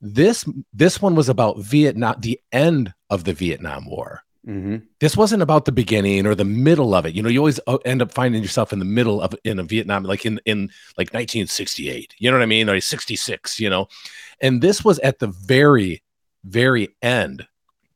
this 0.00 0.44
this 0.72 1.00
one 1.02 1.14
was 1.14 1.28
about 1.28 1.58
vietnam 1.60 2.16
the 2.20 2.40
end 2.52 2.92
of 3.10 3.24
the 3.24 3.32
vietnam 3.32 3.84
war. 3.88 4.22
Mhm. 4.48 4.82
this 5.00 5.18
wasn't 5.18 5.42
about 5.42 5.66
the 5.66 5.72
beginning 5.72 6.26
or 6.26 6.34
the 6.34 6.46
middle 6.46 6.94
of 6.94 7.04
it. 7.04 7.14
You 7.14 7.22
know 7.22 7.28
you 7.28 7.40
always 7.40 7.60
uh, 7.66 7.76
end 7.84 8.00
up 8.00 8.10
finding 8.10 8.42
yourself 8.42 8.72
in 8.72 8.78
the 8.78 8.86
middle 8.86 9.20
of 9.20 9.34
in 9.44 9.58
a 9.58 9.62
vietnam 9.62 10.04
like 10.04 10.24
in 10.24 10.40
in 10.46 10.70
like 10.96 11.12
1968 11.12 12.14
you 12.18 12.30
know 12.30 12.38
what 12.38 12.42
i 12.42 12.46
mean? 12.46 12.70
Or 12.70 12.80
66 12.80 13.60
you 13.60 13.68
know? 13.68 13.86
And 14.40 14.62
this 14.62 14.82
was 14.82 14.98
at 15.00 15.18
the 15.18 15.26
very 15.26 16.02
very 16.44 16.88
end 17.02 17.46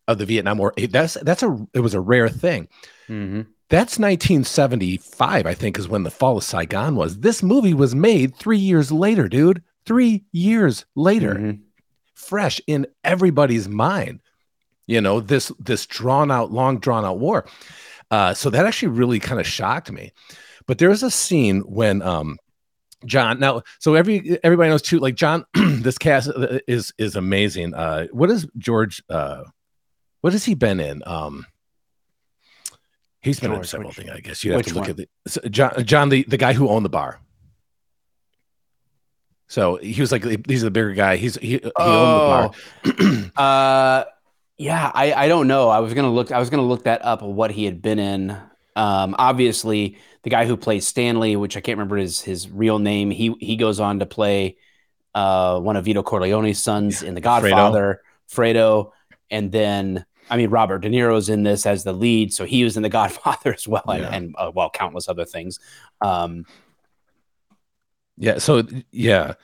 of 0.07 0.19
the 0.19 0.27
vietnam 0.27 0.59
war. 0.59 0.75
That's 0.77 1.15
that's 1.15 1.43
a 1.43 1.67
it 1.73 1.81
was 1.81 1.95
a 1.95 2.01
rare 2.01 2.29
thing. 2.29 2.69
Mhm. 3.09 3.47
That's 3.75 3.99
1975 3.99 5.47
i 5.47 5.53
think 5.53 5.77
is 5.77 5.89
when 5.89 6.05
the 6.05 6.11
fall 6.11 6.37
of 6.37 6.45
saigon 6.45 6.95
was. 6.95 7.19
This 7.19 7.43
movie 7.43 7.75
was 7.75 7.93
made 7.93 8.37
three 8.37 8.59
years 8.59 8.93
later 8.93 9.29
dude. 9.29 9.63
Three 9.85 10.25
years 10.31 10.85
later. 10.95 11.35
Mhm. 11.35 11.61
fresh 12.15 12.61
in 12.69 12.87
everybody's 13.03 13.69
mind. 13.69 14.21
You 14.87 15.01
know 15.01 15.19
this 15.19 15.51
this 15.59 15.87
drawn 15.87 16.31
out 16.31 16.53
long 16.53 16.79
drawn 16.79 17.05
out 17.05 17.19
war. 17.19 17.47
Uh 18.13 18.33
so 18.33 18.49
that 18.49 18.65
actually 18.65 18.93
really 19.01 19.19
kind 19.19 19.41
of 19.41 19.47
shocked 19.47 19.91
me. 19.91 20.13
But 20.69 20.79
there's 20.79 21.03
a 21.03 21.11
scene 21.11 21.63
when 21.63 22.01
um 22.01 22.39
john 23.05 23.41
now 23.41 23.61
so 23.81 23.95
every 23.95 24.39
everybody 24.45 24.71
knows 24.71 24.83
too 24.83 25.01
like 25.01 25.17
john 25.17 25.45
this 25.55 25.99
cast 25.99 26.29
uh, 26.29 26.61
is 26.69 26.93
is 26.97 27.17
amazing. 27.17 27.75
Uh 27.75 28.07
what 28.13 28.31
is 28.31 28.47
george 28.57 29.03
uh 29.11 29.43
what 30.21 30.33
has 30.33 30.45
he 30.45 30.55
been 30.55 30.79
in? 30.79 31.03
Um 31.07 31.45
he's 33.25 33.41
been 33.41 33.53
in 33.53 33.65
several 33.65 33.91
things 33.91 34.11
i 34.11 34.21
guess 34.21 34.45
you 34.45 34.53
have 34.53 34.63
to 34.63 34.75
look 34.75 34.83
one? 34.83 34.91
at 34.91 34.97
the 34.97 35.51
john 35.51 35.85
john 35.85 36.09
the 36.09 36.23
the 36.25 36.37
guy 36.37 36.53
who 36.53 36.69
owned 36.69 36.85
the 36.85 36.91
bar 36.91 37.21
so 39.49 39.77
he 39.77 40.01
was 40.01 40.11
like 40.13 40.25
he's 40.47 40.63
the 40.63 40.71
bigger 40.71 40.93
guy 40.93 41.17
he's 41.17 41.37
he, 41.37 41.49
he 41.49 41.61
owned 41.79 42.53
the 42.85 42.93
bar 42.93 43.31
Uh, 43.37 44.05
yeah, 44.57 44.91
I, 44.95 45.13
I 45.13 45.29
don't 45.29 45.49
know. 45.49 45.69
I 45.69 45.81
was 45.81 45.95
gonna 45.95 46.13
look. 46.13 46.31
I 46.31 46.39
was 46.39 46.51
gonna 46.51 46.63
look 46.63 46.85
that 46.85 47.05
up. 47.05 47.23
What 47.23 47.51
he 47.51 47.65
had 47.65 47.83
been 47.83 47.99
in. 47.99 48.31
Um, 48.77 49.15
obviously, 49.19 49.99
the 50.23 50.31
guy 50.31 50.47
who 50.47 50.57
plays 50.57 50.87
Stanley, 50.87 51.37
which 51.37 51.57
I 51.57 51.61
can't 51.61 51.77
remember 51.79 51.97
his 51.97 52.21
his 52.21 52.49
real 52.49 52.79
name. 52.79 53.11
He 53.11 53.35
he 53.41 53.57
goes 53.57 53.81
on 53.81 53.99
to 53.99 54.07
play 54.07 54.57
uh 55.15 55.59
one 55.61 55.77
of 55.77 55.85
Vito 55.85 56.03
Corleone's 56.03 56.63
sons 56.63 57.03
in 57.03 57.15
The 57.15 57.21
Godfather, 57.21 58.03
Fredo, 58.31 58.93
and 59.31 59.51
then 59.51 60.05
I 60.31 60.37
mean 60.37 60.51
Robert 60.51 60.79
De 60.81 60.89
Niro's 60.91 61.29
in 61.29 61.43
this 61.43 61.67
as 61.67 61.85
the 61.85 61.93
lead, 61.93 62.33
so 62.33 62.45
he 62.45 62.65
was 62.65 62.77
in 62.77 62.83
The 62.83 62.89
Godfather 62.89 63.53
as 63.55 63.67
well, 63.69 63.85
and, 63.89 64.03
Yeah. 64.03 64.15
and 64.15 64.35
uh, 64.39 64.51
well, 64.55 64.71
countless 64.71 65.09
other 65.09 65.25
things. 65.25 65.61
Um, 66.01 66.45
Yeah. 68.17 68.39
So 68.39 68.63
yeah. 68.93 69.35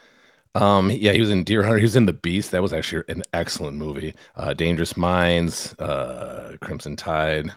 Um, 0.57 0.91
yeah, 0.91 1.13
he 1.13 1.21
was 1.21 1.31
in 1.31 1.45
Deer 1.45 1.63
Hunter. 1.63 1.79
He 1.79 1.85
was 1.85 1.95
in 1.95 2.07
The 2.07 2.13
Beast. 2.13 2.51
That 2.51 2.61
was 2.63 2.73
actually 2.73 3.05
an 3.09 3.23
excellent 3.33 3.77
movie. 3.77 4.15
Uh, 4.35 4.53
Dangerous 4.53 4.97
Minds, 4.97 5.75
uh, 5.79 6.57
Crimson 6.61 6.97
Tide, 6.97 7.53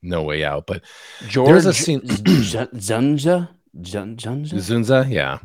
No 0.00 0.22
Way 0.22 0.42
Out. 0.42 0.66
But 0.66 0.82
George 1.28 1.48
There's 1.48 1.66
a 1.66 1.74
scene- 1.74 2.00
Dzundza, 2.00 3.48
Dzundza, 3.76 4.50
Dzundza, 4.50 5.10
yeah, 5.10 5.40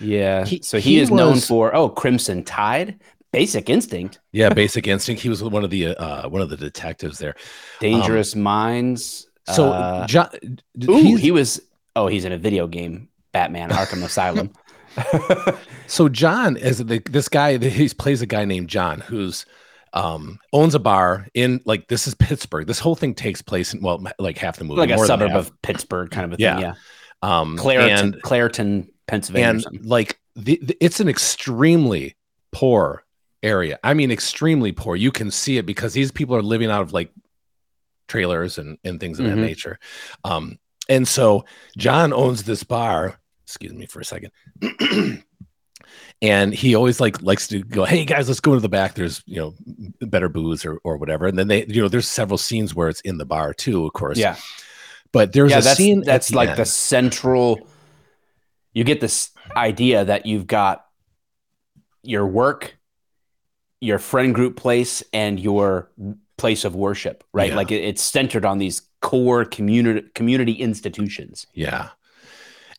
Yeah. 0.00 0.46
He- 0.46 0.62
so 0.62 0.78
he, 0.78 0.94
he 0.94 1.00
is 1.00 1.10
known 1.10 1.36
for 1.38 1.74
oh 1.74 1.90
Crimson 1.90 2.44
Tide, 2.44 2.98
Basic 3.32 3.70
Instinct, 3.70 4.20
yeah, 4.32 4.50
Basic 4.50 4.86
Instinct. 4.86 5.22
He 5.22 5.28
was 5.28 5.42
one 5.42 5.64
of 5.64 5.70
the 5.70 5.88
uh, 5.96 6.28
one 6.28 6.42
of 6.42 6.50
the 6.50 6.56
detectives 6.56 7.18
there. 7.18 7.34
Dangerous 7.80 8.36
Minds. 8.36 9.26
So 9.48 9.72
uh, 9.72 10.06
John, 10.06 10.28
ooh, 10.88 11.16
he 11.16 11.30
was 11.30 11.60
oh 11.96 12.06
he's 12.06 12.24
in 12.24 12.32
a 12.32 12.38
video 12.38 12.66
game, 12.66 13.08
Batman 13.32 13.70
Arkham 13.70 14.04
Asylum. 14.04 14.52
so 15.86 16.08
John 16.08 16.56
is 16.56 16.78
the, 16.78 16.98
this 17.10 17.28
guy. 17.28 17.56
He 17.58 17.88
plays 17.88 18.20
a 18.22 18.26
guy 18.26 18.44
named 18.44 18.68
John 18.68 19.00
who's 19.00 19.46
um 19.94 20.38
owns 20.52 20.74
a 20.74 20.78
bar 20.78 21.26
in 21.34 21.60
like 21.64 21.88
this 21.88 22.06
is 22.06 22.14
Pittsburgh. 22.14 22.66
This 22.66 22.78
whole 22.78 22.94
thing 22.94 23.14
takes 23.14 23.42
place 23.42 23.74
in 23.74 23.80
well 23.82 24.02
like 24.18 24.38
half 24.38 24.56
the 24.58 24.64
movie, 24.64 24.80
like 24.80 24.90
a 24.90 24.98
suburb 25.06 25.32
of 25.32 25.50
Pittsburgh, 25.62 26.10
kind 26.10 26.30
of 26.32 26.38
a 26.38 26.42
Yeah. 26.42 26.54
thing. 26.54 26.62
Yeah. 26.62 26.74
um 27.22 27.56
Clairton, 27.56 27.90
and 28.14 28.22
Clairton, 28.22 28.88
Pennsylvania. 29.06 29.62
and 29.66 29.84
like 29.86 30.18
the, 30.36 30.58
the- 30.62 30.76
it's 30.80 31.00
an 31.00 31.08
extremely 31.08 32.16
poor 32.52 33.04
area 33.42 33.78
i 33.82 33.92
mean 33.94 34.10
extremely 34.10 34.72
poor 34.72 34.94
you 34.96 35.10
can 35.10 35.30
see 35.30 35.58
it 35.58 35.66
because 35.66 35.92
these 35.92 36.12
people 36.12 36.34
are 36.36 36.42
living 36.42 36.70
out 36.70 36.82
of 36.82 36.92
like 36.92 37.10
trailers 38.08 38.58
and 38.58 38.78
and 38.84 39.00
things 39.00 39.18
of 39.18 39.26
Mhm. 39.26 39.30
that 39.30 39.36
nature 39.36 39.78
um 40.24 40.58
and 40.88 41.06
so 41.08 41.44
john 41.76 42.12
owns 42.12 42.44
this 42.44 42.62
bar 42.62 43.18
excuse 43.44 43.72
me 43.72 43.86
for 43.86 44.00
a 44.00 44.04
second 44.04 44.30
and 46.22 46.54
he 46.54 46.74
always 46.74 47.00
like 47.00 47.20
likes 47.22 47.48
to 47.48 47.60
go 47.62 47.84
hey 47.84 48.04
guys 48.04 48.28
let's 48.28 48.40
go 48.40 48.54
to 48.54 48.60
the 48.60 48.68
back 48.68 48.94
there's 48.94 49.22
you 49.26 49.36
know 49.40 49.54
better 50.06 50.28
booze 50.28 50.64
or 50.64 50.78
or 50.84 50.96
whatever 50.96 51.26
and 51.26 51.38
then 51.38 51.48
they 51.48 51.64
you 51.66 51.82
know 51.82 51.88
there's 51.88 52.08
several 52.08 52.38
scenes 52.38 52.74
where 52.74 52.88
it's 52.88 53.00
in 53.00 53.18
the 53.18 53.24
bar 53.26 53.52
too 53.52 53.84
of 53.84 53.92
course 53.92 54.18
yeah, 54.18 54.36
but 55.12 55.32
there's 55.32 55.50
yeah. 55.50 55.58
a 55.58 55.62
That's 55.62 55.76
scene 55.76 56.02
that's 56.02 56.28
the 56.28 56.36
like 56.36 56.50
end. 56.50 56.58
the 56.58 56.64
central. 56.64 57.58
You 58.74 58.84
get 58.84 59.00
this 59.02 59.30
idea 59.54 60.04
that 60.06 60.24
you've 60.24 60.46
got 60.46 60.86
your 62.02 62.26
work, 62.26 62.78
your 63.82 63.98
friend 63.98 64.34
group 64.34 64.56
place, 64.56 65.02
and 65.12 65.38
your 65.40 65.90
place 66.38 66.64
of 66.64 66.74
worship, 66.74 67.24
right? 67.32 67.50
Yeah. 67.50 67.56
Like 67.56 67.70
it, 67.70 67.82
it's 67.84 68.02
centered 68.02 68.44
on 68.44 68.58
these 68.58 68.82
core 69.00 69.44
community 69.44 70.08
community 70.14 70.52
institutions. 70.52 71.46
Yeah. 71.54 71.90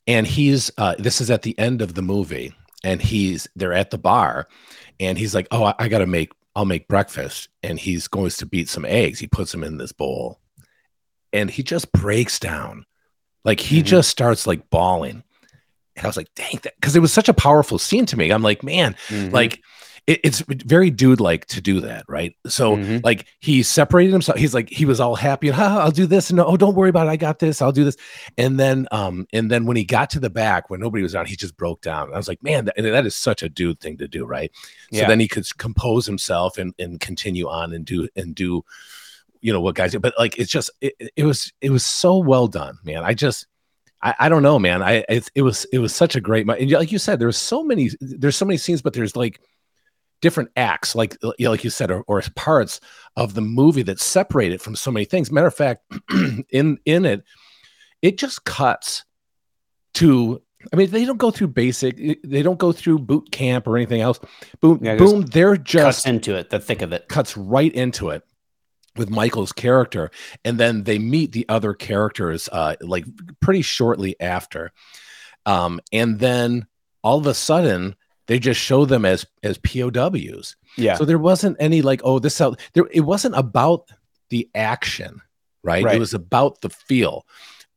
And 0.07 0.25
he's 0.27 0.71
uh 0.77 0.95
this 0.99 1.21
is 1.21 1.29
at 1.29 1.43
the 1.43 1.57
end 1.59 1.81
of 1.81 1.93
the 1.93 2.01
movie 2.01 2.53
and 2.83 3.01
he's 3.01 3.47
they're 3.55 3.73
at 3.73 3.91
the 3.91 3.97
bar 3.97 4.47
and 4.99 5.17
he's 5.17 5.33
like, 5.35 5.47
"Oh, 5.51 5.63
I, 5.65 5.75
I 5.79 5.87
got 5.87 5.99
to 5.99 6.05
make 6.07 6.31
I'll 6.55 6.65
make 6.65 6.87
breakfast." 6.87 7.49
And 7.63 7.79
he's 7.79 8.07
going 8.07 8.29
to 8.31 8.45
beat 8.45 8.69
some 8.69 8.85
eggs. 8.85 9.19
He 9.19 9.27
puts 9.27 9.51
them 9.51 9.63
in 9.63 9.77
this 9.77 9.91
bowl. 9.91 10.39
And 11.31 11.49
he 11.49 11.63
just 11.63 11.91
breaks 11.91 12.39
down. 12.39 12.85
Like 13.45 13.59
he 13.59 13.81
Mhm. 13.81 13.85
just 13.85 14.09
starts 14.09 14.45
like 14.47 14.69
bawling. 14.69 15.23
And 15.95 16.05
I 16.05 16.07
was 16.07 16.17
like, 16.17 16.33
"Dang 16.35 16.59
that." 16.63 16.73
Cuz 16.81 16.95
it 16.95 16.99
was 17.01 17.13
such 17.13 17.29
a 17.29 17.33
powerful 17.33 17.77
scene 17.79 18.05
to 18.07 18.17
me. 18.17 18.31
I'm 18.31 18.43
like, 18.43 18.61
"Man, 18.63 18.95
like 19.31 19.61
it, 20.05 20.19
it's 20.23 20.39
very 20.41 20.89
dude 20.89 21.19
like 21.21 21.45
to 21.47 21.61
do 21.61 21.79
that, 21.81 22.03
right?" 22.09 22.35
So 22.47 22.77
Mhm. 22.77 23.03
like 23.03 23.25
he 23.39 23.63
separated 23.63 24.11
himself. 24.11 24.37
He's 24.37 24.53
like 24.53 24.69
he 24.69 24.85
was 24.85 24.99
all 24.99 25.15
happy 25.15 25.47
and 25.49 25.57
I'll 25.57 25.91
do 25.91 26.05
this 26.05 26.29
and 26.29 26.39
oh 26.39 26.57
don't 26.57 26.75
worry 26.75 26.89
about 26.89 27.07
it. 27.07 27.11
I 27.11 27.15
got 27.15 27.39
this. 27.39 27.61
I'll 27.61 27.71
do 27.71 27.83
this. 27.83 27.95
And 28.37 28.59
then 28.59 28.87
um 28.91 29.25
and 29.31 29.49
then 29.49 29.65
when 29.65 29.77
he 29.77 29.85
got 29.85 30.09
to 30.11 30.19
the 30.19 30.29
back 30.29 30.69
when 30.69 30.79
nobody 30.81 31.03
was 31.03 31.15
around, 31.15 31.27
he 31.27 31.35
just 31.35 31.55
broke 31.55 31.81
down. 31.81 32.13
I 32.13 32.17
was 32.17 32.27
like, 32.27 32.43
man, 32.43 32.65
that, 32.65 32.75
that 32.77 33.05
is 33.05 33.15
such 33.15 33.43
a 33.43 33.49
dude 33.49 33.79
thing 33.79 33.97
to 33.99 34.07
do, 34.07 34.25
right? 34.25 34.51
So 34.91 34.99
Yeah. 34.99 35.07
then 35.07 35.19
he 35.19 35.27
could 35.27 35.45
compose 35.57 36.05
himself 36.05 36.57
and 36.57 36.73
and 36.79 36.99
continue 36.99 37.47
on 37.47 37.73
and 37.73 37.85
do 37.85 38.07
and 38.15 38.35
do 38.35 38.63
you 39.41 39.51
know 39.53 39.61
what 39.61 39.75
guys 39.75 39.91
do. 39.91 39.99
But 39.99 40.13
like 40.17 40.37
it's 40.37 40.51
just 40.51 40.69
it, 40.81 40.93
it 41.15 41.23
was 41.25 41.51
it 41.61 41.69
was 41.69 41.85
so 41.85 42.17
well 42.17 42.47
done, 42.47 42.77
man. 42.83 43.03
I 43.03 43.13
just 43.13 43.47
I, 44.01 44.13
I 44.19 44.29
don't 44.29 44.43
know, 44.43 44.59
man. 44.59 44.81
I 44.83 45.05
it, 45.07 45.29
it 45.33 45.41
was 45.43 45.65
it 45.71 45.79
was 45.79 45.95
such 45.95 46.15
a 46.17 46.21
great 46.21 46.45
and 46.49 46.71
like 46.71 46.91
you 46.91 46.99
said, 46.99 47.19
there's 47.19 47.37
so 47.37 47.63
many 47.63 47.89
there's 48.01 48.35
so 48.35 48.45
many 48.45 48.57
scenes, 48.57 48.81
but 48.81 48.93
there's 48.93 49.15
like 49.15 49.39
different 50.23 50.49
acts, 50.55 50.95
like 50.95 51.17
you 51.37 51.45
know, 51.45 51.51
like 51.51 51.63
you 51.63 51.69
said, 51.69 51.91
or, 51.91 52.03
or 52.07 52.23
parts 52.35 52.79
of 53.17 53.35
the 53.35 53.41
movie 53.41 53.83
that 53.83 53.99
separate 53.99 54.53
it 54.53 54.61
from 54.61 54.75
so 54.75 54.89
many 54.89 55.05
things. 55.05 55.31
Matter 55.31 55.47
of 55.47 55.53
fact, 55.53 55.83
in 56.49 56.79
in 56.85 57.05
it, 57.05 57.23
it 58.01 58.17
just 58.17 58.45
cuts 58.45 59.03
to 59.95 60.41
I 60.71 60.77
mean, 60.77 60.89
they 60.89 61.03
don't 61.03 61.17
go 61.17 61.29
through 61.29 61.49
basic. 61.49 62.23
They 62.23 62.41
don't 62.41 62.57
go 62.57 62.71
through 62.71 62.99
boot 62.99 63.31
camp 63.31 63.67
or 63.67 63.75
anything 63.75 63.99
else. 63.99 64.19
Boom, 64.61 64.79
yeah, 64.81 64.95
boom. 64.95 65.23
They're 65.23 65.57
just 65.57 66.05
cuts 66.05 66.07
into 66.07 66.35
it. 66.35 66.49
The 66.49 66.59
thick 66.59 66.81
of 66.81 66.93
it 66.93 67.09
cuts 67.09 67.35
right 67.35 67.73
into 67.73 68.09
it 68.09 68.23
with 68.95 69.09
Michael's 69.09 69.51
character, 69.51 70.09
and 70.45 70.57
then 70.57 70.83
they 70.83 70.99
meet 70.99 71.33
the 71.33 71.45
other 71.49 71.73
characters 71.73 72.47
uh, 72.49 72.77
like 72.79 73.05
pretty 73.41 73.61
shortly 73.61 74.15
after, 74.21 74.71
um, 75.45 75.81
and 75.91 76.17
then 76.19 76.65
all 77.03 77.17
of 77.17 77.27
a 77.27 77.33
sudden 77.33 77.95
they 78.27 78.39
just 78.39 78.59
show 78.59 78.85
them 78.85 79.05
as 79.05 79.25
as 79.43 79.57
POWs. 79.59 80.55
Yeah. 80.77 80.95
So 80.95 81.05
there 81.05 81.19
wasn't 81.19 81.57
any 81.59 81.81
like, 81.81 82.01
oh, 82.03 82.19
this 82.19 82.39
out 82.41 82.59
there. 82.73 82.87
It 82.91 83.01
wasn't 83.01 83.35
about 83.35 83.91
the 84.29 84.49
action, 84.55 85.21
right? 85.63 85.83
right. 85.83 85.95
It 85.95 85.99
was 85.99 86.13
about 86.13 86.61
the 86.61 86.69
feel. 86.69 87.25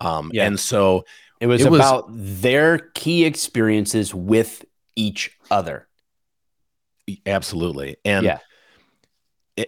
Um, 0.01 0.31
yeah. 0.33 0.47
and 0.47 0.61
so 0.61 1.05
it 1.41 1.47
was 1.47 1.63
it 1.63 1.73
about 1.73 2.11
was, 2.11 2.41
their 2.41 2.79
key 2.79 3.25
experiences 3.25 4.15
with 4.15 4.65
each 4.95 5.37
other. 5.51 5.87
Absolutely. 7.25 7.97
And 8.05 8.25
yeah. 8.25 8.39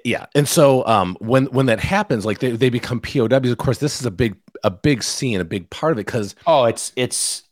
Yeah. 0.04 0.26
And 0.34 0.46
so 0.46 0.86
um 0.86 1.16
when 1.20 1.46
when 1.46 1.66
that 1.66 1.80
happens, 1.80 2.26
like 2.26 2.40
they, 2.40 2.50
they 2.50 2.68
become 2.68 3.00
POWs, 3.00 3.50
of 3.50 3.58
course, 3.58 3.78
this 3.78 4.00
is 4.00 4.06
a 4.06 4.10
big 4.10 4.36
a 4.62 4.70
big 4.70 5.02
scene, 5.02 5.40
a 5.40 5.44
big 5.44 5.70
part 5.70 5.92
of 5.92 5.98
it 5.98 6.06
because 6.06 6.34
oh 6.46 6.64
it's 6.64 6.92
it's 6.94 7.44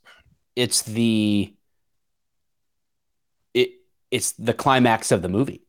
it's 0.55 0.83
the 0.83 1.53
it's 4.17 4.33
the 4.33 4.55
climax 4.55 5.13
of 5.13 5.23
the 5.23 5.29
movie. 5.29 5.63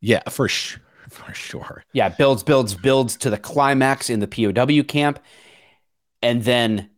Yeah, 0.00 0.22
for 0.28 0.48
sure. 0.48 0.80
For 1.10 1.34
sure. 1.34 1.84
Yeah, 1.92 2.08
builds, 2.08 2.42
builds, 2.42 2.74
builds 2.74 3.16
to 3.18 3.30
the 3.30 3.38
climax 3.38 4.10
in 4.10 4.20
the 4.20 4.28
POW 4.28 4.82
camp. 4.82 5.18
And 6.22 6.42
then 6.42 6.90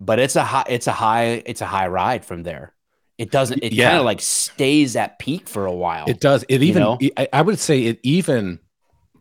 but 0.00 0.18
it's 0.18 0.36
a 0.36 0.44
high 0.44 0.64
it's 0.68 0.86
a 0.86 0.92
high 0.92 1.42
it's 1.46 1.60
a 1.60 1.66
high 1.66 1.88
ride 1.88 2.24
from 2.24 2.42
there 2.42 2.74
it 3.18 3.30
doesn't 3.30 3.62
it 3.62 3.72
yeah. 3.72 3.88
kind 3.88 3.98
of 3.98 4.04
like 4.04 4.20
stays 4.20 4.96
at 4.96 5.18
peak 5.18 5.48
for 5.48 5.66
a 5.66 5.72
while 5.72 6.04
it 6.08 6.20
does 6.20 6.44
it 6.48 6.62
even 6.62 6.82
know? 6.82 6.98
i 7.32 7.42
would 7.42 7.58
say 7.58 7.84
it 7.84 7.98
even 8.02 8.58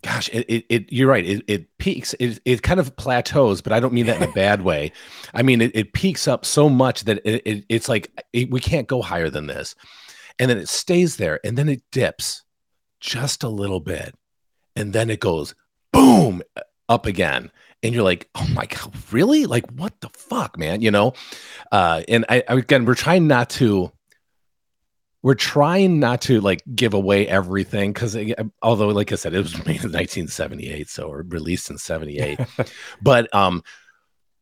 gosh 0.02 0.30
it, 0.34 0.46
it, 0.50 0.66
it 0.70 0.92
you're 0.92 1.08
right 1.08 1.26
it, 1.26 1.44
it 1.48 1.78
peaks 1.78 2.14
it, 2.20 2.40
it 2.46 2.62
kind 2.62 2.80
of 2.80 2.96
plateaus 2.98 3.62
but 3.62 3.72
i 3.72 3.80
don't 3.80 3.94
mean 3.94 4.06
that 4.06 4.18
in 4.22 4.30
a 4.30 4.34
bad 4.34 4.62
way 4.62 4.92
i 5.34 5.42
mean 5.42 5.62
it, 5.62 5.72
it 5.74 5.94
peaks 5.94 6.28
up 6.28 6.46
so 6.46 6.70
much 6.70 7.06
that 7.06 7.20
it, 7.26 7.42
it 7.46 7.66
it's 7.70 7.90
like 7.90 8.12
it, 8.34 8.50
we 8.52 8.60
can't 8.60 8.88
go 8.88 9.02
higher 9.02 9.30
than 9.30 9.48
this 9.48 9.76
and 10.40 10.50
then 10.50 10.58
it 10.58 10.70
stays 10.70 11.18
there 11.18 11.40
and 11.44 11.58
then 11.58 11.70
it 11.70 11.82
dips 11.92 12.44
just 13.00 13.44
a 13.44 13.50
little 13.50 13.80
bit 13.80 14.16
and 14.76 14.94
then 14.94 15.10
it 15.10 15.20
goes 15.20 15.56
boom 15.92 16.42
up 16.90 17.06
again 17.06 17.52
and 17.86 17.94
you're 17.94 18.04
like, 18.04 18.30
oh 18.36 18.48
my 18.54 18.66
god, 18.66 18.94
really? 19.12 19.46
Like, 19.46 19.70
what 19.72 19.94
the 20.02 20.10
fuck, 20.10 20.58
man? 20.58 20.82
You 20.82 20.92
know? 20.92 21.14
Uh, 21.72 22.02
and 22.08 22.26
I, 22.30 22.44
I 22.50 22.56
again, 22.56 22.86
we're 22.86 22.96
trying 22.96 23.28
not 23.28 23.50
to. 23.52 23.92
We're 25.22 25.34
trying 25.34 26.00
not 26.00 26.22
to 26.24 26.40
like 26.40 26.62
give 26.76 26.94
away 26.94 27.28
everything 27.28 27.94
because, 27.94 28.16
although, 28.62 28.90
like 28.90 29.12
I 29.12 29.16
said, 29.16 29.34
it 29.34 29.40
was 29.40 29.54
made 29.66 29.84
in 29.84 29.92
1978, 29.92 30.88
so 30.88 31.08
or 31.08 31.26
released 31.28 31.70
in 31.70 31.78
'78, 31.78 32.40
but 33.02 33.34
um, 33.34 33.64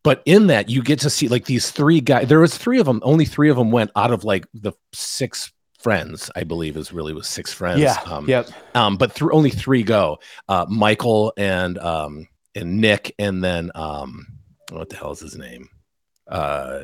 but 0.03 0.21
in 0.25 0.47
that 0.47 0.69
you 0.69 0.83
get 0.83 0.99
to 0.99 1.09
see 1.09 1.27
like 1.27 1.45
these 1.45 1.71
three 1.71 2.01
guys. 2.01 2.27
There 2.27 2.39
was 2.39 2.57
three 2.57 2.79
of 2.79 2.85
them. 2.85 3.01
Only 3.03 3.25
three 3.25 3.49
of 3.49 3.57
them 3.57 3.71
went 3.71 3.91
out 3.95 4.11
of 4.11 4.23
like 4.23 4.45
the 4.53 4.73
six 4.93 5.51
friends, 5.83 6.31
I 6.35 6.43
believe, 6.43 6.77
is 6.77 6.93
really 6.93 7.13
was 7.13 7.27
six 7.27 7.53
friends. 7.53 7.81
Yeah. 7.81 7.99
Um, 8.05 8.27
yep. 8.27 8.49
Um, 8.73 8.97
but 8.97 9.11
through 9.11 9.33
only 9.33 9.49
three 9.49 9.83
go. 9.83 10.19
Uh, 10.47 10.65
Michael 10.69 11.33
and 11.37 11.77
um, 11.77 12.27
and 12.55 12.79
Nick, 12.81 13.13
and 13.19 13.43
then 13.43 13.69
um, 13.75 14.25
what 14.71 14.89
the 14.89 14.95
hell 14.95 15.11
is 15.11 15.19
his 15.19 15.37
name? 15.37 15.69
Uh, 16.27 16.83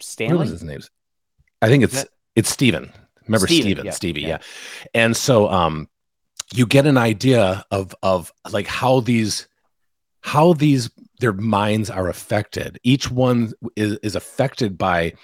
Stanley. 0.00 0.34
What 0.34 0.40
was 0.42 0.50
his 0.50 0.64
name? 0.64 0.80
I 1.62 1.68
think 1.68 1.84
it's 1.84 2.04
it's 2.34 2.50
Steven. 2.50 2.92
Remember 3.26 3.46
Steven, 3.46 3.62
Steven 3.62 3.86
yeah, 3.86 3.92
Stevie, 3.92 4.20
yeah. 4.22 4.28
yeah. 4.28 4.38
And 4.94 5.16
so 5.16 5.48
um, 5.48 5.88
you 6.52 6.66
get 6.66 6.86
an 6.86 6.98
idea 6.98 7.64
of 7.70 7.94
of 8.02 8.32
like 8.50 8.66
how 8.66 9.00
these 9.00 9.46
how 10.20 10.52
these 10.52 10.90
their 11.20 11.32
minds 11.32 11.88
are 11.88 12.08
affected. 12.08 12.80
Each 12.82 13.10
one 13.10 13.52
is 13.76 13.98
is 14.02 14.16
affected 14.16 14.76
by 14.76 15.14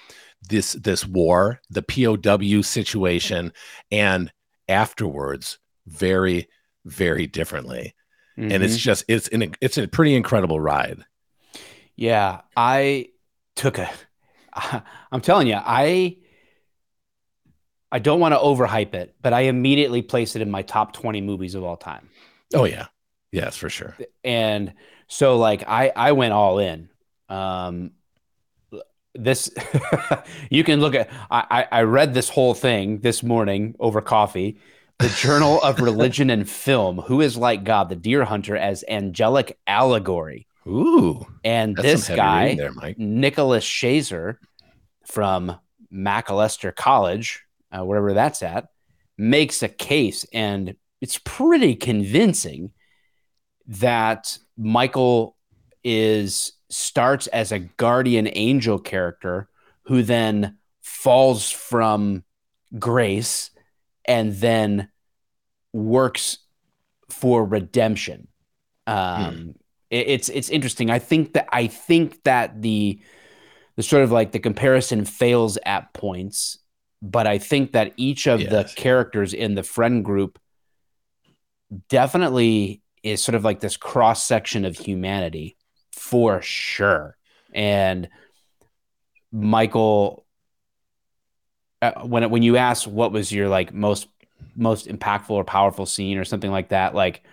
this 0.41 0.73
this 0.73 1.05
war, 1.05 1.61
the 1.69 1.81
POW 1.81 2.61
situation, 2.61 3.53
and 3.91 4.31
afterwards 4.67 5.59
very 5.87 6.47
very 6.85 7.27
differently 7.27 7.95
mm-hmm. 8.39 8.51
and 8.51 8.63
it's 8.63 8.73
mm-hmm. 8.73 8.79
just 8.79 9.05
it's 9.07 9.27
an 9.29 9.53
it's 9.61 9.77
a 9.77 9.87
pretty 9.87 10.15
incredible 10.15 10.59
ride. 10.59 11.03
Yeah, 11.95 12.41
I 12.55 13.09
took 13.55 13.77
a. 13.77 13.89
I'm 15.11 15.21
telling 15.21 15.47
you, 15.47 15.57
I 15.57 16.17
I 17.91 17.99
don't 17.99 18.19
want 18.19 18.33
to 18.33 18.39
overhype 18.39 18.93
it, 18.93 19.15
but 19.21 19.33
I 19.33 19.41
immediately 19.41 20.01
placed 20.01 20.35
it 20.35 20.41
in 20.41 20.49
my 20.49 20.61
top 20.61 20.93
20 20.93 21.21
movies 21.21 21.55
of 21.55 21.63
all 21.63 21.77
time. 21.77 22.09
Oh 22.53 22.65
yeah. 22.65 22.87
Yes, 23.31 23.57
for 23.57 23.69
sure. 23.69 23.95
And 24.23 24.73
so 25.07 25.37
like 25.37 25.67
I 25.67 25.91
I 25.95 26.13
went 26.13 26.33
all 26.33 26.59
in. 26.59 26.89
Um 27.27 27.91
this 29.15 29.49
you 30.49 30.63
can 30.63 30.79
look 30.79 30.95
at 30.95 31.09
I 31.31 31.67
I 31.71 31.81
read 31.81 32.13
this 32.13 32.29
whole 32.29 32.53
thing 32.53 32.99
this 32.99 33.23
morning 33.23 33.75
over 33.79 34.01
coffee 34.01 34.59
the 34.99 35.09
Journal 35.09 35.61
of 35.61 35.79
Religion 35.81 36.29
and 36.29 36.47
Film, 36.47 36.99
Who 36.99 37.21
is 37.21 37.37
Like 37.37 37.63
God, 37.63 37.89
the 37.89 37.95
Deer 37.95 38.25
Hunter 38.25 38.55
as 38.55 38.83
Angelic 38.87 39.57
Allegory. 39.65 40.45
Ooh. 40.67 41.25
And 41.43 41.75
this 41.75 42.09
guy, 42.09 42.55
there, 42.55 42.71
Nicholas 42.97 43.65
Shazer 43.65 44.37
from 45.07 45.57
Macalester 45.91 46.75
College, 46.75 47.43
uh, 47.71 47.83
wherever 47.83 48.13
that's 48.13 48.43
at, 48.43 48.67
makes 49.17 49.63
a 49.63 49.69
case, 49.69 50.25
and 50.33 50.75
it's 51.01 51.17
pretty 51.17 51.75
convincing 51.75 52.71
that 53.67 54.37
Michael 54.57 55.37
is 55.83 56.51
starts 56.69 57.27
as 57.27 57.51
a 57.51 57.59
guardian 57.59 58.29
angel 58.33 58.79
character 58.79 59.49
who 59.83 60.03
then 60.03 60.57
falls 60.81 61.49
from 61.49 62.23
grace 62.77 63.51
and 64.05 64.33
then 64.35 64.89
works 65.73 66.39
for 67.09 67.43
redemption. 67.43 68.27
Um, 68.87 69.35
hmm. 69.35 69.49
it, 69.89 70.07
it's 70.07 70.29
it's 70.29 70.49
interesting. 70.49 70.89
I 70.89 70.99
think 70.99 71.33
that 71.33 71.47
I 71.51 71.67
think 71.67 72.23
that 72.23 72.61
the 72.61 72.99
the 73.75 73.83
sort 73.83 74.03
of 74.03 74.11
like 74.11 74.31
the 74.31 74.39
comparison 74.39 75.05
fails 75.05 75.57
at 75.65 75.93
points, 75.93 76.59
but 77.01 77.27
I 77.27 77.37
think 77.37 77.71
that 77.73 77.93
each 77.97 78.27
of 78.27 78.41
yes. 78.41 78.51
the 78.51 78.81
characters 78.81 79.33
in 79.33 79.55
the 79.55 79.63
friend 79.63 80.03
group 80.03 80.39
definitely 81.87 82.81
is 83.03 83.23
sort 83.23 83.35
of 83.35 83.43
like 83.43 83.59
this 83.59 83.77
cross 83.77 84.23
section 84.23 84.65
of 84.65 84.77
humanity 84.77 85.55
for 85.91 86.41
sure. 86.41 87.17
And 87.53 88.09
Michael 89.31 90.25
uh, 91.81 92.01
when 92.01 92.29
when 92.29 92.43
you 92.43 92.57
ask 92.57 92.87
what 92.87 93.11
was 93.11 93.31
your 93.31 93.47
like 93.47 93.73
most 93.73 94.07
most 94.55 94.87
impactful 94.87 95.31
or 95.31 95.43
powerful 95.43 95.85
scene 95.85 96.17
or 96.17 96.25
something 96.25 96.51
like 96.51 96.69
that, 96.69 96.93
like 96.93 97.23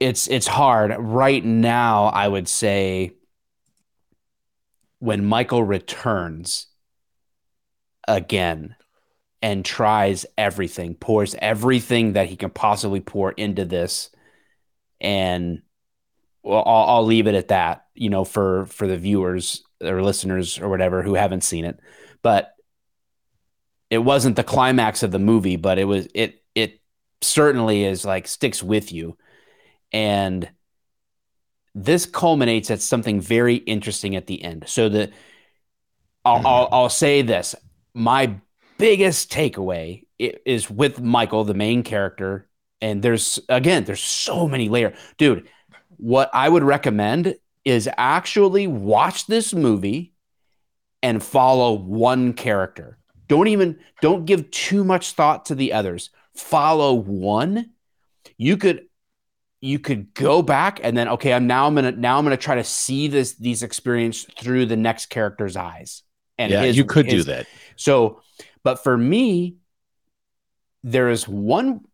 it's 0.00 0.26
it's 0.28 0.46
hard 0.46 0.94
right 0.98 1.44
now. 1.44 2.06
I 2.06 2.26
would 2.26 2.48
say 2.48 3.12
when 4.98 5.24
Michael 5.24 5.62
returns 5.62 6.66
again 8.08 8.74
and 9.42 9.64
tries 9.64 10.26
everything, 10.36 10.94
pours 10.94 11.36
everything 11.38 12.14
that 12.14 12.28
he 12.28 12.36
can 12.36 12.50
possibly 12.50 13.00
pour 13.00 13.32
into 13.32 13.64
this, 13.64 14.10
and 15.00 15.62
well, 16.46 16.62
I'll, 16.64 16.96
I'll 16.96 17.04
leave 17.04 17.26
it 17.26 17.34
at 17.34 17.48
that. 17.48 17.86
You 17.94 18.10
know, 18.10 18.24
for 18.24 18.66
for 18.66 18.86
the 18.86 18.96
viewers 18.96 19.62
or 19.82 20.02
listeners 20.02 20.58
or 20.58 20.68
whatever 20.68 21.02
who 21.02 21.14
haven't 21.14 21.44
seen 21.44 21.66
it 21.66 21.78
but 22.26 22.56
it 23.88 23.98
wasn't 23.98 24.34
the 24.34 24.42
climax 24.42 25.04
of 25.04 25.12
the 25.12 25.20
movie, 25.20 25.54
but 25.54 25.78
it 25.78 25.84
was 25.84 26.08
it 26.12 26.42
it 26.56 26.80
certainly 27.20 27.84
is 27.84 28.04
like 28.04 28.26
sticks 28.26 28.64
with 28.64 28.90
you. 28.90 29.16
And 29.92 30.50
this 31.72 32.04
culminates 32.04 32.68
at 32.72 32.80
something 32.80 33.20
very 33.20 33.54
interesting 33.54 34.16
at 34.16 34.26
the 34.26 34.42
end. 34.42 34.64
So 34.66 34.88
the 34.88 35.12
I'll, 36.24 36.38
mm-hmm. 36.38 36.46
I'll, 36.48 36.68
I'll 36.72 36.88
say 36.88 37.22
this: 37.22 37.54
my 37.94 38.34
biggest 38.76 39.30
takeaway 39.30 40.02
is 40.18 40.68
with 40.68 41.00
Michael, 41.00 41.44
the 41.44 41.54
main 41.54 41.84
character, 41.84 42.48
and 42.80 43.02
there's 43.02 43.38
again 43.48 43.84
there's 43.84 44.02
so 44.02 44.48
many 44.48 44.68
layers, 44.68 44.98
dude. 45.16 45.48
What 45.96 46.30
I 46.32 46.48
would 46.48 46.62
recommend 46.62 47.36
is 47.64 47.88
actually 47.96 48.66
watch 48.66 49.26
this 49.26 49.54
movie 49.54 50.14
and 51.02 51.22
follow 51.22 51.72
one 51.72 52.32
character. 52.32 52.98
Don't 53.28 53.48
even 53.48 53.78
don't 54.00 54.24
give 54.24 54.50
too 54.50 54.84
much 54.84 55.12
thought 55.12 55.46
to 55.46 55.54
the 55.54 55.72
others. 55.72 56.10
Follow 56.34 56.94
one. 56.94 57.70
You 58.36 58.56
could 58.56 58.86
you 59.60 59.78
could 59.78 60.14
go 60.14 60.42
back 60.42 60.80
and 60.82 60.96
then 60.96 61.08
okay, 61.08 61.32
I'm 61.32 61.46
now 61.46 61.66
I'm 61.66 61.74
gonna 61.74 61.92
now 61.92 62.18
I'm 62.18 62.24
gonna 62.24 62.36
try 62.36 62.56
to 62.56 62.64
see 62.64 63.08
this 63.08 63.34
these 63.34 63.62
experience 63.62 64.24
through 64.38 64.66
the 64.66 64.76
next 64.76 65.06
character's 65.06 65.56
eyes. 65.56 66.02
And 66.38 66.52
yeah, 66.52 66.62
his, 66.62 66.76
you 66.76 66.84
could 66.84 67.06
his, 67.06 67.24
do 67.24 67.32
that. 67.32 67.46
So, 67.76 68.20
but 68.62 68.82
for 68.82 68.96
me, 68.96 69.56
there 70.84 71.08
is 71.08 71.26
one 71.26 71.86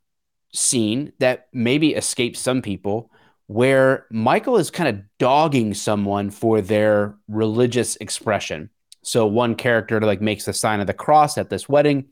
scene 0.53 1.13
that 1.19 1.49
maybe 1.53 1.95
escapes 1.95 2.41
some 2.41 2.61
people 2.61 3.11
where 3.53 4.07
Michael 4.11 4.57
is 4.57 4.71
kind 4.71 4.89
of 4.89 5.05
dogging 5.19 5.75
someone 5.75 6.31
for 6.31 6.63
their 6.63 7.17
religious 7.29 7.97
expression. 7.97 8.71
So 9.03 9.27
one 9.27 9.57
character 9.57 10.01
like 10.01 10.23
makes 10.23 10.47
the 10.47 10.53
sign 10.53 10.81
of 10.81 10.87
the 10.87 10.95
cross 10.95 11.37
at 11.37 11.51
this 11.51 11.69
wedding, 11.69 12.07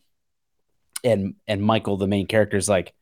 and 1.03 1.35
and 1.47 1.63
Michael, 1.63 1.97
the 1.97 2.07
main 2.07 2.27
character, 2.27 2.57
is 2.57 2.69
like, 2.69 2.93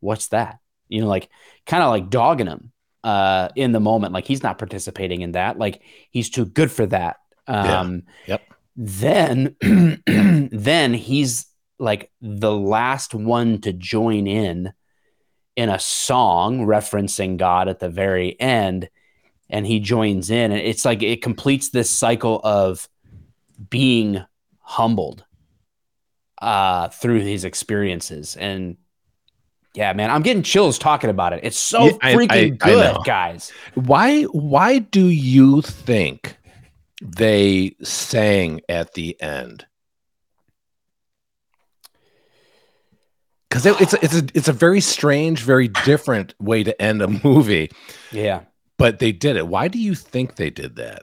"What's 0.00 0.28
that?" 0.28 0.58
You 0.88 1.00
know, 1.00 1.08
like 1.08 1.28
kind 1.66 1.82
of 1.82 1.90
like 1.90 2.08
dogging 2.08 2.46
him 2.46 2.72
uh, 3.02 3.48
in 3.56 3.72
the 3.72 3.80
moment, 3.80 4.12
like 4.12 4.26
he's 4.26 4.42
not 4.42 4.58
participating 4.58 5.22
in 5.22 5.32
that, 5.32 5.58
like 5.58 5.82
he's 6.10 6.30
too 6.30 6.44
good 6.44 6.70
for 6.70 6.86
that. 6.86 7.16
Um, 7.46 8.04
yeah. 8.26 8.38
Yep. 8.38 8.42
Then, 8.76 9.56
then 10.52 10.94
he's 10.94 11.46
like 11.80 12.12
the 12.20 12.52
last 12.52 13.14
one 13.14 13.60
to 13.62 13.72
join 13.72 14.26
in 14.26 14.72
in 15.58 15.68
a 15.70 15.78
song 15.80 16.60
referencing 16.66 17.36
God 17.36 17.66
at 17.66 17.80
the 17.80 17.88
very 17.88 18.40
end, 18.40 18.88
and 19.50 19.66
he 19.66 19.80
joins 19.80 20.30
in, 20.30 20.52
and 20.52 20.60
it's 20.60 20.84
like 20.84 21.02
it 21.02 21.20
completes 21.20 21.70
this 21.70 21.90
cycle 21.90 22.40
of 22.44 22.88
being 23.68 24.24
humbled 24.60 25.24
uh, 26.40 26.90
through 26.90 27.22
his 27.22 27.44
experiences. 27.44 28.36
And 28.36 28.76
yeah, 29.74 29.92
man, 29.94 30.12
I'm 30.12 30.22
getting 30.22 30.44
chills 30.44 30.78
talking 30.78 31.10
about 31.10 31.32
it. 31.32 31.40
It's 31.42 31.58
so 31.58 31.86
yeah, 31.86 32.14
freaking 32.14 32.30
I, 32.30 32.36
I, 32.36 32.48
good, 32.50 32.96
I 32.96 33.02
guys. 33.02 33.50
Why 33.74 34.22
why 34.26 34.78
do 34.78 35.08
you 35.08 35.60
think 35.62 36.38
they 37.02 37.74
sang 37.82 38.60
at 38.68 38.94
the 38.94 39.20
end? 39.20 39.66
Because 43.48 43.64
it, 43.64 43.80
it's 43.80 43.94
a, 43.94 44.04
it's 44.04 44.14
a 44.14 44.26
it's 44.34 44.48
a 44.48 44.52
very 44.52 44.80
strange, 44.80 45.42
very 45.42 45.68
different 45.68 46.34
way 46.38 46.62
to 46.64 46.80
end 46.80 47.00
a 47.00 47.08
movie. 47.24 47.70
Yeah, 48.12 48.42
but 48.76 48.98
they 48.98 49.12
did 49.12 49.36
it. 49.36 49.48
Why 49.48 49.68
do 49.68 49.78
you 49.78 49.94
think 49.94 50.36
they 50.36 50.50
did 50.50 50.76
that? 50.76 51.02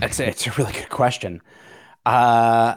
A, 0.00 0.28
it's 0.28 0.46
a 0.46 0.52
really 0.52 0.72
good 0.72 0.88
question. 0.88 1.42
Uh, 2.06 2.76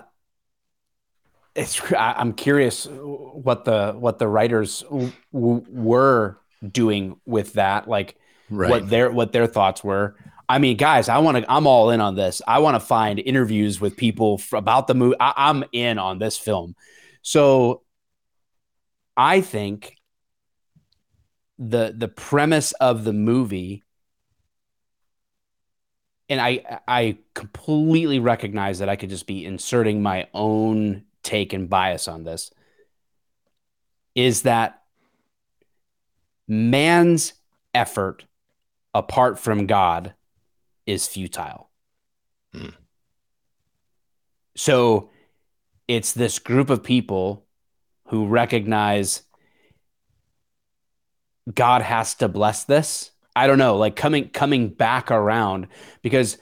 it's 1.56 1.82
I, 1.92 2.20
am 2.20 2.34
curious 2.34 2.86
what 2.86 3.66
the 3.66 3.94
what 3.94 4.20
the 4.20 4.28
writers 4.28 4.84
w- 4.90 5.12
were 5.32 6.40
doing 6.68 7.20
with 7.26 7.54
that, 7.54 7.88
like 7.88 8.16
right. 8.50 8.70
what 8.70 8.90
their 8.90 9.12
what 9.12 9.32
their 9.32 9.48
thoughts 9.48 9.84
were. 9.84 10.16
I 10.52 10.58
mean, 10.58 10.76
guys, 10.76 11.08
I 11.08 11.20
want 11.20 11.38
to. 11.38 11.50
I'm 11.50 11.66
all 11.66 11.92
in 11.92 12.02
on 12.02 12.16
this. 12.16 12.42
I 12.46 12.60
want 12.60 12.76
to 12.76 12.82
find 12.82 13.20
interviews 13.20 13.80
with 13.80 13.96
people 13.96 14.42
about 14.52 14.86
the 14.86 14.94
movie. 14.94 15.16
I, 15.18 15.32
I'm 15.38 15.64
in 15.72 15.98
on 15.98 16.20
this 16.20 16.38
film. 16.38 16.76
So, 17.22 17.84
I 19.16 19.40
think 19.40 19.96
the 21.58 21.96
the 21.98 22.10
premise 22.10 22.74
of 22.74 23.06
the 23.06 23.14
movie 23.14 23.86
and 26.28 26.42
I 26.42 26.82
I 26.86 27.20
completely 27.34 28.20
recognize 28.20 28.80
that 28.80 28.90
I 28.90 28.98
could 28.98 29.10
just 29.10 29.28
be 29.28 29.46
inserting 29.46 30.02
my 30.02 30.28
own 30.34 31.04
take 31.24 31.54
and 31.54 31.70
bias 31.70 32.10
on 32.10 32.26
this 32.26 32.52
is 34.16 34.42
that 34.42 34.82
man's 36.46 37.36
effort 37.74 38.26
apart 38.94 39.40
from 39.40 39.66
God 39.66 40.14
is 40.92 41.08
futile. 41.08 41.70
Hmm. 42.54 42.70
So 44.56 45.10
it's 45.88 46.14
this 46.14 46.40
group 46.40 46.70
of 46.70 46.84
people 46.84 47.46
who 48.08 48.28
recognize 48.28 49.24
God 51.54 51.82
has 51.82 52.16
to 52.16 52.28
bless 52.28 52.66
this 52.66 53.12
I 53.36 53.48
don't 53.48 53.58
know, 53.58 53.78
like 53.78 53.96
coming 53.96 54.30
coming 54.30 54.70
back 54.70 55.10
around 55.10 55.68
because 56.02 56.38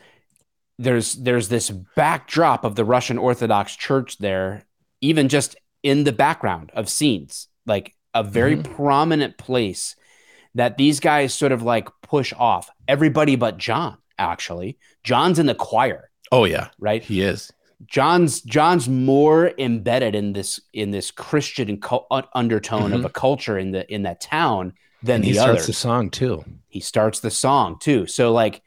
there's 0.77 1.13
there's 1.13 1.49
this 1.49 1.69
backdrop 1.69 2.63
of 2.63 2.75
the 2.75 2.85
Russian 2.85 3.17
Orthodox 3.17 3.75
Church 3.75 4.17
there, 4.17 4.63
even 5.01 5.29
just 5.29 5.55
in 5.83 6.03
the 6.03 6.11
background 6.11 6.71
of 6.73 6.89
scenes, 6.89 7.47
like 7.65 7.95
a 8.13 8.23
very 8.23 8.55
mm-hmm. 8.55 8.73
prominent 8.73 9.37
place 9.37 9.95
that 10.55 10.77
these 10.77 10.99
guys 10.99 11.33
sort 11.33 11.51
of 11.51 11.61
like 11.61 11.89
push 12.01 12.33
off. 12.35 12.69
Everybody 12.87 13.35
but 13.35 13.57
John, 13.57 13.97
actually. 14.19 14.77
John's 15.03 15.39
in 15.39 15.47
the 15.47 15.55
choir. 15.55 16.09
Oh 16.31 16.45
yeah, 16.45 16.69
right. 16.77 17.01
He 17.03 17.21
is. 17.21 17.51
John's 17.87 18.41
John's 18.41 18.89
more 18.89 19.51
embedded 19.57 20.13
in 20.13 20.33
this 20.33 20.59
in 20.73 20.91
this 20.91 21.11
Christian 21.11 21.79
undertone 22.33 22.81
mm-hmm. 22.91 22.93
of 22.93 23.05
a 23.05 23.09
culture 23.09 23.57
in 23.57 23.71
the 23.71 23.91
in 23.91 24.03
that 24.03 24.21
town 24.21 24.73
than 25.01 25.15
and 25.15 25.23
the 25.23 25.31
he 25.31 25.37
others. 25.39 25.63
starts 25.63 25.67
the 25.67 25.73
song 25.73 26.09
too. 26.09 26.43
He 26.67 26.81
starts 26.81 27.21
the 27.21 27.31
song 27.31 27.79
too. 27.79 28.05
So 28.05 28.33
like 28.33 28.61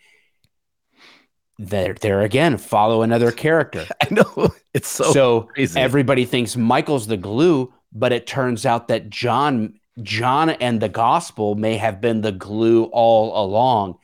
there 1.59 1.94
there 1.94 2.22
again, 2.22 2.57
follow 2.57 3.03
another 3.03 3.30
character. 3.30 3.86
I 4.03 4.09
know. 4.12 4.48
It's 4.72 4.88
so 4.88 5.12
So 5.12 5.40
crazy. 5.42 5.78
everybody 5.78 6.24
thinks 6.24 6.57
Michael's 6.57 7.07
the 7.07 7.18
glue, 7.18 7.72
but 7.92 8.12
it 8.12 8.26
turns 8.26 8.64
out 8.64 8.88
that 8.88 9.11
John 9.11 9.78
John 10.03 10.48
and 10.50 10.80
the 10.80 10.88
gospel 10.88 11.55
may 11.55 11.76
have 11.76 12.00
been 12.00 12.22
the 12.22 12.32
glue 12.32 12.84
all 12.84 13.44
along. 13.44 13.98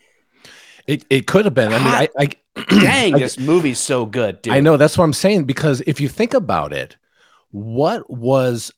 It, 0.89 1.05
it 1.11 1.27
could 1.27 1.45
have 1.45 1.55
been. 1.55 1.73
I 1.73 1.79
mean, 1.79 1.87
I, 1.87 2.09
I 2.19 2.29
dang, 2.81 3.15
I, 3.15 3.19
this 3.19 3.39
movie's 3.39 3.79
so 3.79 4.07
good. 4.07 4.43
Dude. 4.43 4.55
I 4.55 4.61
know 4.61 4.77
that's 4.77 4.99
what 4.99 5.05
I'm 5.05 5.13
saying 5.13 5.45
because 5.45 5.83
if 5.83 6.01
you 6.01 6.09
think 6.09 6.35
about 6.35 6.73
it, 6.73 6.97
what 7.51 8.11
was 8.11 8.73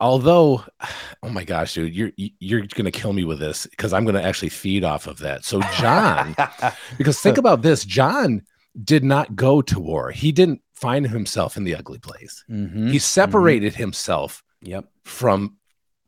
although 0.00 0.64
oh 1.22 1.28
my 1.28 1.44
gosh 1.44 1.74
dude 1.74 1.94
you're 1.94 2.12
you're 2.16 2.62
gonna 2.74 2.90
kill 2.90 3.12
me 3.12 3.24
with 3.24 3.38
this 3.38 3.66
because 3.66 3.92
i'm 3.92 4.04
gonna 4.04 4.20
actually 4.20 4.48
feed 4.48 4.84
off 4.84 5.06
of 5.06 5.18
that 5.18 5.44
so 5.44 5.60
john 5.76 6.36
because 6.98 7.18
think 7.20 7.38
about 7.38 7.62
this 7.62 7.84
john 7.84 8.42
did 8.84 9.02
not 9.02 9.34
go 9.34 9.62
to 9.62 9.80
war 9.80 10.10
he 10.10 10.32
didn't 10.32 10.60
find 10.74 11.06
himself 11.06 11.56
in 11.56 11.64
the 11.64 11.74
ugly 11.74 11.98
place 11.98 12.44
mm-hmm. 12.50 12.90
he 12.90 12.98
separated 12.98 13.72
mm-hmm. 13.72 13.82
himself 13.82 14.42
yep. 14.60 14.84
from 15.04 15.56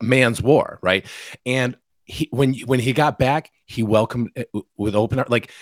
man's 0.02 0.42
war 0.42 0.78
right 0.82 1.06
and 1.46 1.76
he 2.08 2.28
when 2.32 2.54
when 2.60 2.80
he 2.80 2.92
got 2.92 3.18
back 3.18 3.52
he 3.66 3.84
welcomed 3.84 4.30
with 4.76 4.96
open 4.96 5.18
art 5.18 5.30
like 5.30 5.52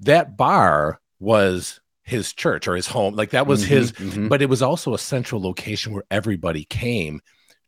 that 0.00 0.36
bar 0.36 1.00
was 1.20 1.80
his 2.02 2.32
church 2.32 2.66
or 2.66 2.74
his 2.74 2.88
home 2.88 3.14
like 3.14 3.30
that 3.30 3.46
was 3.46 3.62
mm-hmm, 3.62 3.74
his 3.74 3.92
mm-hmm. 3.92 4.26
but 4.26 4.42
it 4.42 4.48
was 4.48 4.62
also 4.62 4.94
a 4.94 4.98
central 4.98 5.40
location 5.40 5.92
where 5.92 6.04
everybody 6.10 6.64
came 6.64 7.20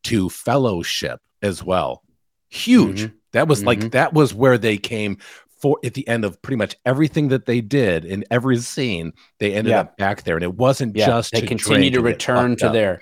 to 0.03 0.29
fellowship 0.29 1.21
as 1.43 1.63
well. 1.63 2.03
Huge. 2.49 3.03
Mm-hmm. 3.03 3.17
That 3.33 3.49
was 3.49 3.61
mm-hmm. 3.61 3.69
like 3.69 3.91
that 3.93 4.13
was 4.13 4.35
where 4.35 4.59
they 4.59 4.77
came 4.79 5.19
for 5.61 5.79
at 5.85 5.95
the 5.95 6.07
end 6.09 6.25
of 6.25 6.41
pretty 6.43 6.57
much 6.57 6.77
everything 6.85 7.29
that 7.29 7.47
they 7.47 7.61
did 7.61 8.05
in 8.05 8.25
every 8.31 8.59
scene. 8.59 9.13
They 9.39 9.55
ended 9.55 9.71
yeah. 9.71 9.81
up 9.81 9.97
back 9.97 10.25
there, 10.25 10.37
and 10.37 10.45
it 10.45 10.55
wasn't 10.55 10.97
yeah. 10.97 11.07
just 11.07 11.33
they 11.33 11.43
continue 11.43 11.91
to 11.93 12.03
return 12.03 12.57
to 12.57 12.69
there. 12.69 13.01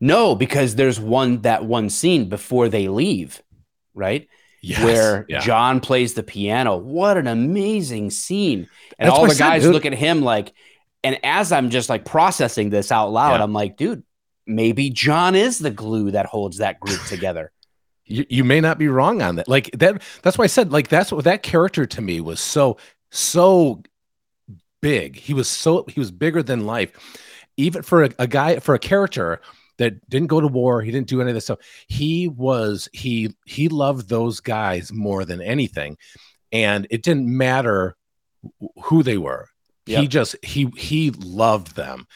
No, 0.00 0.34
because 0.34 0.74
there's 0.74 0.98
one 0.98 1.42
that 1.42 1.64
one 1.64 1.88
scene 1.88 2.28
before 2.28 2.68
they 2.68 2.88
leave, 2.88 3.40
right? 3.94 4.28
Yes, 4.64 4.82
where 4.82 5.26
yeah. 5.28 5.40
John 5.40 5.80
plays 5.80 6.14
the 6.14 6.22
piano. 6.22 6.76
What 6.76 7.18
an 7.18 7.26
amazing 7.26 8.10
scene. 8.10 8.66
And 8.98 9.08
That's 9.08 9.18
all 9.18 9.26
the 9.26 9.34
guys 9.34 9.66
look 9.66 9.84
at 9.84 9.92
him 9.92 10.22
like, 10.22 10.54
and 11.02 11.18
as 11.22 11.52
I'm 11.52 11.68
just 11.68 11.90
like 11.90 12.06
processing 12.06 12.70
this 12.70 12.90
out 12.90 13.08
loud, 13.08 13.36
yeah. 13.36 13.42
I'm 13.42 13.52
like, 13.52 13.76
dude, 13.76 14.04
maybe 14.46 14.88
John 14.88 15.34
is 15.34 15.58
the 15.58 15.70
glue 15.70 16.12
that 16.12 16.24
holds 16.24 16.58
that 16.58 16.80
group 16.80 17.02
together. 17.08 17.52
you, 18.06 18.24
you 18.30 18.42
may 18.42 18.60
not 18.60 18.78
be 18.78 18.88
wrong 18.88 19.20
on 19.20 19.36
that. 19.36 19.48
Like 19.48 19.70
that, 19.72 20.00
that's 20.22 20.38
why 20.38 20.44
I 20.44 20.48
said, 20.48 20.72
like, 20.72 20.88
that's 20.88 21.12
what 21.12 21.24
that 21.24 21.42
character 21.42 21.84
to 21.84 22.00
me 22.00 22.22
was 22.22 22.40
so, 22.40 22.78
so 23.10 23.82
big. 24.80 25.16
He 25.16 25.34
was 25.34 25.46
so, 25.46 25.84
he 25.88 26.00
was 26.00 26.10
bigger 26.10 26.42
than 26.42 26.64
life. 26.64 26.90
Even 27.58 27.82
for 27.82 28.04
a, 28.04 28.10
a 28.18 28.26
guy, 28.26 28.60
for 28.60 28.74
a 28.74 28.78
character 28.78 29.42
that 29.78 30.08
didn't 30.08 30.28
go 30.28 30.40
to 30.40 30.46
war, 30.46 30.82
he 30.82 30.90
didn't 30.90 31.08
do 31.08 31.20
any 31.20 31.30
of 31.30 31.34
this 31.34 31.44
stuff. 31.44 31.58
He 31.88 32.28
was, 32.28 32.88
he, 32.92 33.34
he 33.46 33.68
loved 33.68 34.08
those 34.08 34.40
guys 34.40 34.92
more 34.92 35.24
than 35.24 35.40
anything. 35.40 35.96
And 36.52 36.86
it 36.90 37.02
didn't 37.02 37.26
matter 37.26 37.96
who 38.84 39.02
they 39.02 39.18
were. 39.18 39.48
Yep. 39.86 40.00
He 40.00 40.08
just, 40.08 40.36
he, 40.44 40.72
he 40.76 41.10
loved 41.10 41.76
them 41.76 42.06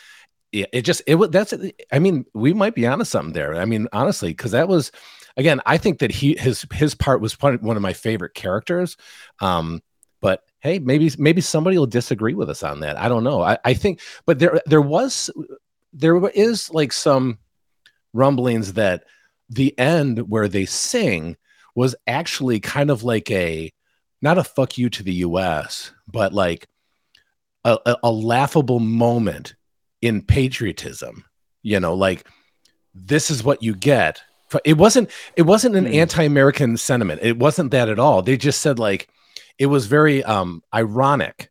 yeah, 0.53 0.67
it 0.73 0.83
just 0.83 1.03
it 1.07 1.17
was 1.17 1.31
that's 1.31 1.55
I 1.93 1.99
mean, 1.99 2.25
we 2.33 2.55
might 2.55 2.75
be 2.75 2.87
onto 2.87 3.05
something 3.05 3.33
there. 3.33 3.57
I 3.57 3.65
mean, 3.65 3.87
honestly, 3.93 4.31
because 4.31 4.53
that 4.53 4.69
was 4.69 4.91
again, 5.37 5.61
I 5.67 5.77
think 5.77 5.99
that 5.99 6.11
he 6.11 6.37
his 6.37 6.67
his 6.73 6.95
part 6.95 7.21
was 7.21 7.41
one 7.41 7.77
of 7.77 7.83
my 7.83 7.93
favorite 7.93 8.35
characters. 8.35 8.97
Um, 9.41 9.83
but 10.21 10.43
hey, 10.61 10.79
maybe 10.79 11.11
maybe 11.19 11.41
somebody 11.41 11.77
will 11.77 11.87
disagree 11.87 12.35
with 12.35 12.49
us 12.49 12.63
on 12.63 12.81
that. 12.81 12.99
I 12.99 13.09
don't 13.09 13.25
know. 13.25 13.43
I, 13.43 13.59
I 13.65 13.75
think, 13.75 14.01
but 14.25 14.39
there 14.39 14.61
there 14.67 14.81
was 14.81 15.31
there 15.93 16.17
is 16.29 16.71
like 16.71 16.93
some 16.93 17.39
rumblings 18.13 18.75
that 18.75 19.05
the 19.49 19.77
end 19.79 20.29
where 20.29 20.49
they 20.49 20.67
sing 20.67 21.37
was 21.75 21.95
actually 22.07 22.61
kind 22.61 22.91
of 22.91 23.03
like 23.03 23.31
a 23.31 23.73
not 24.21 24.39
a 24.39 24.45
fuck 24.45 24.77
you 24.77 24.91
to 24.91 25.03
the 25.03 25.15
US, 25.15 25.93
but 26.07 26.33
like 26.33 26.67
a, 27.65 27.79
a, 27.87 27.97
a 28.05 28.11
laughable 28.11 28.81
moment 28.81 29.55
in 30.03 30.23
patriotism. 30.23 31.25
You 31.63 31.81
know, 31.81 31.95
like 31.95 32.27
this 32.95 33.31
is 33.31 33.45
what 33.45 33.63
you 33.63 33.75
get. 33.75 34.21
It 34.65 34.79
wasn't 34.79 35.11
it 35.37 35.43
wasn't 35.43 35.77
an 35.77 35.87
mm. 35.87 35.95
anti-American 35.95 36.77
sentiment. 36.77 37.21
It 37.23 37.39
wasn't 37.39 37.71
that 37.73 37.89
at 37.89 37.99
all. 37.99 38.23
They 38.23 38.37
just 38.37 38.61
said 38.61 38.79
like 38.79 39.09
it 39.59 39.67
was 39.67 39.87
very 39.87 40.25
um 40.25 40.63
ironic 40.73 41.51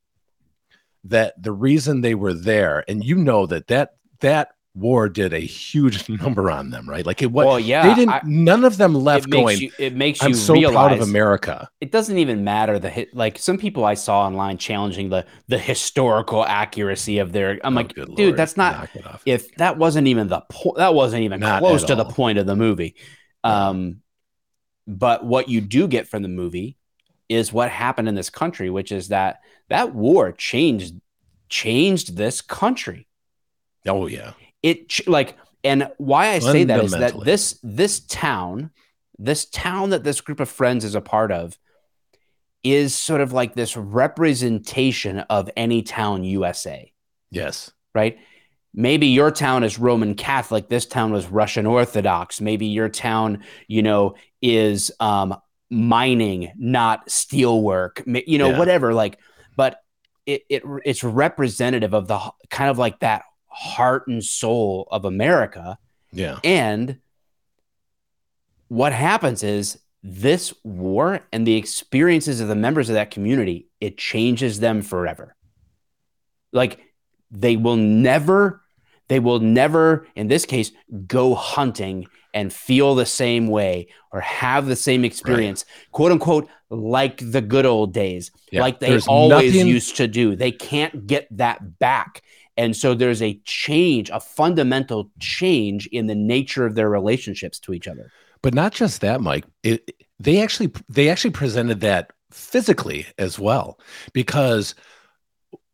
that 1.03 1.41
the 1.41 1.51
reason 1.51 2.01
they 2.01 2.15
were 2.15 2.33
there 2.33 2.83
and 2.87 3.03
you 3.03 3.15
know 3.15 3.45
that 3.45 3.67
that 3.67 3.91
that 4.19 4.49
war 4.77 5.09
did 5.09 5.33
a 5.33 5.39
huge 5.39 6.07
number 6.21 6.51
on 6.51 6.69
them, 6.69 6.87
right? 6.87 7.05
Like 7.05 7.21
it 7.21 7.31
was. 7.31 7.45
Well, 7.45 7.59
yeah, 7.59 7.87
they 7.87 7.95
didn't. 7.95 8.09
I, 8.09 8.21
none 8.23 8.63
of 8.63 8.77
them 8.77 8.93
left 8.93 9.29
going. 9.29 9.59
You, 9.59 9.71
it 9.79 9.95
makes 9.95 10.21
you. 10.21 10.27
I'm 10.27 10.33
so 10.33 10.53
realize 10.53 10.73
proud 10.73 10.93
of 10.93 11.01
America. 11.01 11.69
It 11.81 11.91
doesn't 11.91 12.17
even 12.17 12.43
matter 12.43 12.79
the 12.79 12.89
hit. 12.89 13.15
Like 13.15 13.37
some 13.37 13.57
people 13.57 13.85
I 13.85 13.95
saw 13.95 14.25
online 14.25 14.57
challenging 14.57 15.09
the 15.09 15.25
the 15.47 15.57
historical 15.57 16.45
accuracy 16.45 17.19
of 17.19 17.31
their. 17.31 17.59
I'm 17.63 17.73
oh, 17.73 17.81
like, 17.81 17.93
dude, 17.93 18.19
Lord. 18.19 18.37
that's 18.37 18.57
not. 18.57 18.89
If 19.25 19.53
that 19.55 19.77
wasn't 19.77 20.07
even 20.07 20.27
the 20.27 20.41
point, 20.41 20.77
that 20.77 20.93
wasn't 20.93 21.23
even 21.23 21.39
not 21.39 21.61
close 21.61 21.83
to 21.85 21.97
all. 21.97 22.03
the 22.03 22.13
point 22.13 22.37
of 22.37 22.45
the 22.45 22.55
movie. 22.55 22.95
Um, 23.43 24.01
but 24.85 25.25
what 25.25 25.49
you 25.49 25.61
do 25.61 25.87
get 25.87 26.07
from 26.07 26.21
the 26.21 26.29
movie 26.29 26.77
is 27.29 27.51
what 27.51 27.69
happened 27.69 28.07
in 28.07 28.15
this 28.15 28.29
country, 28.29 28.69
which 28.69 28.91
is 28.91 29.09
that 29.09 29.41
that 29.69 29.93
war 29.93 30.31
changed 30.31 30.95
changed 31.49 32.15
this 32.15 32.41
country. 32.41 33.07
Oh 33.85 34.07
yeah 34.07 34.33
it 34.67 35.07
like 35.07 35.37
and 35.63 35.89
why 35.97 36.29
I 36.29 36.39
say 36.39 36.65
that 36.65 36.83
is 36.83 36.91
that 36.91 37.23
this 37.23 37.59
this 37.63 37.99
town, 38.01 38.71
this 39.17 39.45
town 39.45 39.91
that 39.91 40.03
this 40.03 40.21
group 40.21 40.39
of 40.39 40.49
friends 40.49 40.83
is 40.83 40.95
a 40.95 41.01
part 41.01 41.31
of, 41.31 41.57
is 42.63 42.93
sort 42.95 43.21
of 43.21 43.33
like 43.33 43.55
this 43.55 43.77
representation 43.77 45.19
of 45.19 45.49
any 45.55 45.81
town 45.81 46.23
USA. 46.23 46.91
Yes. 47.31 47.71
Right. 47.95 48.19
Maybe 48.73 49.07
your 49.07 49.31
town 49.31 49.63
is 49.63 49.79
Roman 49.79 50.13
Catholic. 50.13 50.69
This 50.69 50.85
town 50.85 51.11
was 51.11 51.27
Russian 51.27 51.65
Orthodox. 51.65 52.39
Maybe 52.41 52.67
your 52.67 52.89
town, 52.89 53.43
you 53.67 53.81
know, 53.81 54.15
is 54.41 54.91
um, 54.99 55.35
mining, 55.71 56.51
not 56.57 57.07
steelwork. 57.07 58.03
You 58.27 58.37
know, 58.37 58.49
yeah. 58.49 58.59
whatever. 58.59 58.93
Like, 58.93 59.17
but 59.55 59.81
it, 60.25 60.43
it 60.49 60.63
it's 60.85 61.03
representative 61.03 61.93
of 61.93 62.07
the 62.07 62.19
kind 62.49 62.69
of 62.69 62.77
like 62.77 62.99
that 62.99 63.23
heart 63.57 64.07
and 64.07 64.23
soul 64.23 64.87
of 64.91 65.03
America. 65.03 65.77
Yeah. 66.11 66.39
And 66.43 66.99
what 68.67 68.93
happens 68.93 69.43
is 69.43 69.79
this 70.03 70.53
war 70.63 71.21
and 71.33 71.45
the 71.45 71.55
experiences 71.55 72.39
of 72.39 72.47
the 72.47 72.55
members 72.55 72.89
of 72.89 72.93
that 72.93 73.11
community, 73.11 73.67
it 73.81 73.97
changes 73.97 74.59
them 74.59 74.81
forever. 74.81 75.35
Like 76.51 76.79
they 77.31 77.57
will 77.57 77.75
never, 77.75 78.61
they 79.07 79.19
will 79.19 79.39
never, 79.39 80.07
in 80.15 80.27
this 80.27 80.45
case, 80.45 80.71
go 81.07 81.33
hunting 81.33 82.07
and 82.33 82.53
feel 82.53 82.93
the 82.93 83.05
same 83.05 83.47
way 83.47 83.87
or 84.11 84.21
have 84.21 84.67
the 84.67 84.75
same 84.75 85.03
experience, 85.03 85.65
right. 85.67 85.91
quote 85.91 86.11
unquote, 86.11 86.47
like 86.69 87.19
the 87.31 87.41
good 87.41 87.65
old 87.65 87.93
days, 87.93 88.31
yeah. 88.51 88.61
like 88.61 88.79
they 88.79 88.89
There's 88.89 89.07
always 89.07 89.53
nothing... 89.53 89.67
used 89.67 89.97
to 89.97 90.07
do. 90.07 90.35
They 90.35 90.51
can't 90.51 91.07
get 91.07 91.27
that 91.37 91.79
back. 91.79 92.21
And 92.57 92.75
so 92.75 92.95
there's 92.95 93.21
a 93.21 93.39
change, 93.45 94.09
a 94.09 94.19
fundamental 94.19 95.11
change 95.19 95.87
in 95.87 96.07
the 96.07 96.15
nature 96.15 96.65
of 96.65 96.75
their 96.75 96.89
relationships 96.89 97.59
to 97.59 97.73
each 97.73 97.87
other. 97.87 98.11
But 98.41 98.53
not 98.53 98.73
just 98.73 99.01
that, 99.01 99.21
Mike. 99.21 99.45
It, 99.63 99.91
they 100.19 100.41
actually 100.41 100.71
they 100.89 101.09
actually 101.09 101.31
presented 101.31 101.81
that 101.81 102.11
physically 102.31 103.05
as 103.17 103.39
well, 103.39 103.79
because 104.13 104.75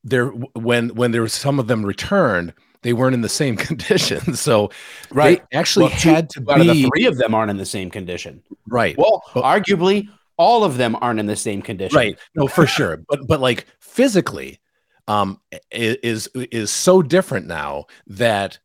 there 0.03 0.27
when 0.27 0.89
when 0.89 1.11
there 1.11 1.21
was 1.21 1.33
some 1.33 1.59
of 1.59 1.67
them 1.67 1.85
returned, 1.85 2.53
they 2.81 2.93
weren't 2.93 3.13
in 3.13 3.21
the 3.21 3.29
same 3.29 3.55
condition. 3.69 4.35
So 4.35 4.69
right, 5.11 5.41
they 5.51 5.57
actually 5.57 5.85
well, 5.85 5.93
had 5.93 6.29
to 6.31 6.41
be. 6.41 6.83
the 6.83 6.89
three 6.89 7.05
of 7.05 7.17
them 7.17 7.33
aren't 7.33 7.51
in 7.51 7.57
the 7.57 7.65
same 7.65 7.89
condition. 7.89 8.43
Right. 8.67 8.97
Well, 8.97 9.23
but, 9.33 9.43
arguably, 9.43 10.07
all 10.37 10.63
of 10.63 10.77
them 10.77 10.97
aren't 11.01 11.19
in 11.19 11.25
the 11.25 11.35
same 11.35 11.61
condition. 11.61 11.95
Right. 11.95 12.19
No, 12.35 12.47
for 12.47 12.67
sure. 12.67 12.97
But 13.07 13.27
but 13.27 13.39
like 13.39 13.65
physically, 13.79 14.59
um, 15.07 15.39
is 15.71 16.27
is 16.33 16.71
so 16.71 17.01
different 17.01 17.47
now 17.47 17.85
that 18.07 18.59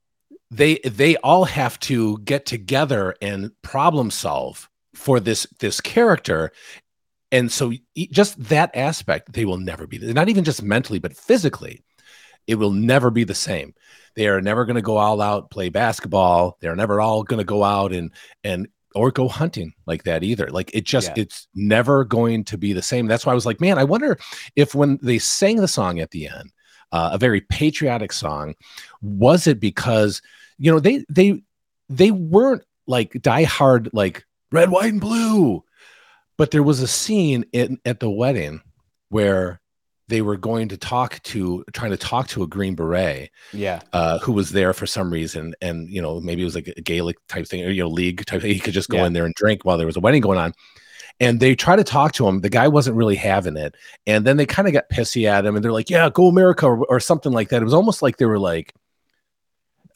they 0.51 0.77
they 0.85 1.17
all 1.17 1.45
have 1.45 1.79
to 1.81 2.19
get 2.19 2.47
together 2.47 3.15
and 3.21 3.51
problem 3.63 4.11
solve 4.11 4.69
for 4.95 5.21
this 5.21 5.47
this 5.59 5.81
character. 5.81 6.53
And 7.31 7.53
so 7.53 7.73
just 8.11 8.43
that 8.45 8.71
aspect 8.75 9.33
they 9.33 9.45
will 9.45 9.59
never 9.59 9.87
be 9.87 9.99
not 9.99 10.29
even 10.29 10.45
just 10.45 10.63
mentally 10.63 10.99
but 10.99 11.15
physically 11.15 11.83
it 12.47 12.55
will 12.55 12.73
never 12.73 13.11
be 13.11 13.25
the 13.25 13.35
same. 13.35 13.75
They 14.17 14.27
are 14.27 14.41
never 14.41 14.65
going 14.65 14.77
to 14.77 14.83
go 14.83 14.97
all 14.97 15.21
out 15.21 15.51
play 15.51 15.69
basketball. 15.69 16.57
They're 16.61 16.75
never 16.75 17.01
all 17.01 17.23
going 17.23 17.39
to 17.39 17.45
go 17.45 17.63
out 17.63 17.93
and 17.93 18.13
and 18.43 18.69
or 18.99 19.13
go 19.13 19.29
hunting 19.29 19.73
like 19.87 20.03
that 20.05 20.25
either. 20.25 20.49
Like 20.49 20.71
it 20.75 20.85
just 20.85 21.17
yeah. 21.17 21.23
it's 21.23 21.47
never 21.55 22.05
going 22.05 22.45
to 22.45 22.59
be 22.59 22.73
the 22.73 22.83
same. 22.83 23.07
That's 23.07 23.25
why 23.25 23.33
I 23.33 23.35
was 23.35 23.47
like, 23.47 23.61
man, 23.61 23.79
I 23.79 23.85
wonder 23.85 24.19
if 24.57 24.75
when 24.75 24.99
they 25.03 25.19
sang 25.19 25.57
the 25.57 25.69
song 25.69 26.01
at 26.01 26.11
the 26.11 26.29
end, 26.29 26.53
uh, 26.91 27.11
a 27.13 27.19
very 27.19 27.41
patriotic 27.43 28.13
song, 28.13 28.55
was 29.01 29.47
it 29.47 29.61
because 29.61 30.21
you 30.59 30.73
know 30.73 30.81
they 30.81 31.05
they 31.09 31.43
they 31.89 32.11
weren't 32.11 32.65
like 32.87 33.13
die 33.23 33.45
hard 33.45 33.89
like 33.93 34.25
red, 34.51 34.71
white, 34.71 34.93
and 34.93 35.01
blue, 35.01 35.63
but 36.37 36.51
there 36.51 36.63
was 36.63 36.81
a 36.81 36.89
scene 36.89 37.45
in 37.53 37.79
at 37.85 38.01
the 38.01 38.11
wedding 38.11 38.61
where 39.11 39.61
they 40.09 40.23
were 40.23 40.37
going 40.37 40.69
to 40.69 40.77
talk 40.77 41.23
to 41.23 41.65
trying 41.73 41.91
to 41.91 41.97
talk 41.97 42.29
to 42.29 42.43
a 42.43 42.47
green 42.47 42.75
beret 42.75 43.31
yeah. 43.53 43.81
uh, 43.93 44.19
who 44.19 44.33
was 44.33 44.51
there 44.51 44.73
for 44.73 44.87
some 44.87 45.13
reason 45.13 45.55
and 45.63 45.89
you 45.89 46.03
know 46.03 46.21
maybe 46.21 46.43
it 46.43 46.47
was 46.47 46.55
like 46.55 46.69
a 46.69 46.81
gaelic 46.81 47.17
type 47.29 47.47
thing 47.47 47.65
or 47.65 47.71
you 47.71 47.83
know 47.83 47.89
league 47.89 48.25
type 48.27 48.43
thing 48.43 48.53
he 48.53 48.61
could 48.61 48.75
just 48.75 48.89
go 48.89 48.99
yeah. 48.99 49.07
in 49.07 49.13
there 49.13 49.25
and 49.25 49.35
drink 49.35 49.65
while 49.65 49.79
there 49.79 49.87
was 49.87 49.97
a 49.97 50.01
wedding 50.01 50.23
going 50.23 50.39
on. 50.39 50.53
And 51.21 51.41
they 51.41 51.57
try 51.57 51.75
to 51.75 51.83
talk 51.83 52.13
to 52.13 52.29
him 52.29 52.43
the 52.43 52.49
guy 52.49 52.69
wasn't 52.69 52.97
really 52.97 53.17
having 53.17 53.57
it 53.57 53.75
and 54.07 54.25
then 54.25 54.37
they 54.37 54.47
kind 54.47 54.69
of 54.69 54.75
got 54.75 54.89
pissy 54.89 55.29
at 55.29 55.45
him 55.45 55.57
and 55.57 55.65
they're 55.65 55.73
like 55.73 55.91
yeah 55.91 56.09
go 56.11 56.29
america 56.29 56.67
or, 56.67 56.87
or 56.87 57.01
something 57.01 57.33
like 57.33 57.49
that. 57.49 57.61
It 57.61 57.65
was 57.65 57.75
almost 57.75 58.03
like 58.03 58.19
they 58.19 58.27
were 58.27 58.39
like 58.39 58.73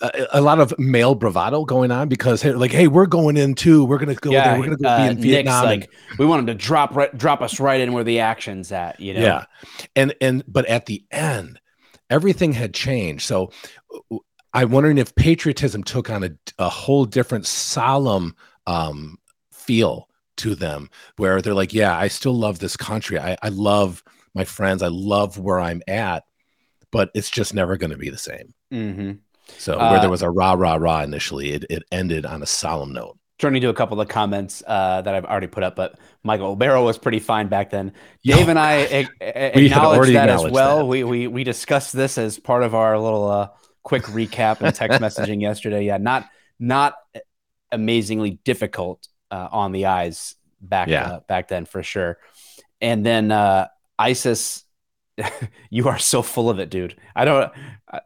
a, 0.03 0.27
a, 0.33 0.41
lot 0.41 0.59
of 0.59 0.75
male 0.79 1.15
bravado 1.15 1.65
going 1.65 1.91
on 1.91 2.09
because 2.09 2.45
like, 2.45 2.73
hey, 2.73 2.89
we're 2.89 3.07
going 3.07 3.37
in 3.37 3.55
too. 3.55 3.85
We're 3.85 3.99
gonna 3.99 4.15
go 4.15 4.31
yeah, 4.31 4.51
there. 4.51 4.59
We're 4.59 4.65
gonna 4.65 4.77
go 4.77 4.89
uh, 4.89 5.05
be 5.05 5.11
in 5.11 5.21
Vietnam. 5.21 5.65
Like, 5.65 5.91
and, 6.11 6.19
we 6.19 6.27
want 6.27 6.41
him 6.41 6.47
to 6.47 6.55
drop 6.55 6.95
right, 6.95 7.17
drop 7.17 7.41
us 7.41 7.61
right 7.61 7.81
in 7.81 7.93
where 7.93 8.05
the 8.05 8.21
action's 8.21 8.73
at. 8.73 9.01
You 9.01 9.15
know. 9.15 9.21
Yeah, 9.21 9.45
and 9.95 10.15
and 10.21 10.43
but 10.47 10.67
at 10.67 10.87
the 10.87 11.05
end, 11.11 11.61
everything 12.11 12.53
had 12.53 12.75
changed. 12.75 13.23
So 13.23 13.53
I'm 14.53 14.71
wondering 14.71 14.99
if 14.99 15.15
patriotism 15.15 15.83
took 15.85 16.11
on 16.11 16.25
a, 16.25 16.31
a 16.59 16.69
whole 16.69 17.05
different 17.05 17.47
solemn 17.47 18.35
um, 18.67 19.19
feel 19.53 20.09
to 20.39 20.55
them, 20.55 20.91
where 21.17 21.41
they're 21.41 21.55
like, 21.55 21.73
yeah, 21.73 21.97
I 21.97 22.09
still 22.09 22.35
love 22.35 22.59
this 22.59 22.77
country. 22.77 23.19
I, 23.19 23.37
I 23.43 23.49
love 23.51 24.03
my 24.35 24.45
friends. 24.45 24.83
I 24.83 24.89
love 24.89 25.39
where 25.39 25.61
I'm 25.61 25.83
at, 25.87 26.25
but 26.91 27.11
it's 27.15 27.31
just 27.31 27.55
never 27.55 27.77
going 27.77 27.91
to 27.91 27.99
be 27.99 28.11
the 28.11 28.19
same. 28.19 28.55
Mm-hmm. 28.73 29.13
So 29.59 29.79
where 29.79 29.99
uh, 29.99 30.01
there 30.01 30.11
was 30.11 30.23
a 30.23 30.31
rah 30.31 30.53
rah 30.53 30.75
rah 30.75 31.03
initially, 31.03 31.53
it, 31.53 31.65
it 31.71 31.83
ended 31.93 32.27
on 32.27 32.43
a 32.43 32.47
solemn 32.47 32.93
note. 32.93 33.19
Turning 33.39 33.61
to 33.63 33.69
a 33.69 33.75
couple 33.75 34.01
of 34.01 34.09
comments 34.09 34.63
uh, 34.67 35.03
that 35.03 35.15
I've 35.15 35.25
already 35.25 35.49
put 35.49 35.65
up, 35.65 35.75
but 35.75 35.99
Michael 36.23 36.55
Barrow 36.55 36.85
was 36.85 36.97
pretty 36.97 37.19
fine 37.19 37.49
back 37.49 37.71
then. 37.71 37.93
Dave 38.25 38.49
and 38.49 38.59
I 38.59 38.73
a- 38.75 39.09
a- 39.21 39.65
acknowledged 39.65 40.15
that 40.15 40.29
as 40.29 40.45
well. 40.51 40.79
That. 40.79 40.85
We, 40.87 41.05
we 41.05 41.27
we 41.27 41.45
discussed 41.45 41.93
this 41.93 42.19
as 42.19 42.39
part 42.39 42.63
of 42.63 42.75
our 42.75 42.99
little 42.99 43.29
uh, 43.29 43.49
quick 43.83 44.05
recap 44.05 44.61
and 44.61 44.75
text 44.75 45.01
messaging 45.03 45.41
yesterday. 45.41 45.85
Yeah, 45.85 45.97
not 45.97 46.29
not 46.61 46.95
amazingly 47.73 48.39
difficult 48.45 49.09
uh, 49.31 49.49
on 49.51 49.73
the 49.73 49.87
eyes 49.87 50.37
back 50.61 50.89
yeah. 50.89 51.05
Uh, 51.05 51.21
back 51.21 51.49
then 51.49 51.65
for 51.65 51.83
sure. 51.83 52.19
And 52.81 53.05
then 53.05 53.33
uh, 53.33 53.69
ISIS, 53.99 54.65
you 55.71 55.89
are 55.89 55.99
so 55.99 56.23
full 56.23 56.51
of 56.51 56.59
it, 56.59 56.71
dude. 56.71 56.97
I 57.15 57.25
don't. 57.25 57.53
I 57.91 58.01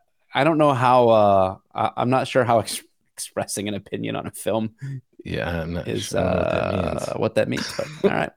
don't 0.45 0.59
know 0.59 0.73
how. 0.73 1.09
Uh, 1.09 1.57
I, 1.75 2.03
am 2.03 2.11
not 2.11 2.29
sure 2.29 2.45
how 2.45 2.59
ex- 2.61 2.83
expressing 3.15 3.69
an 3.69 3.75
opinion 3.75 4.17
on 4.17 4.27
a 4.27 4.31
film. 4.31 4.75
Yeah, 5.25 5.65
is 5.87 6.09
sure 6.09 6.21
uh, 6.21 7.15
what, 7.17 7.35
that 7.35 7.49
means. 7.49 7.69
But 7.77 7.89
all 8.05 8.11
right, 8.17 8.31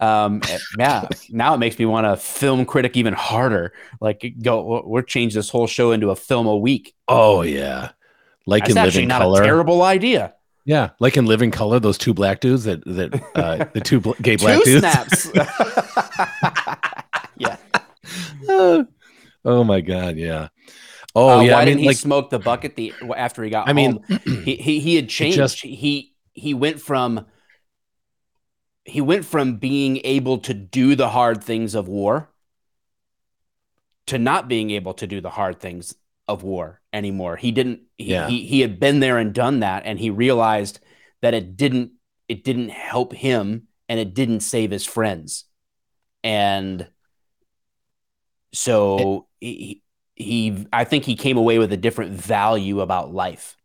um, 0.00 0.40
eh, 0.48 0.58
yeah. 0.78 1.06
Now 1.30 1.54
it 1.54 1.58
makes 1.58 1.78
me 1.78 1.86
want 1.86 2.06
to 2.06 2.16
film 2.16 2.64
critic 2.64 2.96
even 2.96 3.14
harder. 3.14 3.72
Like, 4.00 4.34
go. 4.42 4.82
We're 4.84 5.02
change 5.02 5.34
this 5.34 5.48
whole 5.48 5.68
show 5.68 5.92
into 5.92 6.10
a 6.10 6.16
film 6.16 6.48
a 6.48 6.56
week. 6.56 6.92
Oh 7.06 7.42
yeah, 7.42 7.90
like 8.46 8.64
That's 8.64 8.76
in 8.76 8.82
living 8.82 9.08
not 9.08 9.20
color. 9.20 9.42
a 9.42 9.44
terrible 9.44 9.82
idea. 9.82 10.34
Yeah, 10.66 10.90
like 10.98 11.18
in 11.18 11.26
Living 11.26 11.50
Color, 11.50 11.78
those 11.80 11.98
two 11.98 12.14
black 12.14 12.40
dudes 12.40 12.64
that 12.64 12.82
that 12.86 13.14
uh, 13.34 13.66
the 13.74 13.80
two 13.80 14.00
bl- 14.00 14.12
gay 14.22 14.36
black 14.36 14.62
Two 14.64 14.80
dudes. 14.80 14.80
snaps. 14.80 15.30
yeah. 17.36 17.56
oh 19.44 19.62
my 19.64 19.82
god, 19.82 20.16
yeah. 20.16 20.48
Oh 21.14 21.38
Uh, 21.38 21.42
yeah, 21.42 21.54
why 21.54 21.62
I 21.62 21.64
didn't 21.64 21.76
mean, 21.76 21.82
he 21.84 21.88
like 21.88 21.96
smoke 21.96 22.30
the 22.30 22.38
bucket 22.38 22.76
the 22.76 22.92
after 23.16 23.42
he 23.44 23.50
got 23.50 23.68
I 23.68 23.72
mean, 23.72 24.02
he, 24.24 24.56
he 24.56 24.80
he 24.80 24.96
had 24.96 25.08
changed. 25.08 25.36
just- 25.36 25.60
he 25.62 26.14
he 26.32 26.54
went 26.54 26.80
from 26.80 27.26
he 28.84 29.00
went 29.00 29.24
from 29.24 29.56
being 29.56 30.00
able 30.04 30.38
to 30.38 30.52
do 30.52 30.94
the 30.94 31.08
hard 31.08 31.42
things 31.42 31.74
of 31.74 31.88
war 31.88 32.30
to 34.06 34.18
not 34.18 34.48
being 34.48 34.70
able 34.70 34.92
to 34.94 35.06
do 35.06 35.20
the 35.20 35.30
hard 35.30 35.60
things 35.60 35.94
of 36.28 36.42
war 36.42 36.80
anymore. 36.92 37.36
He 37.36 37.52
didn't 37.52 37.82
he, 37.96 38.10
Yeah. 38.12 38.28
he 38.28 38.44
he 38.46 38.60
had 38.60 38.78
been 38.80 39.00
there 39.00 39.18
and 39.18 39.32
done 39.32 39.60
that 39.60 39.84
and 39.86 39.98
he 39.98 40.10
realized 40.10 40.80
that 41.22 41.32
it 41.34 41.56
didn't 41.56 41.92
it 42.28 42.44
didn't 42.44 42.70
help 42.70 43.12
him 43.14 43.68
and 43.88 44.00
it 44.00 44.14
didn't 44.14 44.40
save 44.40 44.70
his 44.70 44.84
friends. 44.84 45.44
And 46.22 46.88
so 48.52 49.26
he, 49.40 49.82
he 50.14 50.66
I 50.72 50.84
think 50.84 51.04
he 51.04 51.16
came 51.16 51.36
away 51.36 51.58
with 51.58 51.72
a 51.72 51.76
different 51.76 52.12
value 52.12 52.80
about 52.80 53.12
life. 53.12 53.56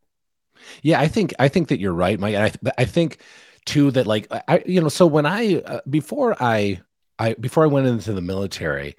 Yeah, 0.81 0.99
I 0.99 1.07
think 1.07 1.33
I 1.39 1.47
think 1.47 1.69
that 1.69 1.79
you're 1.79 1.93
right, 1.93 2.19
Mike. 2.19 2.35
And 2.35 2.43
I 2.43 2.49
th- 2.49 2.73
I 2.77 2.85
think 2.85 3.19
too 3.65 3.91
that 3.91 4.07
like 4.07 4.27
I 4.47 4.63
you 4.65 4.81
know 4.81 4.89
so 4.89 5.05
when 5.05 5.25
I 5.25 5.57
uh, 5.57 5.81
before 5.89 6.35
I 6.41 6.81
I 7.17 7.33
before 7.35 7.63
I 7.63 7.67
went 7.67 7.87
into 7.87 8.13
the 8.13 8.21
military, 8.21 8.95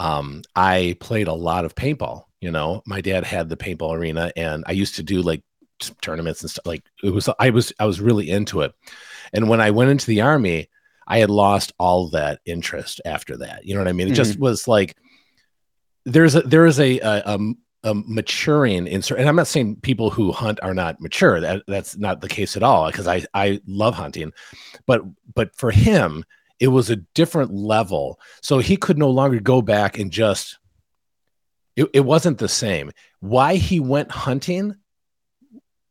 um, 0.00 0.42
I 0.56 0.96
played 1.00 1.28
a 1.28 1.32
lot 1.34 1.64
of 1.64 1.74
paintball. 1.74 2.24
You 2.40 2.50
know, 2.50 2.82
my 2.86 3.00
dad 3.00 3.24
had 3.24 3.48
the 3.48 3.56
paintball 3.56 3.96
arena, 3.96 4.32
and 4.36 4.64
I 4.66 4.72
used 4.72 4.96
to 4.96 5.02
do 5.02 5.22
like 5.22 5.42
tournaments 6.00 6.42
and 6.42 6.50
stuff. 6.50 6.66
Like 6.66 6.84
it 7.02 7.10
was 7.10 7.28
I 7.38 7.50
was 7.50 7.72
I 7.78 7.86
was 7.86 8.00
really 8.00 8.30
into 8.30 8.62
it. 8.62 8.74
And 9.32 9.48
when 9.48 9.60
I 9.60 9.70
went 9.70 9.90
into 9.90 10.06
the 10.06 10.22
army, 10.22 10.68
I 11.06 11.18
had 11.18 11.30
lost 11.30 11.72
all 11.78 12.08
that 12.10 12.40
interest 12.44 13.00
after 13.04 13.36
that. 13.38 13.64
You 13.64 13.74
know 13.74 13.80
what 13.80 13.88
I 13.88 13.92
mean? 13.92 14.08
It 14.08 14.14
just 14.14 14.38
was 14.38 14.68
like 14.68 14.96
there's 16.12 16.34
a 16.34 16.40
there 16.42 16.66
is 16.66 16.80
a, 16.80 16.98
a, 17.00 17.22
a 17.26 17.38
a 17.84 17.94
maturing 17.94 18.88
in 18.88 19.02
certain 19.02 19.22
and 19.22 19.28
i'm 19.28 19.36
not 19.36 19.46
saying 19.46 19.76
people 19.82 20.10
who 20.10 20.32
hunt 20.32 20.58
are 20.62 20.74
not 20.74 21.00
mature 21.00 21.40
that 21.40 21.62
that's 21.68 21.96
not 21.96 22.20
the 22.20 22.28
case 22.28 22.56
at 22.56 22.62
all 22.62 22.90
because 22.90 23.06
i 23.06 23.24
i 23.34 23.60
love 23.66 23.94
hunting 23.94 24.32
but 24.84 25.02
but 25.34 25.54
for 25.54 25.70
him 25.70 26.24
it 26.60 26.68
was 26.68 26.90
a 26.90 26.96
different 26.96 27.52
level. 27.54 28.20
So 28.42 28.58
he 28.58 28.76
could 28.76 28.98
no 28.98 29.10
longer 29.10 29.40
go 29.40 29.62
back 29.62 29.98
and 29.98 30.10
just 30.10 30.58
it, 31.76 31.88
it 31.92 32.00
wasn't 32.00 32.38
the 32.38 32.48
same. 32.48 32.90
Why 33.20 33.56
he 33.56 33.80
went 33.80 34.10
hunting 34.10 34.76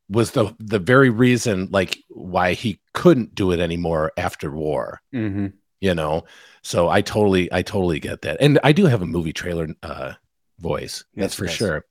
was 0.10 0.32
the 0.32 0.56
the 0.60 0.80
very 0.80 1.10
reason 1.10 1.70
like 1.72 1.98
why 2.10 2.54
he 2.54 2.80
couldn't 2.94 3.36
do 3.36 3.52
it 3.52 3.60
anymore 3.60 4.12
after 4.18 4.52
war. 4.52 5.02
Mm-hmm. 5.14 5.48
You 5.80 5.94
know 5.94 6.24
so 6.62 6.90
i 6.90 7.02
totally 7.02 7.52
i 7.54 7.62
totally 7.62 8.00
get 8.00 8.22
that 8.22 8.38
and 8.40 8.60
i 8.64 8.72
do 8.72 8.86
have 8.86 9.02
a 9.02 9.06
movie 9.06 9.34
trailer 9.34 9.68
uh 9.84 10.14
voice 10.60 11.04
that's 11.16 11.36
for 11.36 11.46
yes. 11.46 11.54
sure 11.54 11.86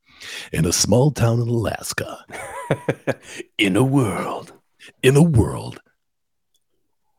in 0.52 0.64
a 0.64 0.72
small 0.72 1.10
town 1.10 1.40
in 1.40 1.48
alaska 1.48 2.24
In 3.58 3.76
a 3.76 3.84
world. 3.84 4.52
in 5.02 5.16
a 5.16 5.22
world 5.22 5.80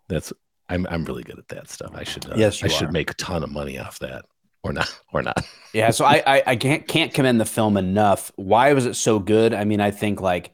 that's 0.09 0.33
i'm 0.69 0.85
i'm 0.89 1.05
really 1.05 1.23
good 1.23 1.39
at 1.39 1.47
that 1.49 1.69
stuff 1.69 1.91
i 1.93 2.03
should 2.03 2.25
uh, 2.29 2.33
Yes, 2.35 2.61
i 2.63 2.67
you 2.67 2.73
should 2.73 2.91
make 2.91 3.11
a 3.11 3.13
ton 3.13 3.43
of 3.43 3.51
money 3.51 3.77
off 3.79 3.99
that 3.99 4.25
or 4.63 4.73
not 4.73 4.93
or 5.13 5.21
not 5.21 5.45
Yeah, 5.73 5.91
so 5.91 6.05
I, 6.05 6.23
I 6.25 6.43
I 6.47 6.55
can't 6.55 6.87
can't 6.87 7.13
commend 7.13 7.39
the 7.39 7.45
film 7.45 7.77
enough. 7.77 8.31
Why 8.35 8.73
was 8.73 8.85
it 8.85 8.95
so 8.95 9.19
good? 9.19 9.53
I 9.53 9.63
mean, 9.63 9.79
I 9.79 9.91
think 9.91 10.21
like 10.21 10.53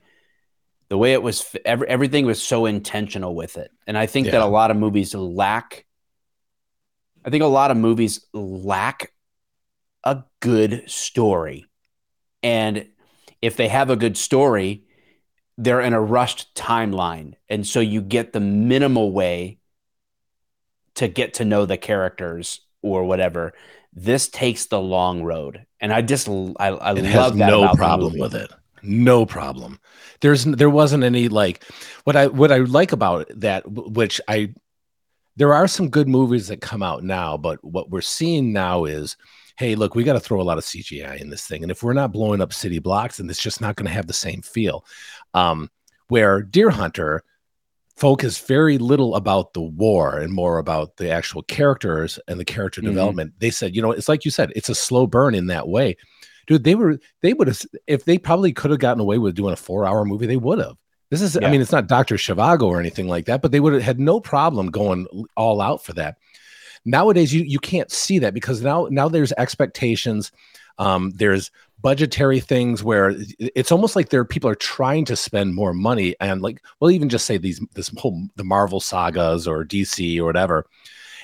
the 0.89 0.97
way 0.97 1.13
it 1.13 1.23
was, 1.23 1.55
every, 1.65 1.87
everything 1.87 2.25
was 2.25 2.41
so 2.41 2.65
intentional 2.65 3.33
with 3.33 3.57
it, 3.57 3.71
and 3.87 3.97
I 3.97 4.05
think 4.05 4.27
that 4.27 4.41
a 4.41 4.45
lot 4.45 4.69
of 4.69 4.77
movies 4.77 5.15
lack. 5.15 5.85
I 7.25 7.29
think 7.29 7.43
a 7.43 7.47
lot 7.47 7.71
of 7.71 7.77
movies 7.77 8.25
lack 8.33 9.11
a 10.03 10.23
good 10.39 10.89
story, 10.89 11.65
and 12.41 12.87
if 13.41 13.55
they 13.55 13.67
have 13.67 13.89
a 13.89 13.95
good 13.95 14.17
story, 14.17 14.83
they're 15.57 15.81
in 15.81 15.93
a 15.93 16.01
rushed 16.01 16.53
timeline, 16.55 17.33
and 17.49 17.65
so 17.65 17.79
you 17.79 18.01
get 18.01 18.33
the 18.33 18.39
minimal 18.39 19.11
way 19.11 19.59
to 20.95 21.07
get 21.07 21.35
to 21.35 21.45
know 21.45 21.65
the 21.65 21.77
characters 21.77 22.61
or 22.81 23.03
whatever. 23.03 23.53
This 23.93 24.27
takes 24.27 24.65
the 24.65 24.81
long 24.81 25.23
road. 25.23 25.65
And 25.79 25.93
i 25.93 26.01
just 26.01 26.27
i, 26.27 26.67
I 26.67 26.91
love 26.93 27.37
that 27.37 27.49
no 27.49 27.73
problem 27.75 28.17
with 28.17 28.35
it. 28.35 28.51
No 28.81 29.25
problem. 29.25 29.79
There's 30.21 30.43
there 30.43 30.69
wasn't 30.69 31.03
any 31.03 31.29
like 31.29 31.63
what 32.03 32.15
i 32.15 32.27
what 32.27 32.51
i 32.51 32.57
like 32.57 32.91
about 32.91 33.29
that 33.35 33.63
which 33.69 34.19
i 34.27 34.53
there 35.35 35.53
are 35.53 35.67
some 35.67 35.89
good 35.89 36.07
movies 36.07 36.47
that 36.47 36.61
come 36.61 36.83
out 36.83 37.03
now 37.03 37.37
but 37.37 37.63
what 37.63 37.89
we're 37.89 38.01
seeing 38.01 38.53
now 38.53 38.85
is 38.85 39.17
hey 39.57 39.75
look 39.75 39.95
we 39.95 40.03
got 40.03 40.13
to 40.13 40.19
throw 40.19 40.41
a 40.41 40.43
lot 40.43 40.57
of 40.57 40.63
cgi 40.63 41.19
in 41.21 41.29
this 41.29 41.45
thing 41.47 41.61
and 41.63 41.71
if 41.71 41.83
we're 41.83 41.93
not 41.93 42.11
blowing 42.11 42.41
up 42.41 42.53
city 42.53 42.79
blocks 42.79 43.17
then 43.17 43.29
it's 43.29 43.41
just 43.41 43.61
not 43.61 43.75
going 43.75 43.85
to 43.87 43.93
have 43.93 44.07
the 44.07 44.13
same 44.13 44.41
feel. 44.41 44.85
Um 45.33 45.69
where 46.09 46.41
deer 46.41 46.69
hunter 46.69 47.23
focus 47.95 48.39
very 48.39 48.77
little 48.79 49.15
about 49.15 49.53
the 49.53 49.61
war 49.61 50.17
and 50.17 50.33
more 50.33 50.57
about 50.57 50.97
the 50.97 51.09
actual 51.11 51.43
characters 51.43 52.19
and 52.27 52.39
the 52.39 52.45
character 52.45 52.81
Mhm. 52.81 52.85
development. 52.85 53.33
They 53.39 53.51
said 53.51 53.75
you 53.75 53.81
know 53.81 53.91
it's 53.91 54.09
like 54.09 54.25
you 54.25 54.31
said 54.31 54.51
it's 54.55 54.69
a 54.69 54.75
slow 54.75 55.05
burn 55.07 55.35
in 55.35 55.47
that 55.47 55.67
way. 55.67 55.95
Dude 56.47 56.63
they 56.63 56.75
were 56.75 56.99
they 57.21 57.33
would 57.33 57.47
have 57.47 57.61
if 57.87 58.03
they 58.05 58.17
probably 58.17 58.51
could 58.51 58.71
have 58.71 58.79
gotten 58.79 58.99
away 59.01 59.17
with 59.19 59.35
doing 59.35 59.53
a 59.53 59.57
four 59.57 59.85
hour 59.85 60.03
movie 60.05 60.25
they 60.25 60.37
would 60.37 60.59
have 60.59 60.75
this 61.09 61.21
is 61.21 61.37
Yeah. 61.39 61.47
i 61.47 61.51
mean 61.51 61.61
it's 61.61 61.71
not 61.71 61.87
dr 61.87 62.15
zhivago 62.15 62.63
or 62.63 62.79
anything 62.79 63.07
like 63.07 63.25
that 63.25 63.41
but 63.41 63.51
they 63.51 63.59
would 63.59 63.73
have 63.73 63.83
had 63.83 63.99
no 63.99 64.19
problem 64.19 64.71
going 64.71 65.07
all 65.37 65.61
out 65.61 65.83
for 65.83 65.93
that. 65.93 66.17
Nowadays 66.85 67.33
you 67.33 67.43
you 67.43 67.59
can't 67.59 67.89
see 67.91 68.19
that 68.19 68.33
because 68.33 68.61
now 68.61 68.87
now 68.91 69.07
there's 69.07 69.31
expectations. 69.37 70.31
Um 70.77 71.11
there's 71.15 71.49
budgetary 71.81 72.39
things 72.39 72.83
where 72.83 73.15
it's 73.39 73.71
almost 73.71 73.95
like 73.95 74.09
there 74.09 74.25
people 74.25 74.49
are 74.49 74.55
trying 74.55 75.05
to 75.05 75.15
spend 75.15 75.53
more 75.55 75.73
money 75.73 76.15
and 76.19 76.41
like 76.41 76.61
well 76.79 76.91
even 76.91 77.07
just 77.09 77.25
say 77.25 77.37
these 77.37 77.61
this 77.73 77.89
whole 77.97 78.27
the 78.35 78.43
marvel 78.43 78.79
sagas 78.81 79.47
or 79.47 79.63
dc 79.63 80.17
or 80.19 80.25
whatever. 80.25 80.65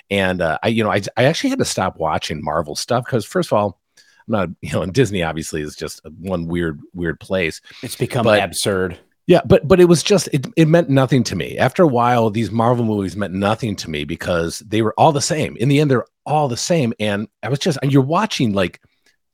And 0.10 0.42
uh, 0.42 0.58
i 0.64 0.70
you 0.70 0.82
know 0.84 0.92
I, 0.92 1.02
I 1.18 1.26
actually 1.26 1.50
had 1.50 1.60
to 1.60 1.66
stop 1.66 1.98
watching 1.98 2.42
marvel 2.44 2.76
stuff 2.76 3.04
because 3.06 3.26
first 3.26 3.50
of 3.52 3.58
all 3.58 3.80
i'm 3.98 4.32
not 4.32 4.50
you 4.62 4.72
know 4.72 4.82
and 4.82 4.94
disney 4.94 5.24
obviously 5.24 5.62
is 5.62 5.76
just 5.76 6.00
one 6.20 6.48
weird 6.48 6.80
weird 6.94 7.20
place. 7.20 7.60
It's 7.84 7.96
become 7.98 8.24
But- 8.24 8.42
absurd 8.44 8.98
yeah, 9.30 9.42
but 9.46 9.68
but 9.68 9.80
it 9.80 9.86
was 9.86 10.02
just 10.02 10.28
it, 10.34 10.48
it 10.58 10.68
meant 10.68 10.90
nothing 10.90 11.24
to 11.26 11.36
me. 11.36 11.56
After 11.56 11.84
a 11.84 11.88
while, 11.88 12.32
these 12.32 12.50
Marvel 12.50 12.84
movies 12.84 13.16
meant 13.16 13.32
nothing 13.32 13.76
to 13.76 13.88
me 13.88 14.04
because 14.04 14.58
they 14.66 14.82
were 14.82 14.96
all 14.98 15.12
the 15.12 15.22
same. 15.22 15.56
In 15.58 15.70
the 15.70 15.80
end, 15.80 15.92
they're 15.92 16.08
all 16.26 16.48
the 16.48 16.58
same. 16.58 16.96
And 17.00 17.28
I 17.44 17.50
was 17.50 17.60
just 17.60 17.78
and 17.84 17.94
you're 17.94 18.02
watching 18.02 18.54
like 18.54 18.82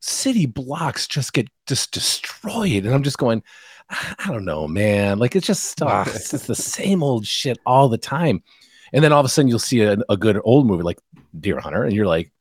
city 0.01 0.47
blocks 0.47 1.07
just 1.07 1.31
get 1.31 1.47
just 1.65 1.93
destroyed. 1.93 2.83
And 2.83 2.93
I'm 2.93 3.03
just 3.03 3.17
going, 3.17 3.41
I 3.89 4.15
I 4.19 4.33
don't 4.33 4.43
know, 4.43 4.67
man. 4.67 5.17
Like 5.17 5.33
it's 5.33 5.47
just 5.47 5.81
ugh, 5.81 5.87
ah, 5.89 6.11
it's 6.13 6.31
just 6.31 6.47
the 6.47 6.55
same 6.55 7.01
old 7.01 7.25
shit 7.25 7.57
all 7.65 7.87
the 7.87 7.97
time. 7.97 8.43
And 8.91 9.01
then 9.01 9.13
all 9.13 9.21
of 9.21 9.25
a 9.25 9.29
sudden 9.29 9.47
you'll 9.47 9.59
see 9.59 9.79
a, 9.79 9.95
a 10.09 10.17
good 10.17 10.41
old 10.43 10.67
movie 10.67 10.83
like 10.83 10.99
Deer 11.39 11.57
Hunter, 11.61 11.85
and 11.85 11.93
you're 11.93 12.05
like, 12.05 12.33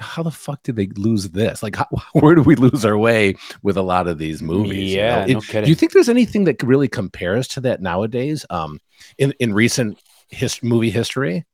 how 0.00 0.22
the 0.22 0.30
fuck 0.30 0.62
did 0.62 0.76
they 0.76 0.88
lose 0.96 1.30
this? 1.30 1.62
Like, 1.62 1.76
how, 1.76 1.86
where 2.14 2.34
do 2.34 2.42
we 2.42 2.56
lose 2.56 2.84
our 2.84 2.98
way 2.98 3.36
with 3.62 3.76
a 3.76 3.82
lot 3.82 4.08
of 4.08 4.18
these 4.18 4.42
movies? 4.42 4.92
you 4.92 5.00
know? 5.00 5.06
yeah 5.06 5.24
It- 5.26 5.34
no 5.34 5.40
do 5.62 5.68
you 5.68 5.74
think 5.74 5.92
there's 5.92 6.08
anything 6.08 6.44
that 6.44 6.62
really 6.62 6.88
compares 6.88 7.46
to 7.48 7.60
that 7.62 7.80
nowadays? 7.80 8.44
Um, 8.50 8.80
in 9.18 9.32
in 9.38 9.52
recent 9.52 9.98
his, 10.28 10.62
movie 10.62 10.90
history? 10.90 11.44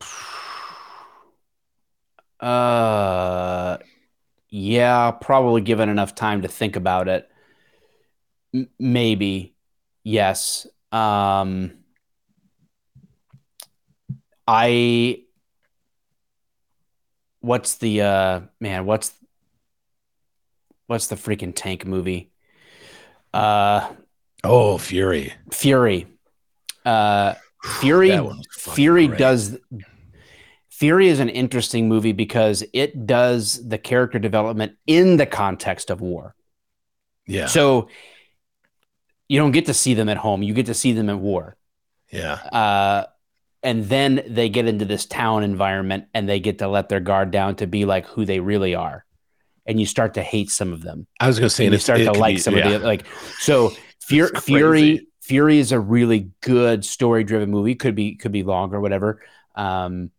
uh 2.40 3.78
yeah 4.50 5.10
probably 5.10 5.62
given 5.62 5.88
enough 5.88 6.14
time 6.14 6.42
to 6.42 6.48
think 6.48 6.76
about 6.76 7.08
it 7.08 7.26
M- 8.52 8.68
maybe 8.78 9.54
yes 10.04 10.66
um 10.92 11.72
i 14.46 15.18
what's 17.46 17.76
the 17.76 18.02
uh 18.02 18.40
man 18.60 18.84
what's 18.86 19.14
what's 20.88 21.06
the 21.06 21.16
freaking 21.16 21.52
tank 21.54 21.86
movie 21.86 22.30
uh 23.32 23.88
Oh, 24.44 24.78
Fury. 24.78 25.32
fury 25.52 26.06
uh 26.84 27.34
fury 27.62 28.10
That 28.10 28.24
one 28.24 28.38
was 28.38 28.46
fucking 28.50 28.74
Fury 28.74 29.06
great. 29.06 29.18
does 29.18 29.58
Fury 30.70 31.08
is 31.08 31.20
an 31.20 31.30
interesting 31.30 31.88
movie 31.88 32.12
because 32.12 32.62
it 32.74 33.06
does 33.06 33.66
the 33.66 33.78
character 33.78 34.18
development 34.18 34.76
in 34.86 35.16
the 35.16 35.24
context 35.24 35.88
of 35.90 36.02
war. 36.02 36.34
Yeah, 37.26 37.46
So 37.46 37.88
you 39.26 39.38
don't 39.40 39.52
get 39.52 39.66
to 39.66 39.74
see 39.74 39.94
them 39.94 40.08
at 40.10 40.18
home, 40.18 40.42
you 40.42 40.52
get 40.52 40.66
to 40.66 40.74
see 40.74 40.92
them 40.92 41.08
at 41.08 41.18
war. 41.18 41.56
yeah, 42.12 42.34
Uh, 42.34 43.06
and 43.66 43.84
then 43.84 44.22
they 44.28 44.48
get 44.48 44.66
into 44.66 44.84
this 44.86 45.04
town 45.04 45.42
environment 45.42 46.06
and 46.14 46.26
they 46.26 46.40
get 46.40 46.60
to 46.60 46.68
let 46.68 46.88
their 46.88 47.00
guard 47.00 47.30
down 47.32 47.56
to 47.56 47.66
be 47.66 47.84
like 47.84 48.06
who 48.06 48.24
they 48.24 48.40
really 48.40 48.74
are. 48.74 49.04
And 49.66 49.78
you 49.80 49.84
start 49.86 50.14
to 50.14 50.22
hate 50.22 50.48
some 50.50 50.72
of 50.72 50.80
them. 50.82 51.06
I 51.20 51.26
was 51.26 51.38
gonna 51.38 51.50
say, 51.50 51.66
And 51.66 51.74
you 51.74 51.80
start 51.80 51.98
to 51.98 52.12
like 52.12 52.36
be- 52.36 52.40
some 52.40 52.56
yeah. 52.56 52.68
of 52.68 52.80
the 52.80 52.86
like 52.86 53.04
so 53.40 53.72
Fury, 54.00 54.30
Fury. 54.40 55.06
Fury 55.20 55.58
is 55.58 55.72
a 55.72 55.80
really 55.80 56.30
good 56.40 56.84
story 56.84 57.24
driven 57.24 57.50
movie. 57.50 57.74
Could 57.74 57.96
be 57.96 58.14
could 58.14 58.30
be 58.32 58.44
longer, 58.44 58.80
whatever. 58.80 59.20
Um, 59.56 60.12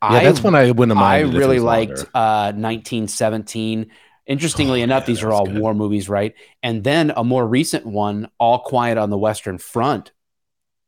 Yeah, 0.00 0.22
that's 0.22 0.42
when 0.42 0.54
I 0.54 0.70
wouldn't 0.70 0.96
I 0.96 1.20
really 1.22 1.58
liked 1.58 1.98
uh, 2.14 2.52
1917. 2.54 3.90
Interestingly 4.26 4.80
Oh, 4.80 4.84
enough, 4.84 5.02
yeah, 5.02 5.06
these 5.06 5.22
are 5.22 5.32
all 5.32 5.46
good. 5.46 5.58
war 5.58 5.74
movies, 5.74 6.08
right? 6.08 6.34
And 6.62 6.82
then 6.84 7.12
a 7.16 7.24
more 7.24 7.46
recent 7.46 7.84
one, 7.84 8.28
All 8.38 8.60
Quiet 8.60 8.96
on 8.96 9.10
the 9.10 9.18
Western 9.18 9.58
Front, 9.58 10.12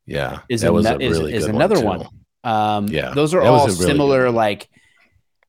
Yeah, 0.06 0.40
is 0.48 0.60
that 0.60 0.72
was 0.72 0.86
a 0.86 0.98
is- 0.98 1.18
really 1.18 1.34
is 1.34 1.46
good 1.46 1.54
another 1.54 1.76
too. 1.76 1.84
one. 1.84 2.08
Um, 2.44 2.86
Yeah, 2.86 3.12
those 3.12 3.34
are 3.34 3.42
all 3.42 3.66
really 3.66 3.76
similar. 3.76 4.30
Like, 4.30 4.68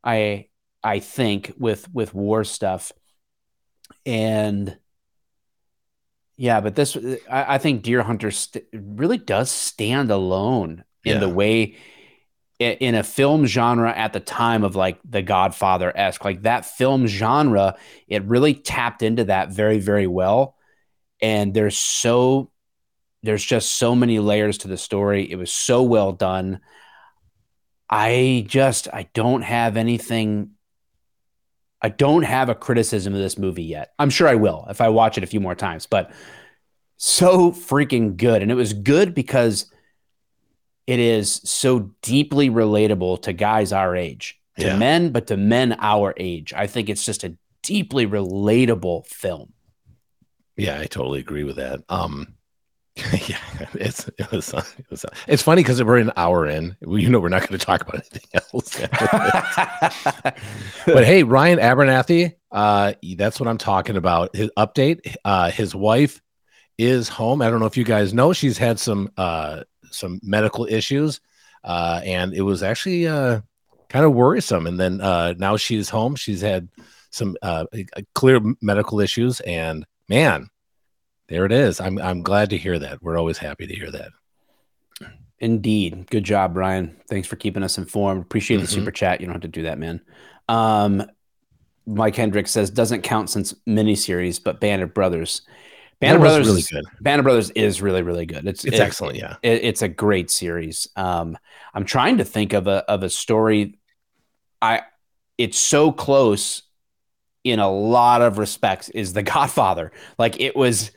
I 0.03 0.47
I 0.84 0.99
think 0.99 1.53
with 1.58 1.88
with 1.93 2.14
war 2.14 2.43
stuff, 2.43 2.91
and 4.05 4.78
yeah, 6.38 6.60
but 6.62 6.76
this 6.76 6.97
I, 7.30 7.55
I 7.55 7.58
think 7.60 7.84
Deer 7.84 8.01
Hunter 8.03 8.32
st- 8.32 8.66
really 8.74 9.18
does 9.18 9.51
stand 9.51 10.12
alone 10.12 10.84
in 11.03 11.20
the 11.20 11.30
way 11.30 11.78
in 12.60 12.95
a 12.95 13.03
film 13.03 13.45
genre 13.45 13.91
at 13.91 14.14
the 14.14 14.20
time 14.20 14.64
of 14.64 14.76
like 14.76 14.99
the 15.08 15.22
Godfather 15.22 15.95
esque, 15.95 16.26
like 16.26 16.41
that 16.41 16.66
film 16.66 17.05
genre, 17.05 17.78
it 18.08 18.24
really 18.24 18.55
tapped 18.55 19.03
into 19.03 19.26
that 19.26 19.49
very 19.51 19.80
very 19.80 20.08
well, 20.08 20.55
and 21.22 21.53
there's 21.53 21.78
so 21.78 22.49
there's 23.24 23.43
just 23.43 23.76
so 23.76 23.95
many 23.95 24.20
layers 24.20 24.59
to 24.59 24.68
the 24.68 24.78
story. 24.78 25.30
It 25.30 25.36
was 25.36 25.51
so 25.51 25.84
well 25.84 26.11
done. 26.11 26.59
I 27.89 28.45
just 28.47 28.88
I 28.93 29.09
don't 29.13 29.41
have 29.43 29.78
anything. 29.78 30.51
I 31.82 31.89
don't 31.89 32.24
have 32.24 32.49
a 32.49 32.55
criticism 32.55 33.13
of 33.13 33.20
this 33.20 33.38
movie 33.38 33.63
yet. 33.63 33.93
I'm 33.99 34.09
sure 34.09 34.28
I 34.28 34.36
will 34.36 34.65
if 34.70 34.82
I 34.82 34.89
watch 34.89 35.18
it 35.18 35.24
a 35.24 35.28
few 35.28 35.39
more 35.39 35.55
times, 35.55 35.86
but 35.86 36.11
so 36.97 37.51
freaking 37.51 38.18
good. 38.18 38.41
And 38.41 38.51
it 38.51 38.55
was 38.55 38.74
good 38.74 39.13
because 39.13 39.72
it 40.88 40.99
is 40.99 41.34
so 41.43 41.91
deeply 42.01 42.49
relatable 42.49 43.22
to 43.24 43.34
guys 43.34 43.72
our 43.72 43.95
age, 43.95 44.39
to 44.59 44.68
Yeah. 44.68 44.78
men, 44.78 45.11
but 45.11 45.28
to 45.28 45.38
men 45.38 45.76
our 45.80 46.13
age. 46.18 46.53
I 46.53 46.65
think 46.65 46.89
it's 46.89 47.05
just 47.05 47.24
a 47.24 47.38
deeply 47.61 48.07
relatable 48.07 49.05
film. 49.05 49.53
Yeah, 50.55 50.80
I 50.80 50.86
totally 50.86 51.20
agree 51.20 51.43
with 51.43 51.57
that. 51.57 51.82
Um, 51.89 52.34
yeah, 53.28 53.38
it's 53.74 54.08
it 54.18 54.32
was, 54.32 54.54
uh, 54.54 54.64
it 54.78 54.86
was 54.89 55.06
uh, 55.06 55.10
it's 55.28 55.43
funny 55.43 55.62
because 55.62 55.84
we're 55.84 55.98
an 55.98 56.12
hour 56.18 56.48
in. 56.48 56.76
You 56.82 57.10
know, 57.10 57.20
we're 57.20 57.30
not 57.30 57.48
going 57.48 57.60
to 57.60 57.66
talk 57.66 57.82
about 57.82 57.95
anything 57.95 58.24
else. 58.34 58.80
but 60.86 61.06
hey, 61.06 61.24
Ryan 61.24 61.60
Abernathy, 61.60 62.34
uh, 62.52 62.93
that's 63.16 63.39
what 63.39 63.48
I'm 63.48 63.60
talking 63.60 63.98
about. 63.98 64.36
His 64.36 64.50
update. 64.58 65.16
Uh, 65.24 65.52
his 65.52 65.76
wife 65.76 66.22
is 66.78 67.10
home. 67.10 67.41
I 67.41 67.50
don't 67.50 67.60
know 67.60 67.66
if 67.66 67.78
you 67.78 67.84
guys 67.84 68.14
know, 68.14 68.34
she's 68.34 68.58
had 68.58 68.80
some 68.80 69.12
uh 69.18 69.64
some 69.91 70.20
medical 70.24 70.66
issues, 70.66 71.22
uh, 71.64 72.02
and 72.04 72.34
it 72.34 72.41
was 72.41 72.64
actually 72.64 73.08
uh 73.08 73.41
kind 73.89 74.06
of 74.06 74.14
worrisome. 74.14 74.66
And 74.66 74.80
then 74.80 75.02
uh 75.02 75.36
now 75.38 75.58
she's 75.58 75.89
home. 75.89 76.16
She's 76.16 76.41
had 76.41 76.70
some 77.12 77.38
uh 77.41 77.66
clear 78.16 78.39
medical 78.62 79.00
issues, 79.00 79.39
and 79.41 79.86
man, 80.10 80.50
there 81.30 81.45
it 81.45 81.51
is. 81.51 81.80
I'm 81.80 81.97
I'm 81.99 82.21
glad 82.21 82.49
to 82.51 82.57
hear 82.57 82.80
that. 82.80 83.01
We're 83.03 83.17
always 83.17 83.38
happy 83.38 83.67
to 83.67 83.75
hear 83.75 83.91
that. 83.91 84.09
Indeed. 85.39 86.07
Good 86.09 86.23
job, 86.23 86.53
Brian. 86.55 86.97
Thanks 87.07 87.28
for 87.28 87.36
keeping 87.36 87.61
us 87.63 87.78
informed. 87.78 88.21
Appreciate 88.23 88.57
the 88.57 88.63
Mhm. 88.63 88.69
super 88.73 88.91
chat. 88.91 89.19
You 89.21 89.28
don't 89.28 89.36
have 89.36 89.41
to 89.43 89.47
do 89.47 89.63
that, 89.63 89.78
man. 89.78 90.01
Um, 90.49 91.03
Mike 91.86 92.15
Hendricks 92.15 92.51
says 92.51 92.69
doesn't 92.71 93.03
count 93.03 93.30
since 93.30 93.53
miniseries, 93.67 94.43
but 94.43 94.59
Band 94.59 94.82
of 94.82 94.93
Brothers. 94.93 95.43
Band 95.99 96.11
That 96.13 96.15
of 96.17 96.21
Brothers 96.21 96.47
really 96.47 96.59
is, 96.61 96.67
good. 96.67 96.86
Band 97.01 97.19
of 97.19 97.23
Brothers 97.23 97.49
is 97.51 97.82
really, 97.82 98.01
really 98.01 98.25
good. 98.25 98.47
It's 98.47 98.65
It's 98.65 98.78
it- 98.78 98.82
excellent. 98.82 99.15
Yeah. 99.17 99.36
it- 99.43 99.63
it's 99.63 99.82
a 99.84 99.88
great 99.88 100.30
series. 100.32 100.88
Um, 100.95 101.38
I'm 101.73 101.86
trying 101.86 102.17
to 102.17 102.25
think 102.25 102.53
of 102.53 102.67
a 102.67 102.84
of 102.89 103.03
a 103.03 103.09
story. 103.09 103.78
I 104.61 104.82
it's 105.38 105.57
so 105.57 105.91
close 105.91 106.63
in 107.43 107.59
a 107.59 107.69
lot 107.71 108.21
of 108.23 108.38
respects 108.39 108.89
is 108.89 109.13
The 109.13 109.23
Godfather. 109.23 109.91
Like 110.17 110.39
it 110.41 110.55
was 110.55 110.91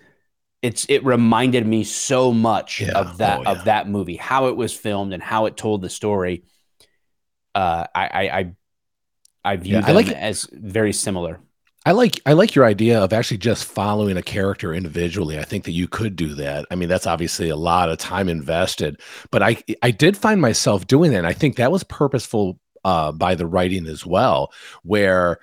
it's 0.62 0.86
it 0.88 1.04
reminded 1.04 1.66
me 1.66 1.84
so 1.84 2.32
much 2.32 2.80
Yeah. 2.80 2.92
of 2.94 3.18
that 3.18 3.40
Oh, 3.40 3.42
yeah. 3.42 3.50
of 3.52 3.64
that 3.64 3.88
movie, 3.88 4.16
how 4.16 4.48
it 4.48 4.56
was 4.56 4.74
filmed 4.74 5.12
and 5.12 5.22
how 5.22 5.46
it 5.46 5.56
told 5.56 5.82
the 5.82 5.90
story. 5.90 6.44
Uh 7.54 7.86
I 7.94 8.06
I 8.08 8.38
I, 8.38 8.52
I 9.44 9.56
view 9.56 9.78
Yeah, 9.78 9.86
I 9.86 9.92
like 9.92 10.08
it. 10.08 10.16
as 10.16 10.48
very 10.52 10.92
similar. 10.92 11.40
I 11.86 11.92
like 11.92 12.20
I 12.26 12.34
like 12.34 12.54
your 12.54 12.66
idea 12.66 13.00
of 13.00 13.12
actually 13.12 13.38
just 13.38 13.64
following 13.64 14.16
a 14.18 14.22
character 14.22 14.74
individually. 14.74 15.38
I 15.38 15.44
think 15.44 15.64
that 15.64 15.72
you 15.72 15.88
could 15.88 16.14
do 16.14 16.34
that. 16.34 16.66
I 16.70 16.74
mean, 16.74 16.90
that's 16.90 17.06
obviously 17.06 17.48
a 17.48 17.56
lot 17.56 17.88
of 17.88 17.96
time 17.98 18.28
invested, 18.28 19.00
but 19.30 19.42
I 19.42 19.56
I 19.82 19.90
did 19.90 20.16
find 20.16 20.40
myself 20.42 20.86
doing 20.86 21.10
that. 21.12 21.18
And 21.18 21.26
I 21.26 21.32
think 21.32 21.56
that 21.56 21.72
was 21.72 21.82
purposeful 21.84 22.60
uh, 22.84 23.12
by 23.12 23.34
the 23.34 23.46
writing 23.46 23.86
as 23.86 24.04
well, 24.04 24.52
where 24.82 25.38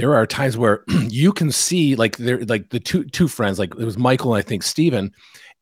there 0.00 0.14
are 0.14 0.26
times 0.26 0.56
where 0.56 0.82
you 1.08 1.32
can 1.32 1.52
see 1.52 1.94
like 1.94 2.16
they're 2.16 2.44
like 2.46 2.70
the 2.70 2.80
two 2.80 3.04
two 3.04 3.28
friends, 3.28 3.58
like 3.58 3.74
it 3.78 3.84
was 3.84 3.98
Michael 3.98 4.34
and 4.34 4.42
I 4.44 4.48
think 4.48 4.62
Steven, 4.62 5.12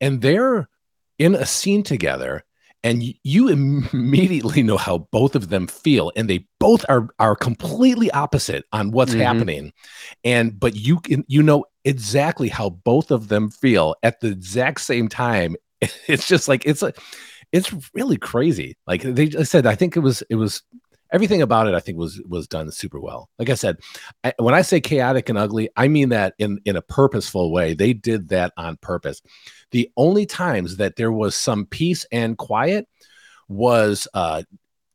and 0.00 0.22
they're 0.22 0.68
in 1.18 1.34
a 1.34 1.44
scene 1.44 1.82
together 1.82 2.44
and 2.84 3.02
you 3.24 3.48
immediately 3.92 4.62
know 4.62 4.76
how 4.76 4.98
both 5.10 5.34
of 5.34 5.48
them 5.48 5.66
feel 5.66 6.12
and 6.14 6.30
they 6.30 6.46
both 6.60 6.84
are 6.88 7.08
are 7.18 7.34
completely 7.34 8.10
opposite 8.12 8.64
on 8.72 8.92
what's 8.92 9.14
Mhm. 9.14 9.22
happening. 9.22 9.72
And 10.24 10.58
but 10.58 10.76
you 10.76 11.00
can 11.00 11.24
you 11.26 11.42
know 11.42 11.64
exactly 11.84 12.48
how 12.48 12.70
both 12.70 13.10
of 13.10 13.26
them 13.28 13.50
feel 13.50 13.96
at 14.02 14.20
the 14.20 14.28
exact 14.28 14.80
same 14.82 15.08
time. 15.08 15.56
It's 16.06 16.28
just 16.28 16.46
like 16.48 16.64
it's 16.66 16.82
a 16.82 16.92
it's 17.50 17.72
really 17.94 18.16
crazy. 18.18 18.76
Like 18.86 19.02
they 19.02 19.30
I 19.38 19.42
said 19.44 19.66
i 19.66 19.74
think 19.74 19.96
it 19.96 20.00
was 20.00 20.22
it 20.30 20.36
was 20.36 20.62
everything 21.12 21.42
about 21.42 21.66
it 21.66 21.74
i 21.74 21.80
think 21.80 21.98
was 21.98 22.20
was 22.26 22.46
done 22.46 22.70
super 22.70 23.00
well. 23.00 23.28
Like 23.38 23.50
i 23.50 23.54
said 23.54 23.78
I, 24.24 24.32
when 24.38 24.54
i 24.54 24.62
say 24.62 24.80
chaotic 24.80 25.28
and 25.28 25.38
ugly 25.38 25.70
i 25.76 25.88
mean 25.88 26.10
that 26.10 26.34
in 26.38 26.60
in 26.64 26.76
a 26.76 26.82
purposeful 26.82 27.52
way. 27.52 27.74
They 27.74 27.92
did 27.92 28.28
that 28.28 28.52
on 28.56 28.76
purpose. 28.76 29.22
The 29.70 29.90
only 29.96 30.26
times 30.26 30.76
that 30.76 30.96
there 30.96 31.12
was 31.12 31.34
some 31.34 31.66
peace 31.66 32.06
and 32.12 32.36
quiet 32.36 32.86
was 33.48 34.08
uh 34.14 34.42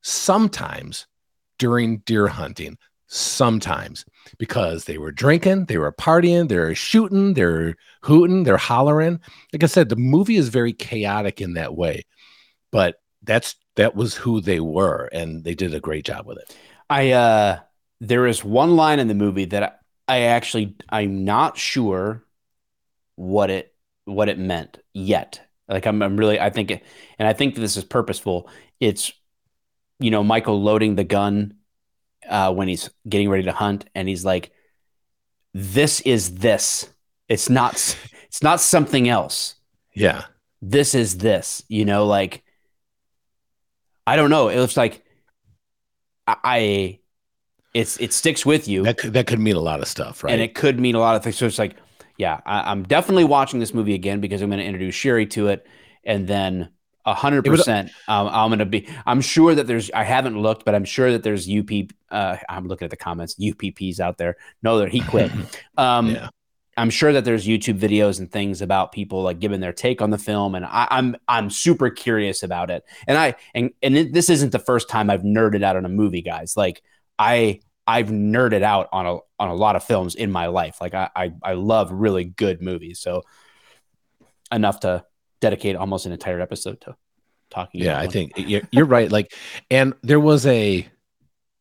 sometimes 0.02 1.08
during 1.58 2.00
deer 2.00 2.28
hunting 2.28 2.78
sometimes 3.08 4.06
because 4.38 4.86
they 4.86 4.98
were 4.98 5.12
drinking 5.12 5.66
they 5.66 5.78
were 5.78 5.92
partying 5.92 6.50
they're 6.50 6.74
shooting 6.74 7.34
they're 7.34 7.76
hooting 8.02 8.44
they're 8.44 8.58
hollering. 8.58 9.20
Like 9.52 9.64
i 9.64 9.68
said 9.68 9.90
the 9.90 9.96
movie 9.96 10.36
is 10.38 10.50
very 10.50 10.74
chaotic 10.74 11.42
in 11.42 11.54
that 11.54 11.76
way. 11.76 12.04
But 12.72 12.96
that's 13.24 13.56
that 13.76 13.96
was 13.96 14.16
who 14.16 14.42
they 14.42 14.60
were 14.60 15.10
and 15.12 15.44
they 15.44 15.56
did 15.56 15.74
a 15.74 15.80
great 15.80 16.06
job 16.06 16.26
with 16.26 16.38
it 16.38 16.56
I 16.90 17.12
uh 17.12 17.60
there 18.00 18.28
is 18.28 18.44
one 18.44 18.76
line 18.76 19.00
in 19.00 19.08
the 19.08 19.14
movie 19.14 19.46
that 19.46 19.64
I, 19.64 20.16
I 20.16 20.20
actually 20.24 20.76
I'm 20.90 21.24
not 21.24 21.58
sure 21.58 22.26
what 23.16 23.50
it 23.50 23.74
what 24.06 24.28
it 24.30 24.38
meant 24.38 24.80
yet. 24.94 25.42
Like 25.70 25.86
I'm 25.86 26.02
I'm 26.02 26.18
really 26.18 26.40
I 26.40 26.50
think 26.50 26.72
it, 26.72 26.84
and 27.18 27.28
I 27.28 27.34
think 27.34 27.56
this 27.56 27.78
is 27.78 27.86
purposeful. 27.86 28.50
It's 28.80 29.14
you 30.00 30.12
know 30.12 30.24
Michael 30.24 30.62
loading 30.62 30.96
the 30.96 31.06
gun 31.06 31.56
uh 32.30 32.54
when 32.54 32.68
he's 32.68 32.90
getting 33.08 33.30
ready 33.30 33.44
to 33.44 33.54
hunt 33.54 33.86
and 33.96 34.08
he's 34.08 34.26
like 34.26 34.52
this 35.54 36.02
is 36.02 36.36
this. 36.36 36.90
It's 37.30 37.50
not 37.50 37.76
it's 38.28 38.44
not 38.44 38.60
something 38.60 39.08
else. 39.08 39.56
yeah 39.94 40.26
This 40.62 40.94
is 40.94 41.18
this, 41.18 41.64
you 41.70 41.86
know 41.86 42.06
like 42.06 42.44
I 44.06 44.16
don't 44.16 44.30
know. 44.30 44.50
It 44.50 44.58
looks 44.58 44.78
like 44.78 45.04
I, 46.28 47.00
it's 47.74 47.98
it 48.00 48.14
sticks 48.14 48.46
with 48.46 48.68
you. 48.68 48.84
that 48.84 48.98
could, 48.98 49.14
that 49.14 49.28
could 49.28 49.40
mean 49.40 49.56
a 49.56 49.62
lot 49.62 49.80
of 49.80 49.88
stuff 49.88 50.24
right 50.24 50.32
and 50.32 50.42
it 50.42 50.54
could 50.54 50.80
mean 50.80 50.96
a 50.96 51.00
lot 51.00 51.16
of 51.16 51.24
things. 51.24 51.38
So 51.38 51.46
it's 51.46 51.60
like, 51.60 51.76
yeah, 52.18 52.42
I, 52.46 52.72
I'm 52.72 52.84
definitely 52.84 53.24
watching 53.24 53.60
this 53.60 53.74
movie 53.74 53.94
again 53.96 54.20
because 54.20 54.42
I'm 54.42 54.50
going 54.50 54.60
to 54.60 54.66
introduce 54.66 54.96
Sherry 54.96 55.26
to 55.28 55.48
it, 55.48 55.66
and 56.04 56.28
then 56.28 56.70
a 57.06 57.14
hundred 57.14 57.44
percent, 57.44 57.92
um, 58.08 58.28
I'm 58.28 58.50
going 58.50 58.60
to 58.60 58.66
be. 58.66 58.88
I'm 59.06 59.22
sure 59.22 59.56
that 59.56 59.66
there's. 59.68 59.90
I 59.92 60.04
haven't 60.04 60.40
looked, 60.40 60.64
but 60.64 60.76
I'm 60.76 60.86
sure 60.86 61.12
that 61.12 61.24
there's 61.24 61.50
UP. 61.50 61.70
Uh, 62.12 62.38
I'm 62.48 62.68
looking 62.68 62.86
at 62.86 62.92
the 62.92 62.98
comments. 62.98 63.36
UPPs 63.36 64.00
out 64.00 64.18
there. 64.20 64.38
No, 64.62 64.78
that 64.80 64.90
he 64.90 65.02
quit. 65.02 65.32
Um, 65.76 66.12
yeah 66.12 66.30
I'm 66.76 66.90
sure 66.90 67.14
that 67.14 67.24
there's 67.24 67.46
YouTube 67.46 67.80
videos 67.80 68.20
and 68.20 68.32
things 68.32 68.62
about 68.62 68.92
people 68.92 69.22
like 69.22 69.40
giving 69.40 69.60
their 69.60 69.74
take 69.74 70.02
on 70.02 70.10
the 70.10 70.18
film, 70.18 70.56
and 70.56 70.66
I, 70.66 70.88
I'm 70.90 71.16
I'm 71.28 71.50
super 71.50 71.90
curious 71.90 72.44
about 72.44 72.70
it. 72.72 72.84
And 73.08 73.18
I 73.18 73.36
and 73.54 73.72
and 73.82 73.98
it, 73.98 74.14
this 74.14 74.30
isn't 74.30 74.52
the 74.52 74.60
first 74.60 74.90
time 74.90 75.10
I've 75.10 75.22
nerded 75.22 75.64
out 75.64 75.76
on 75.76 75.86
a 75.86 75.90
movie, 75.90 76.22
guys. 76.22 76.58
Like 76.58 76.82
I 77.20 77.62
I've 77.86 78.08
nerded 78.08 78.64
out 78.64 78.90
on 78.92 79.06
a 79.06 79.18
on 79.40 79.50
a 79.50 79.56
lot 79.56 79.76
of 79.76 79.84
films 79.84 80.16
in 80.16 80.32
my 80.32 80.48
life. 80.48 80.78
Like 80.82 80.94
I 80.94 81.10
I, 81.16 81.34
I 81.44 81.54
love 81.54 81.92
really 81.92 82.24
good 82.26 82.62
movies, 82.62 83.00
so 83.00 83.24
enough 84.52 84.80
to 84.82 85.04
dedicate 85.42 85.76
almost 85.76 86.06
an 86.06 86.12
entire 86.12 86.40
episode 86.40 86.80
to 86.82 86.96
talking. 87.50 87.82
yeah 87.82 87.98
i 87.98 88.04
one. 88.04 88.10
think 88.12 88.32
you're, 88.38 88.62
you're 88.72 88.86
right 88.86 89.12
like 89.12 89.34
and 89.70 89.94
there 90.02 90.20
was 90.20 90.46
a 90.46 90.88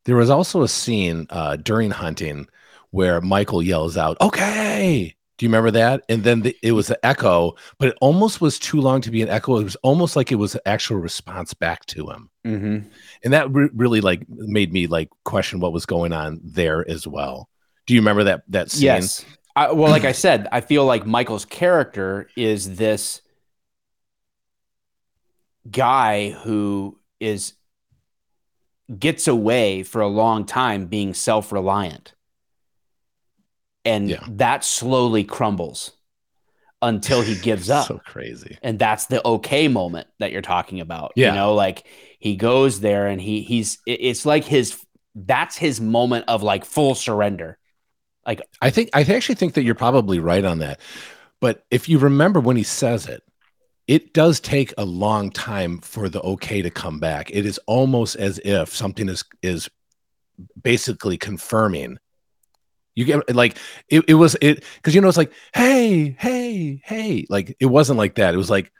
there 0.05 0.15
was 0.15 0.29
also 0.29 0.63
a 0.63 0.67
scene 0.67 1.27
uh 1.29 1.55
during 1.57 1.91
hunting 1.91 2.47
where 2.93 3.19
michael 3.21 3.61
yells 3.61 3.97
out 3.97 4.15
okay 4.21 5.13
Do 5.39 5.45
you 5.45 5.49
remember 5.49 5.71
that? 5.71 6.03
And 6.09 6.23
then 6.23 6.41
the, 6.43 6.55
it 6.61 6.73
was 6.73 6.91
an 6.91 6.97
echo, 7.01 7.55
but 7.79 7.87
it 7.89 7.97
almost 8.01 8.39
was 8.39 8.59
too 8.59 8.79
long 8.79 9.01
to 9.01 9.09
be 9.09 9.23
an 9.23 9.29
echo. 9.29 9.57
It 9.57 9.63
was 9.63 9.75
almost 9.81 10.15
like 10.15 10.31
it 10.31 10.35
was 10.37 10.53
an 10.53 10.61
actual 10.67 10.97
response 10.97 11.55
back 11.55 11.85
to 11.87 12.09
him, 12.11 12.29
Mm-hmm. 12.45 12.87
and 13.23 13.33
that 13.33 13.51
re- 13.51 13.73
really 13.73 13.99
like 13.99 14.21
made 14.29 14.71
me 14.71 14.85
like 14.85 15.09
question 15.25 15.59
what 15.59 15.73
was 15.73 15.87
going 15.87 16.13
on 16.13 16.39
there 16.43 16.87
as 16.87 17.07
well. 17.07 17.49
Do 17.87 17.95
you 17.95 17.99
remember 18.01 18.23
that 18.25 18.43
that 18.49 18.69
scene? 18.69 18.83
Yes. 18.83 19.25
I, 19.55 19.71
well, 19.71 19.89
like 19.91 20.05
I 20.05 20.13
said, 20.13 20.47
I 20.51 20.61
feel 20.61 20.85
like 20.85 21.05
Michael's 21.07 21.45
character 21.45 22.29
is 22.37 22.75
this 22.75 23.21
guy 25.69 26.29
who 26.43 26.99
is 27.19 27.53
gets 28.99 29.27
away 29.27 29.81
for 29.83 29.99
a 30.01 30.07
long 30.07 30.45
time 30.45 30.85
being 30.85 31.13
self-reliant. 31.15 32.12
And 33.85 34.09
Yeah. 34.09 34.23
that 34.27 34.63
slowly 34.63 35.23
crumbles 35.23 35.91
until 36.81 37.21
he 37.21 37.35
gives 37.41 37.69
up. 37.69 37.87
So 37.87 37.99
crazy. 38.05 38.57
and 38.61 38.77
that's 38.79 39.05
the 39.07 39.25
okay 39.27 39.67
moment 39.67 40.07
that 40.19 40.31
you're 40.31 40.41
talking 40.41 40.79
about. 40.79 41.13
Yeah. 41.15 41.29
You 41.29 41.35
know, 41.35 41.53
like 41.53 41.85
he 42.19 42.35
goes 42.35 42.79
there 42.79 43.07
and 43.07 43.21
he 43.21 43.41
he's 43.41 43.79
it's 43.85 44.25
like 44.25 44.45
his 44.45 44.79
that's 45.15 45.57
his 45.57 45.79
moment 45.79 46.25
of 46.27 46.43
like 46.43 46.65
full 46.65 46.95
surrender. 46.95 47.57
Like 48.25 48.41
I 48.61 48.69
think 48.69 48.89
I 48.93 49.01
actually 49.01 49.35
think 49.35 49.53
that 49.55 49.63
you're 49.63 49.75
probably 49.75 50.19
right 50.19 50.45
on 50.45 50.59
that. 50.59 50.79
But 51.41 51.65
if 51.69 51.89
you 51.89 51.99
remember 51.99 52.39
when 52.39 52.55
he 52.55 52.63
says 52.63 53.07
it, 53.07 53.21
it 53.85 54.13
does 54.13 54.39
take 54.39 54.73
a 54.77 54.85
long 54.85 55.29
time 55.29 55.79
for 55.79 56.07
the 56.07 56.21
okay 56.21 56.61
to 56.61 56.69
come 56.69 56.99
back. 57.01 57.29
It 57.31 57.45
is 57.45 57.59
almost 57.67 58.15
as 58.15 58.39
if 58.45 58.73
something 58.73 59.09
is 59.09 59.25
is 59.41 59.69
basically 60.61 61.17
confirming. 61.17 61.99
You 62.95 63.05
get 63.05 63.33
like 63.35 63.57
it, 63.89 64.03
it 64.07 64.13
was 64.15 64.35
it 64.41 64.63
because 64.75 64.93
you 64.93 65.01
know 65.01 65.07
it's 65.07 65.17
like 65.17 65.33
hey 65.53 66.15
hey 66.19 66.81
hey 66.83 67.25
like 67.29 67.55
it 67.59 67.65
wasn't 67.65 67.97
like 67.97 68.15
that. 68.15 68.33
It 68.33 68.37
was 68.37 68.49
like 68.49 68.71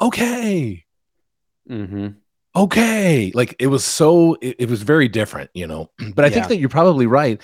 okay 0.00 0.84
Mm-hmm. 1.70 2.08
okay 2.56 3.30
like 3.34 3.54
it 3.60 3.68
was 3.68 3.84
so 3.84 4.34
it, 4.42 4.56
it 4.58 4.68
was 4.68 4.82
very 4.82 5.06
different 5.08 5.48
you 5.54 5.66
know 5.68 5.90
but 6.16 6.24
i 6.24 6.28
think 6.28 6.48
that 6.48 6.56
you're 6.56 6.68
probably 6.68 7.06
right 7.06 7.40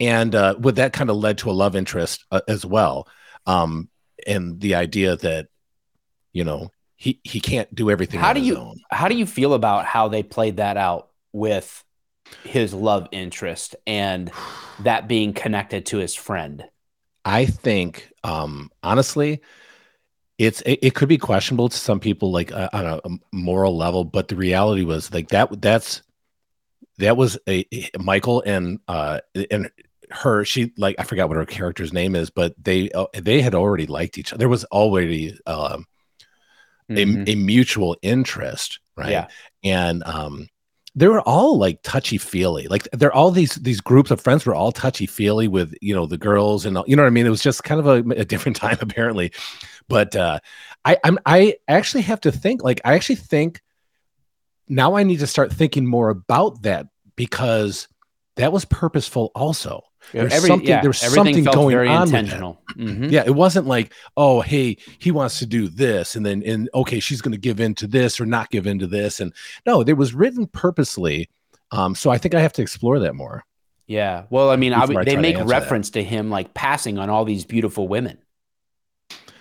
and 0.00 0.34
uh 0.34 0.56
with 0.58 0.76
that 0.76 0.92
kind 0.92 1.08
of 1.08 1.16
led 1.16 1.38
to 1.38 1.50
a 1.50 1.52
love 1.52 1.76
interest 1.76 2.24
uh, 2.32 2.40
as 2.48 2.66
well 2.66 3.06
um 3.46 3.88
and 4.26 4.60
the 4.60 4.74
idea 4.74 5.14
that 5.16 5.46
you 6.32 6.42
know 6.42 6.68
he 6.96 7.20
he 7.22 7.40
can't 7.40 7.72
do 7.72 7.90
everything 7.90 8.18
How 8.18 8.32
do 8.32 8.40
you- 8.40 8.56
own. 8.56 8.80
How 8.90 9.06
do 9.08 9.16
you 9.16 9.24
feel 9.24 9.54
about 9.54 9.84
how 9.86 10.08
they 10.08 10.22
played 10.24 10.56
that 10.56 10.76
out 10.76 11.08
with 11.32 11.82
his 12.44 12.72
love 12.74 13.08
interest 13.12 13.76
and 13.86 14.30
that 14.82 15.08
being 15.08 15.32
connected 15.32 15.86
to 15.86 15.98
his 15.98 16.14
friend? 16.14 16.64
i 17.24 17.44
think 17.44 18.10
um 18.24 18.70
honestly 18.82 19.40
it's 20.38 20.62
it, 20.62 20.78
it 20.82 20.94
could 20.94 21.08
be 21.08 21.18
questionable 21.18 21.68
to 21.68 21.76
some 21.76 22.00
people 22.00 22.32
like 22.32 22.50
uh, 22.52 22.68
on 22.72 22.86
a, 22.86 22.96
a 23.04 23.10
moral 23.32 23.76
level 23.76 24.04
but 24.04 24.28
the 24.28 24.36
reality 24.36 24.84
was 24.84 25.12
like 25.12 25.28
that 25.28 25.60
that's 25.60 26.02
that 26.98 27.16
was 27.16 27.38
a 27.48 27.64
michael 27.98 28.42
and 28.46 28.78
uh 28.88 29.20
and 29.50 29.70
her 30.10 30.44
she 30.44 30.72
like 30.76 30.96
i 30.98 31.04
forgot 31.04 31.28
what 31.28 31.36
her 31.36 31.46
character's 31.46 31.92
name 31.92 32.16
is 32.16 32.30
but 32.30 32.54
they 32.62 32.90
uh, 32.92 33.06
they 33.14 33.40
had 33.42 33.54
already 33.54 33.86
liked 33.86 34.18
each 34.18 34.32
other 34.32 34.38
there 34.38 34.48
was 34.48 34.64
already 34.66 35.38
um 35.46 35.86
Mhm. 36.88 37.28
a, 37.28 37.32
a 37.32 37.34
mutual 37.36 37.96
interest 38.02 38.80
right 38.96 39.10
Yeah. 39.10 39.28
and 39.62 40.02
um 40.04 40.48
they 40.94 41.06
were 41.06 41.20
all 41.20 41.56
like 41.56 41.80
touchy 41.82 42.18
feely 42.18 42.66
like 42.66 42.88
they're 42.92 43.12
all 43.12 43.30
these 43.30 43.54
these 43.56 43.80
groups 43.80 44.10
of 44.10 44.20
friends 44.20 44.44
were 44.44 44.54
all 44.54 44.72
touchy 44.72 45.06
feely 45.06 45.46
with 45.46 45.72
you 45.80 45.94
know 45.94 46.06
the 46.06 46.18
girls 46.18 46.66
and 46.66 46.76
you 46.86 46.96
know 46.96 47.02
what 47.02 47.08
i 47.08 47.10
mean? 47.10 47.26
It 47.26 47.30
was 47.30 47.42
just 47.42 47.64
kind 47.64 47.80
of 47.80 47.86
a, 47.86 48.20
a 48.20 48.24
different 48.24 48.56
time 48.64 48.78
apparently. 48.80 49.32
But 49.88 50.16
uh 50.16 50.40
i 50.84 50.96
i'm 51.04 51.18
i 51.26 51.56
actually 51.68 52.02
have 52.02 52.20
to 52.22 52.32
think 52.32 52.62
like 52.62 52.80
i 52.84 52.94
actually 52.94 53.16
think 53.16 53.60
now 54.68 54.94
i 54.94 55.02
need 55.02 55.20
to 55.20 55.26
start 55.26 55.52
thinking 55.52 55.86
more 55.86 56.10
about 56.10 56.62
that 56.62 56.86
because 57.16 57.88
that 58.36 58.52
was 58.52 58.64
purposeful 58.64 59.30
also 59.34 59.82
There's 60.12 60.32
something- 60.46 60.66
there 60.66 60.88
was 60.88 60.98
something 60.98 61.44
going 61.44 61.76
on 61.88 62.02
with 62.02 62.10
that. 62.12 62.18
intentional. 62.20 62.60
Mhm. 62.76 63.10
yeah 63.10 63.22
it 63.26 63.34
wasn't 63.34 63.66
like 63.66 63.92
oh 64.16 64.40
hey 64.40 64.76
he 64.98 65.10
wants 65.10 65.38
to 65.40 65.46
do 65.46 65.68
this 65.68 66.16
and 66.16 66.24
then 66.24 66.42
and 66.44 66.68
okay 66.74 67.00
she's 67.00 67.20
going 67.20 67.32
to 67.32 67.38
give 67.38 67.60
in 67.60 67.74
to 67.76 67.86
this 67.86 68.20
or 68.20 68.26
not 68.26 68.50
give 68.50 68.66
in 68.66 68.78
to 68.78 68.86
this 68.86 69.20
and 69.20 69.32
no 69.66 69.80
it 69.82 69.92
was 69.96 70.14
written 70.14 70.46
purposely 70.46 71.28
um 71.72 71.94
so 71.94 72.10
i 72.10 72.16
think 72.18 72.34
i 72.34 72.40
have 72.40 72.52
to 72.54 72.62
explore 72.62 72.98
that 73.00 73.14
more 73.14 73.44
Yeah. 73.86 74.24
Well, 74.30 74.50
I 74.50 74.56
mean, 74.56 74.72
I, 74.72 74.86
they 74.86 74.94
try 74.94 75.04
to 75.04 75.16
make 75.20 75.36
that. 75.36 75.46
reference 75.46 75.90
to 75.90 76.02
him 76.02 76.30
like 76.30 76.54
passing 76.54 76.96
on 76.98 77.10
all 77.10 77.24
these 77.24 77.44
beautiful 77.44 77.88
women. 77.88 78.18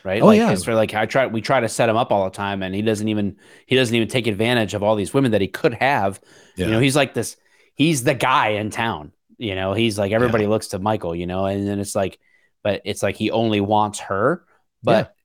Right. 0.04 0.22
Oh, 0.24 0.28
like, 0.28 0.38
yeah. 0.38 0.56
For 0.56 0.74
like 0.74 0.94
I 0.96 1.06
try 1.06 1.28
we 1.28 1.42
try 1.42 1.60
to 1.60 1.70
set 1.70 1.88
him 1.90 1.98
up 1.98 2.12
all 2.12 2.24
the 2.26 2.32
time 2.36 2.64
and 2.64 2.74
he 2.74 2.82
doesn't 2.82 3.08
even 3.08 3.36
he 3.68 3.76
doesn't 3.76 3.94
even 3.96 4.08
take 4.08 4.26
advantage 4.28 4.74
of 4.74 4.82
all 4.82 4.96
these 4.96 5.14
women 5.14 5.32
that 5.32 5.42
he 5.42 5.48
could 5.48 5.74
have. 5.76 6.20
yeah 6.56 6.66
You 6.66 6.72
know, 6.72 6.80
he's 6.80 6.96
like 6.96 7.14
this, 7.14 7.38
he's 7.76 8.04
the 8.04 8.16
guy 8.16 8.50
in 8.50 8.70
town. 8.72 9.12
You 9.40 9.56
know, 9.56 9.74
he's 9.74 9.98
like 9.98 10.12
everybody 10.12 10.46
looks 10.48 10.68
to 10.70 10.80
Michael, 10.80 11.16
you 11.16 11.26
know, 11.26 11.46
and 11.46 11.68
then 11.68 11.80
it's 11.80 11.96
like, 11.96 12.20
but 12.64 12.82
it's 12.86 13.02
like 13.02 13.16
he 13.16 13.32
only 13.32 13.62
wants 13.62 14.00
her, 14.02 14.46
but 14.84 15.16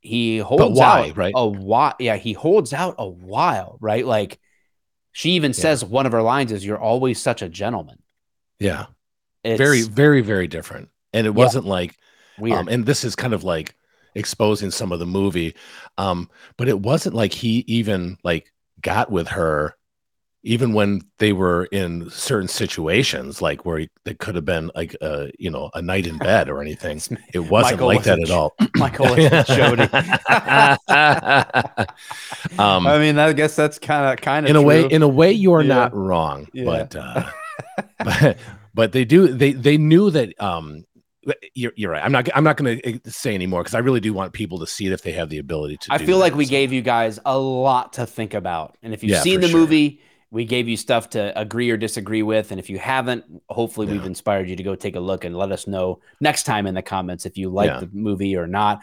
he 0.00 0.38
holds 0.38 0.78
why, 0.78 1.08
out 1.08 1.16
right? 1.16 1.34
a 1.34 1.46
while. 1.48 1.94
Yeah, 1.98 2.16
he 2.16 2.34
holds 2.34 2.72
out 2.72 2.96
a 2.98 3.08
while, 3.08 3.78
right? 3.80 4.06
Like 4.06 4.38
she 5.12 5.32
even 5.32 5.52
Yeah. 5.52 5.62
says 5.62 5.84
one 5.84 6.06
of 6.06 6.12
her 6.12 6.22
lines 6.22 6.52
is, 6.52 6.64
You're 6.64 6.78
always 6.78 7.20
such 7.20 7.42
a 7.42 7.48
gentleman. 7.48 7.98
yeah 8.60 8.86
It's 9.44 9.58
very 9.58 9.82
very 9.82 10.20
very 10.20 10.46
different 10.46 10.88
and 11.12 11.26
it 11.26 11.34
wasn't 11.34 11.64
like 11.66 11.96
weird. 12.38 12.58
um 12.58 12.68
and 12.68 12.86
this 12.86 13.04
is 13.04 13.16
kind 13.16 13.34
of 13.34 13.44
like 13.44 13.74
exposing 14.14 14.70
some 14.70 14.92
of 14.92 14.98
the 14.98 15.06
movie 15.06 15.54
um 15.98 16.28
but 16.56 16.68
it 16.68 16.80
wasn't 16.80 17.14
like 17.14 17.32
he 17.32 17.64
even 17.66 18.16
like 18.24 18.52
got 18.80 19.10
with 19.10 19.28
her 19.28 19.74
even 20.44 20.72
when 20.72 21.00
they 21.18 21.32
were 21.32 21.66
in 21.66 22.10
certain 22.10 22.48
situations 22.48 23.40
like 23.40 23.64
where 23.64 23.78
he, 23.78 23.88
it 24.04 24.18
could 24.18 24.34
have 24.34 24.44
been 24.44 24.70
like 24.74 24.96
uh 25.00 25.26
you 25.38 25.50
know 25.50 25.70
a 25.74 25.80
night 25.82 26.06
in 26.06 26.18
bed 26.18 26.48
or 26.48 26.60
anything 26.66 27.00
it 27.32 27.38
wasn't 27.40 27.72
Michael 27.74 27.86
like 27.86 27.96
was 27.98 28.06
that 28.06 28.18
at 28.22 28.30
all 28.30 28.54
Michael 28.76 29.14
Jody. 29.46 29.84
um 32.58 32.86
I 32.86 32.98
mean, 32.98 33.18
I 33.18 33.32
guess 33.32 33.56
that's 33.56 33.78
kind 33.78 34.12
of 34.12 34.20
kind 34.22 34.46
of 34.46 34.50
in 34.50 34.56
a 34.56 34.62
way 34.62 34.82
in 34.86 35.02
a 35.02 35.08
way 35.08 35.32
you 35.32 35.52
are 35.54 35.62
Yeah. 35.62 35.74
not 35.74 35.94
wrong 35.94 36.46
Yeah. 36.52 36.64
but 36.64 36.96
uh 36.96 37.30
but, 38.04 38.38
but 38.74 38.92
they 38.92 39.04
do 39.04 39.28
they 39.28 39.52
they 39.52 39.76
knew 39.78 40.10
that 40.10 40.40
um 40.40 40.84
you're, 41.54 41.72
you're 41.76 41.92
right 41.92 42.04
i'm 42.04 42.10
not 42.10 42.28
i'm 42.34 42.42
not 42.42 42.56
going 42.56 42.80
to 42.80 43.00
say 43.10 43.32
anymore 43.34 43.62
because 43.62 43.74
i 43.74 43.78
really 43.78 44.00
do 44.00 44.12
want 44.12 44.32
people 44.32 44.58
to 44.58 44.66
see 44.66 44.86
it 44.86 44.92
if 44.92 45.02
they 45.02 45.12
have 45.12 45.28
the 45.28 45.38
ability 45.38 45.76
to 45.76 45.92
I 45.92 45.98
feel 45.98 46.18
like 46.18 46.34
we 46.34 46.46
so. 46.46 46.50
gave 46.50 46.72
you 46.72 46.82
guys 46.82 47.20
a 47.24 47.38
lot 47.38 47.92
to 47.94 48.06
think 48.06 48.34
about. 48.34 48.76
And 48.82 48.92
if 48.92 49.04
you've 49.04 49.12
Yeah, 49.12 49.20
seen 49.20 49.40
the 49.40 49.46
sure. 49.48 49.60
movie, 49.60 50.00
we 50.32 50.44
gave 50.46 50.66
you 50.66 50.76
stuff 50.78 51.10
to 51.10 51.38
agree 51.38 51.70
or 51.70 51.76
disagree 51.76 52.22
with. 52.22 52.50
And 52.50 52.58
if 52.58 52.70
you 52.70 52.78
haven't, 52.78 53.24
hopefully 53.50 53.86
we've 53.86 54.04
inspired 54.06 54.48
you 54.48 54.56
to 54.56 54.62
go 54.62 54.74
take 54.74 54.96
a 54.96 55.00
look 55.00 55.24
and 55.24 55.36
let 55.36 55.52
us 55.52 55.66
know 55.66 56.00
next 56.20 56.44
time 56.44 56.66
in 56.66 56.74
the 56.74 56.80
comments 56.82 57.26
if 57.26 57.36
you 57.36 57.50
like 57.50 57.68
Yeah. 57.68 57.80
the 57.80 57.90
movie 57.92 58.34
or 58.34 58.46
not. 58.46 58.80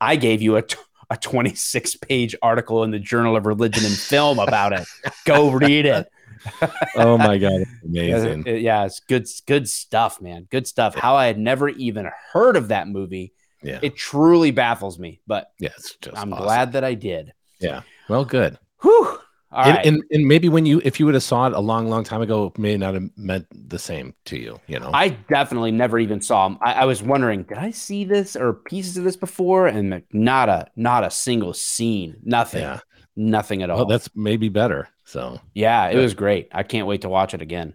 I 0.00 0.14
gave 0.16 0.40
you 0.42 0.56
a, 0.56 0.62
t- 0.62 0.76
a 1.10 1.16
26 1.16 1.96
page 1.96 2.36
article 2.40 2.84
in 2.84 2.92
the 2.92 3.00
Journal 3.00 3.36
of 3.36 3.46
Religion 3.46 3.84
and 3.84 3.94
Film 3.94 4.38
about 4.38 4.72
it. 4.72 4.86
Go 5.26 5.50
read 5.50 5.86
it. 5.86 6.08
oh 6.96 7.16
my 7.18 7.38
god 7.38 7.62
amazing 7.84 8.42
yeah, 8.46 8.84
it's 8.84 8.98
good, 9.00 9.28
good 9.46 9.68
stuff, 9.68 10.20
man. 10.20 10.46
Good 10.50 10.66
stuff. 10.66 10.94
How 10.94 11.14
I 11.16 11.26
had 11.26 11.38
never 11.38 11.68
even 11.68 12.08
heard 12.32 12.56
of 12.56 12.68
that 12.68 12.88
movie. 12.88 13.32
yeah 13.62 13.78
It 13.82 13.96
truly 13.96 14.50
baffles 14.50 14.98
me, 14.98 15.20
but 15.26 15.52
yeah 15.60 15.70
it's 15.76 15.94
just 15.96 16.16
I'm 16.16 16.32
awesome. 16.32 16.44
glad 16.44 16.72
that 16.72 16.84
I 16.84 16.94
did. 16.94 17.32
Yeah. 17.60 17.82
Well 18.08 18.24
good 18.24 18.58
Whew. 18.82 19.18
And, 19.54 19.76
right. 19.76 19.86
and 19.86 20.02
and 20.10 20.26
maybe 20.26 20.48
when 20.48 20.64
you 20.66 20.80
if 20.84 20.98
you 20.98 21.06
would 21.06 21.14
have 21.14 21.22
saw 21.22 21.46
it 21.46 21.52
a 21.52 21.60
long 21.60 21.88
long 21.88 22.04
time 22.04 22.22
ago 22.22 22.46
it 22.46 22.58
may 22.58 22.76
not 22.76 22.94
have 22.94 23.10
meant 23.16 23.46
the 23.52 23.78
same 23.78 24.14
to 24.26 24.38
you 24.38 24.58
you 24.66 24.78
know 24.80 24.90
I 24.94 25.10
definitely 25.10 25.72
never 25.72 25.98
even 25.98 26.20
saw 26.20 26.46
him. 26.46 26.58
I, 26.62 26.72
I 26.72 26.84
was 26.86 27.02
wondering, 27.02 27.42
did 27.42 27.58
I 27.58 27.70
see 27.70 28.04
this 28.04 28.34
or 28.34 28.54
pieces 28.54 28.96
of 28.96 29.04
this 29.04 29.16
before? 29.16 29.66
And 29.66 29.90
like, 29.90 30.06
not 30.12 30.48
a 30.48 30.68
not 30.76 31.04
a 31.04 31.10
single 31.10 31.52
scene, 31.52 32.16
nothing, 32.22 32.62
yeah 32.62 32.80
nothing 33.14 33.62
at 33.62 33.68
all. 33.68 33.76
well 33.76 33.86
that's 33.86 34.08
maybe 34.14 34.48
better 34.48 34.88
so 35.04 35.38
yeah, 35.52 35.88
it 35.88 35.98
was 35.98 36.14
great. 36.14 36.48
I 36.52 36.62
can't 36.62 36.86
wait 36.86 37.02
to 37.02 37.08
watch 37.10 37.34
it 37.34 37.42
again. 37.42 37.74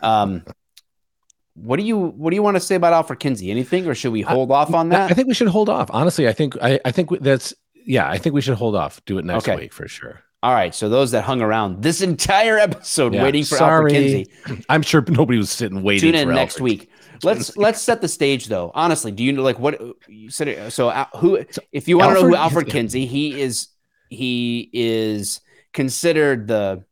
Um, 0.00 0.44
what 1.54 1.76
do 1.78 1.82
you 1.82 1.96
what 1.96 2.30
do 2.30 2.36
you 2.36 2.42
want 2.42 2.56
to 2.56 2.60
say 2.60 2.74
about 2.74 2.92
Alfred 2.92 3.20
Kinsey? 3.20 3.50
Anything, 3.50 3.86
or 3.86 3.94
should 3.94 4.12
we 4.12 4.22
I- 4.24 4.30
hold 4.32 4.50
off 4.50 4.74
on 4.74 4.90
that? 4.90 5.10
I 5.10 5.14
think 5.14 5.28
we 5.28 5.34
should 5.34 5.48
hold 5.48 5.70
off. 5.70 5.88
Honestly, 5.92 6.28
I 6.28 6.32
think 6.34 6.56
I, 6.60 6.80
I 6.84 6.90
think 6.90 7.08
that's 7.20 7.54
yeah. 7.86 8.06
I 8.08 8.18
think 8.18 8.34
we 8.34 8.42
should 8.42 8.56
hold 8.56 8.76
off. 8.76 9.02
Do 9.06 9.16
it 9.18 9.24
next 9.24 9.48
Okay. 9.48 9.56
week 9.56 9.72
for 9.72 9.88
sure. 9.88 10.20
All 10.44 10.52
right. 10.52 10.74
So 10.74 10.90
those 10.90 11.12
that 11.12 11.22
hung 11.22 11.40
around 11.40 11.82
this 11.82 12.02
entire 12.02 12.58
episode 12.58 13.14
Yeah, 13.14 13.22
waiting 13.22 13.44
for 13.44 13.56
sorry. 13.56 13.94
Alfred 13.96 14.26
Kinsey, 14.46 14.64
I'm 14.68 14.82
sure 14.82 15.02
nobody 15.08 15.38
was 15.38 15.50
sitting 15.50 15.82
waiting. 15.82 16.12
tune 16.12 16.14
in 16.20 16.28
for 16.28 16.34
next 16.34 16.60
week. 16.60 16.90
Let's 17.22 17.56
let's 17.56 17.80
set 17.80 18.02
the 18.02 18.08
stage 18.08 18.46
though. 18.48 18.70
Honestly, 18.74 19.10
do 19.10 19.24
you 19.24 19.32
know 19.32 19.42
like 19.42 19.58
what 19.58 19.80
you 20.06 20.28
said? 20.30 20.70
So 20.70 20.90
uh, 20.90 21.06
who, 21.16 21.42
if 21.72 21.88
you 21.88 21.96
want 21.96 22.10
to 22.10 22.14
know 22.22 22.28
who 22.28 22.34
Alfred- 22.36 22.66
Alfred 22.66 22.68
Kinsey, 22.68 23.06
he 23.06 23.40
is 23.40 23.68
he 24.10 24.68
is 24.74 25.40
considered 25.72 26.46
the 26.46 26.84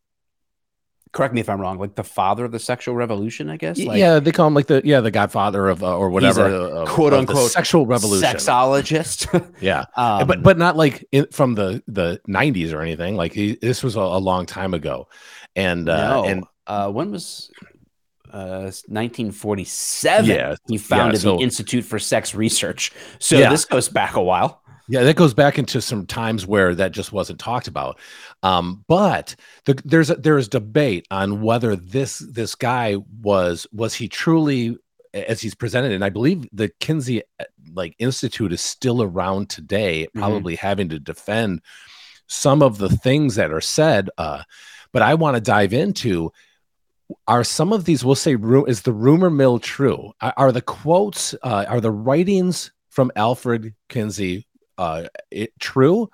correct 1.13 1.35
me 1.35 1.41
if 1.41 1.49
I'm 1.49 1.61
wrong, 1.61 1.79
like 1.79 1.95
the 1.95 2.05
father 2.05 2.45
of 2.45 2.53
the 2.53 2.59
sexual 2.59 2.95
revolution, 2.95 3.51
I 3.51 3.57
guess. 3.57 3.79
Like, 3.79 3.99
yeah, 3.99 4.19
they 4.19 4.33
call 4.33 4.47
him 4.47 4.55
like 4.55 4.67
the 4.67 4.81
yeah 4.85 5.01
the 5.01 5.11
Godfather 5.11 5.69
of 5.69 5.83
uh, 5.83 5.97
or 5.97 6.11
whatever, 6.11 6.47
a 6.47 6.87
quote 6.87 7.13
unquote 7.13 7.51
sexual 7.51 7.87
revolution, 7.87 8.29
sexologist. 8.29 9.53
yeah, 9.61 9.85
um, 9.97 10.27
but 10.27 10.43
but 10.43 10.59
not 10.59 10.77
like 10.77 11.07
in, 11.13 11.27
from 11.31 11.55
the 11.55 11.83
the 11.87 12.21
90s 12.29 12.73
or 12.73 12.81
anything. 12.81 13.17
Like 13.17 13.33
he, 13.33 13.57
this 13.57 13.83
was 13.83 13.97
a, 13.97 14.01
a, 14.01 14.19
long 14.19 14.47
time 14.47 14.75
ago, 14.75 15.09
and 15.55 15.89
uh, 15.89 16.09
no. 16.09 16.25
and 16.25 16.45
uh, 16.67 16.91
when 16.91 17.11
was 17.13 17.51
uh, 18.33 18.73
1947? 18.89 20.27
Yeah, 20.27 20.57
he 20.67 20.79
founded 20.79 21.21
yeah, 21.21 21.23
so, 21.23 21.37
the 21.37 21.43
Institute 21.43 21.85
for 21.85 21.99
Sex 21.99 22.35
Research. 22.35 22.93
So 23.19 23.39
yeah. 23.39 23.51
this 23.51 23.65
goes 23.65 23.89
back 23.89 24.17
a 24.17 24.23
while. 24.23 24.62
Yeah, 24.93 25.05
that 25.05 25.17
goes 25.17 25.33
back 25.33 25.59
into 25.59 25.81
some 25.81 26.05
times 26.05 26.47
where 26.47 26.75
that 26.75 26.93
just 26.93 27.13
wasn't 27.13 27.41
talked 27.41 27.67
about. 27.67 27.99
Um, 28.43 28.85
but 28.89 29.35
the, 29.65 29.81
there's 29.87 30.11
a, 30.11 30.17
there's 30.17 30.49
debate 30.49 31.07
on 31.11 31.41
whether 31.41 31.77
this 31.77 32.19
this 32.19 32.55
guy 32.55 32.99
was 33.23 33.67
was 33.73 33.95
he 33.95 34.07
truly 34.07 34.77
as 35.15 35.41
he's 35.41 35.55
presented, 35.55 35.93
and 35.93 36.05
I 36.05 36.11
believe 36.11 36.47
the 36.53 36.71
Kinsey 36.79 37.23
uh, 37.41 37.45
like 37.73 37.97
Institute 37.99 38.53
is 38.53 38.61
still 38.61 39.03
around 39.03 39.49
today, 39.49 40.03
Mm-hmm. 40.03 40.19
probably 40.19 40.57
having 40.57 40.91
to 40.91 40.99
defend 40.99 41.63
some 42.27 42.61
of 42.63 42.77
the 42.77 42.91
things 42.91 43.37
that 43.37 43.51
are 43.51 43.63
said. 43.63 44.11
Uh, 44.19 44.43
but 44.93 45.01
I 45.01 45.15
want 45.15 45.37
to 45.37 45.41
dive 45.41 45.73
into 45.73 46.33
are 47.27 47.45
some 47.45 47.73
of 47.73 47.87
these 47.87 48.05
we'll 48.05 48.15
say 48.15 48.37
is 48.67 48.83
the 48.83 48.93
rumor 48.93 49.31
mill 49.31 49.59
true 49.59 50.13
are, 50.21 50.35
are 50.37 50.53
the 50.53 50.61
quotes 50.61 51.35
uh, 51.43 51.65
are 51.67 51.81
the 51.81 51.91
writings 51.91 52.73
from 52.91 53.11
alfred 53.17 53.75
kinsey 53.89 54.47
uh, 54.79 55.05
it 55.31 55.59
true? 55.59 56.11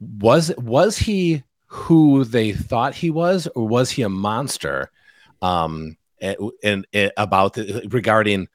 Was 0.00 0.52
was 0.58 0.98
he 0.98 1.42
who 1.66 2.24
they 2.24 2.52
thought 2.52 2.94
he 2.94 3.10
was 3.10 3.48
or 3.54 3.66
was 3.66 3.90
he 3.90 4.02
a 4.02 4.08
monster 4.08 4.90
um 5.40 5.96
and, 6.20 6.36
and, 6.62 6.86
and 6.92 7.12
about 7.16 7.54
the, 7.54 7.88
regarding 7.90 8.46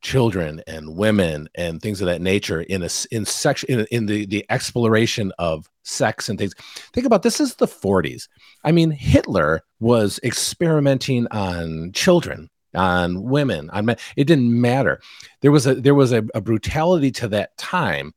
children 0.00 0.62
and 0.66 0.96
women 0.96 1.48
and 1.54 1.82
things 1.82 2.00
of 2.00 2.06
that 2.06 2.22
nature 2.22 2.62
in 2.62 2.82
a 2.82 2.88
in 3.10 3.24
sex 3.24 3.64
in, 3.64 3.86
in 3.90 4.06
the 4.06 4.24
the 4.26 4.46
exploration 4.48 5.32
of 5.38 5.68
sex 5.82 6.28
and 6.28 6.38
things? 6.38 6.54
Think 6.94 7.06
about 7.06 7.22
this 7.22 7.40
is 7.40 7.56
the 7.56 7.66
40s 7.66 8.28
i 8.64 8.72
mean 8.72 8.90
hitler 8.90 9.62
was 9.80 10.18
experimenting 10.22 11.26
on 11.30 11.92
children 11.92 12.48
on 12.74 13.22
women 13.22 13.70
on 13.70 13.86
men 13.86 13.96
it 14.16 14.24
didn't 14.24 14.60
matter. 14.60 15.00
There 15.40 15.52
was 15.52 15.66
a 15.66 15.74
there 15.74 15.94
was 15.94 16.12
a, 16.12 16.24
a 16.34 16.40
brutality 16.40 17.10
to 17.12 17.28
that 17.28 17.56
time 17.56 18.14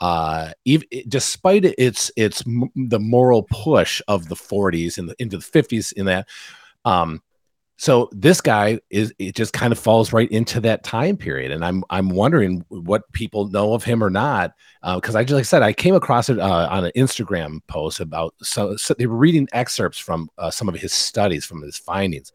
uh 0.00 0.50
even 0.64 0.88
despite 1.08 1.64
its 1.64 2.10
its 2.16 2.42
the 2.74 2.98
moral 2.98 3.44
push 3.44 4.02
of 4.08 4.28
the 4.28 4.34
40s 4.34 4.98
and 4.98 5.08
the, 5.08 5.14
into 5.20 5.38
the 5.38 5.44
50s 5.44 5.92
in 5.92 6.06
that 6.06 6.28
um 6.84 7.22
so 7.76 8.08
this 8.12 8.40
guy 8.40 8.80
is 8.90 9.12
it 9.18 9.34
just 9.34 9.52
kind 9.52 9.72
of 9.72 9.78
falls 9.78 10.12
right 10.12 10.30
into 10.30 10.60
that 10.60 10.84
time 10.84 11.16
period. 11.16 11.50
And 11.50 11.64
i'm 11.64 11.84
i'm 11.90 12.08
wondering 12.08 12.64
what 12.68 13.10
people 13.12 13.48
know 13.48 13.72
of 13.72 13.84
him 13.84 14.02
or 14.02 14.10
not 14.10 14.52
because 14.96 15.14
uh, 15.14 15.18
i 15.18 15.22
just 15.22 15.34
like 15.34 15.40
i 15.40 15.42
said 15.42 15.62
i 15.62 15.72
came 15.72 15.94
across 15.94 16.28
it 16.28 16.38
uh, 16.38 16.68
on 16.70 16.84
an 16.84 16.92
instagram 16.96 17.60
post 17.66 18.00
about 18.00 18.34
so, 18.42 18.76
so 18.76 18.94
they 18.94 19.06
were 19.06 19.16
reading 19.16 19.48
excerpts 19.52 19.98
from 19.98 20.28
uh, 20.38 20.50
some 20.50 20.68
of 20.68 20.74
his 20.74 20.92
studies 20.92 21.44
from 21.44 21.62
his 21.62 21.76
findings 21.76 22.32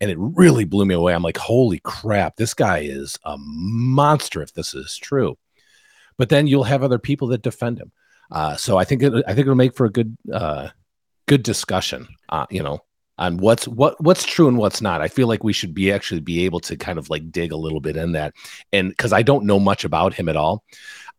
and 0.00 0.10
it 0.10 0.16
really 0.18 0.64
blew 0.64 0.84
me 0.84 0.94
away 0.94 1.14
i'm 1.14 1.22
like 1.22 1.36
holy 1.36 1.80
crap 1.80 2.36
this 2.36 2.54
guy 2.54 2.78
is 2.78 3.18
a 3.24 3.36
monster 3.38 4.42
if 4.42 4.52
this 4.54 4.74
is 4.74 4.96
true 4.96 5.36
but 6.16 6.28
then 6.28 6.46
you'll 6.46 6.64
have 6.64 6.82
other 6.82 6.98
people 6.98 7.28
that 7.28 7.42
defend 7.42 7.78
him 7.78 7.92
uh, 8.30 8.56
so 8.56 8.78
i 8.78 8.84
think 8.84 9.02
it, 9.02 9.12
i 9.26 9.34
think 9.34 9.40
it'll 9.40 9.54
make 9.54 9.76
for 9.76 9.86
a 9.86 9.90
good 9.90 10.16
uh, 10.32 10.68
good 11.26 11.42
discussion 11.42 12.06
uh, 12.28 12.46
you 12.50 12.62
know 12.62 12.80
on 13.18 13.36
what's 13.36 13.68
what 13.68 14.00
what's 14.02 14.24
true 14.24 14.48
and 14.48 14.58
what's 14.58 14.80
not. 14.80 15.00
I 15.00 15.08
feel 15.08 15.28
like 15.28 15.44
we 15.44 15.52
should 15.52 15.74
be 15.74 15.92
actually 15.92 16.20
be 16.20 16.44
able 16.44 16.60
to 16.60 16.76
kind 16.76 16.98
of 16.98 17.10
like 17.10 17.30
dig 17.30 17.52
a 17.52 17.56
little 17.56 17.80
bit 17.80 17.96
in 17.96 18.12
that. 18.12 18.34
And 18.72 18.88
because 18.88 19.12
I 19.12 19.22
don't 19.22 19.44
know 19.44 19.60
much 19.60 19.84
about 19.84 20.14
him 20.14 20.28
at 20.28 20.36
all, 20.36 20.64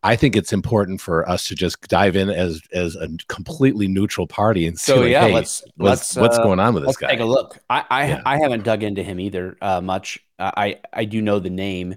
I 0.04 0.16
think 0.16 0.36
it's 0.36 0.52
important 0.52 1.00
for 1.00 1.26
us 1.28 1.48
to 1.48 1.54
just 1.54 1.80
dive 1.88 2.14
in 2.14 2.28
as 2.28 2.60
as 2.72 2.94
a 2.94 3.08
completely 3.28 3.88
neutral 3.88 4.26
party 4.26 4.66
and 4.66 4.78
see 4.78 4.92
so 4.92 5.00
like, 5.00 5.10
yeah, 5.10 5.26
hey, 5.28 5.32
let's 5.32 5.62
what's, 5.76 6.14
let's 6.14 6.16
what's 6.16 6.38
uh, 6.38 6.42
going 6.42 6.60
on 6.60 6.74
with 6.74 6.82
this 6.82 6.88
let's 6.88 6.98
guy. 6.98 7.08
take 7.08 7.20
a 7.20 7.24
look. 7.24 7.58
I 7.70 7.84
I, 7.90 8.06
Yeah. 8.08 8.22
I 8.26 8.38
haven't 8.38 8.64
dug 8.64 8.82
into 8.82 9.02
him 9.02 9.18
either 9.18 9.56
uh, 9.62 9.80
much. 9.80 10.20
I 10.38 10.80
I 10.92 11.06
do 11.06 11.22
know 11.22 11.38
the 11.38 11.50
name, 11.50 11.96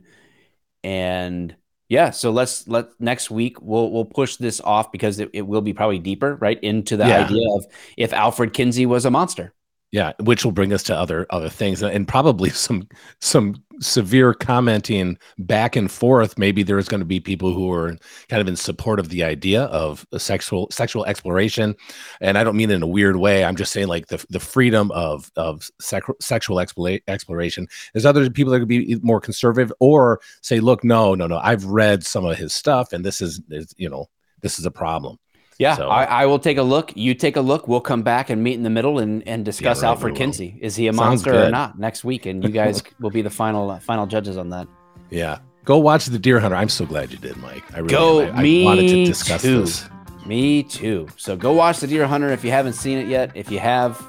and 0.84 1.56
yeah. 1.90 2.12
So 2.12 2.32
let's 2.32 2.68
let 2.68 2.88
next 3.00 3.30
week 3.30 3.62
we'll 3.62 3.92
we'll 3.92 4.06
push 4.06 4.38
this 4.38 4.62
off 4.62 4.92
because 4.92 5.20
it, 5.20 5.30
it 5.34 5.42
will 5.44 5.62
be 5.62 5.74
probably 5.74 6.00
deeper 6.00 6.36
right 6.36 6.60
into 6.64 6.98
the 6.98 7.08
Yeah. 7.08 7.26
idea 7.26 7.46
of 7.56 7.66
if 7.98 8.14
Alfred 8.14 8.54
Kinsey 8.54 8.86
was 8.86 9.06
a 9.06 9.12
monster. 9.12 9.54
Yeah, 9.92 10.12
which 10.20 10.44
will 10.44 10.52
bring 10.52 10.74
us 10.74 10.84
to 10.84 10.96
other 10.96 11.26
other 11.30 11.50
things 11.50 11.82
and 11.82 12.08
probably 12.08 12.50
some 12.68 12.88
some 13.22 13.56
severe 13.80 14.34
commenting 14.34 15.18
back 15.38 15.76
and 15.76 15.92
forth. 15.92 16.38
Maybe 16.38 16.64
there's 16.64 16.88
going 16.88 17.00
to 17.00 17.06
be 17.06 17.20
people 17.20 17.54
who 17.54 17.72
are 17.72 17.98
kind 18.28 18.42
of 18.42 18.48
in 18.48 18.56
support 18.56 19.00
of 19.00 19.10
the 19.10 19.24
idea 19.24 19.64
of 19.66 20.06
sexual 20.18 20.68
sexual 20.72 21.06
exploration, 21.06 21.76
and 22.20 22.38
I 22.38 22.44
don't 22.44 22.58
mean 22.58 22.72
in 22.72 22.84
a 22.84 22.88
weird 22.88 23.16
way. 23.16 23.46
I'm 23.46 23.56
just 23.56 23.72
saying 23.72 23.88
like 23.88 24.08
the 24.08 24.24
the 24.30 24.40
freedom 24.40 24.92
of 24.92 25.32
of 25.36 25.70
sec- 25.80 26.04
sexual 26.20 26.58
expla- 26.58 27.02
exploration. 27.08 27.68
There's 27.94 28.06
other 28.06 28.30
people 28.30 28.52
that 28.54 28.60
could 28.60 28.68
be 28.68 28.98
more 29.02 29.22
conservative 29.22 29.72
or 29.80 30.20
say, 30.42 30.60
look, 30.60 30.84
no, 30.84 31.16
no, 31.16 31.28
no. 31.28 31.38
I've 31.38 31.66
read 31.66 32.06
some 32.06 32.26
of 32.26 32.38
his 32.38 32.54
stuff, 32.54 32.92
and 32.94 33.06
this 33.06 33.22
is, 33.22 33.42
is 33.50 33.74
you 33.78 33.90
know 33.90 34.10
this 34.42 34.60
is 34.60 34.66
a 34.66 34.72
problem. 34.72 35.18
Yeah, 35.60 35.76
So- 35.76 35.90
I, 35.90 36.04
I 36.04 36.26
will 36.28 36.40
take 36.40 36.58
a 36.58 36.64
look. 36.64 36.96
You 36.96 37.14
take 37.16 37.36
a 37.36 37.42
look. 37.42 37.68
We'll 37.68 37.82
come 37.82 38.04
back 38.04 38.30
and 38.30 38.44
meet 38.44 38.54
in 38.54 38.64
the 38.64 38.70
middle 38.70 39.00
and, 39.00 39.28
and 39.28 39.44
discuss 39.44 39.82
right, 39.82 39.90
Alfred. 39.90 40.16
Kinsey. 40.16 40.58
Is 40.62 40.76
he 40.76 40.88
a 40.88 40.94
Sounds 40.94 40.98
monster 41.26 41.46
or 41.46 41.50
not 41.50 41.80
next 41.80 42.04
week? 42.04 42.26
And 42.28 42.44
you 42.44 42.50
guys 42.52 42.84
will 43.00 43.10
be 43.10 43.22
the 43.24 43.30
final 43.32 43.72
uh, 43.72 43.80
final 43.80 44.06
judges 44.06 44.38
on 44.38 44.50
that. 44.50 44.68
Yeah. 45.10 45.40
Go 45.66 45.80
watch 45.80 46.06
the 46.06 46.20
Deer 46.20 46.40
Hunter. 46.40 46.56
I'm 46.56 46.70
so 46.70 46.86
glad 46.86 47.12
you 47.12 47.18
did, 47.18 47.36
Mike. 47.38 47.64
I 47.74 47.80
really 47.80 47.90
Go, 47.90 48.22
am. 48.22 48.36
I, 48.36 48.40
I 48.40 48.44
me 48.44 48.64
wanted 48.64 48.88
to 48.88 49.06
discuss 49.06 49.42
too. 49.42 49.62
this. 49.62 49.90
Me 50.26 50.62
too. 50.64 51.08
So 51.18 51.36
go 51.36 51.54
watch 51.54 51.80
the 51.80 51.88
Deer 51.88 52.06
Hunter 52.08 52.30
if 52.30 52.44
you 52.44 52.52
haven't 52.52 52.74
seen 52.74 52.98
it 52.98 53.08
yet. 53.08 53.32
If 53.36 53.50
you 53.52 53.60
have, 53.60 54.00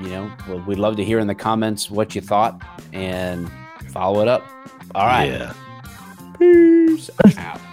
you 0.00 0.08
know, 0.10 0.30
well, 0.48 0.60
we'd 0.66 0.78
love 0.78 0.96
to 0.96 1.04
hear 1.04 1.18
in 1.18 1.26
the 1.26 1.34
comments 1.34 1.90
what 1.90 2.14
you 2.14 2.20
thought 2.20 2.62
and 2.92 3.50
follow 3.90 4.20
it 4.22 4.28
up. 4.28 4.46
All 4.94 5.06
right. 5.06 5.26
Yeah. 5.30 5.54
Peace 6.38 7.10
out. 7.36 7.60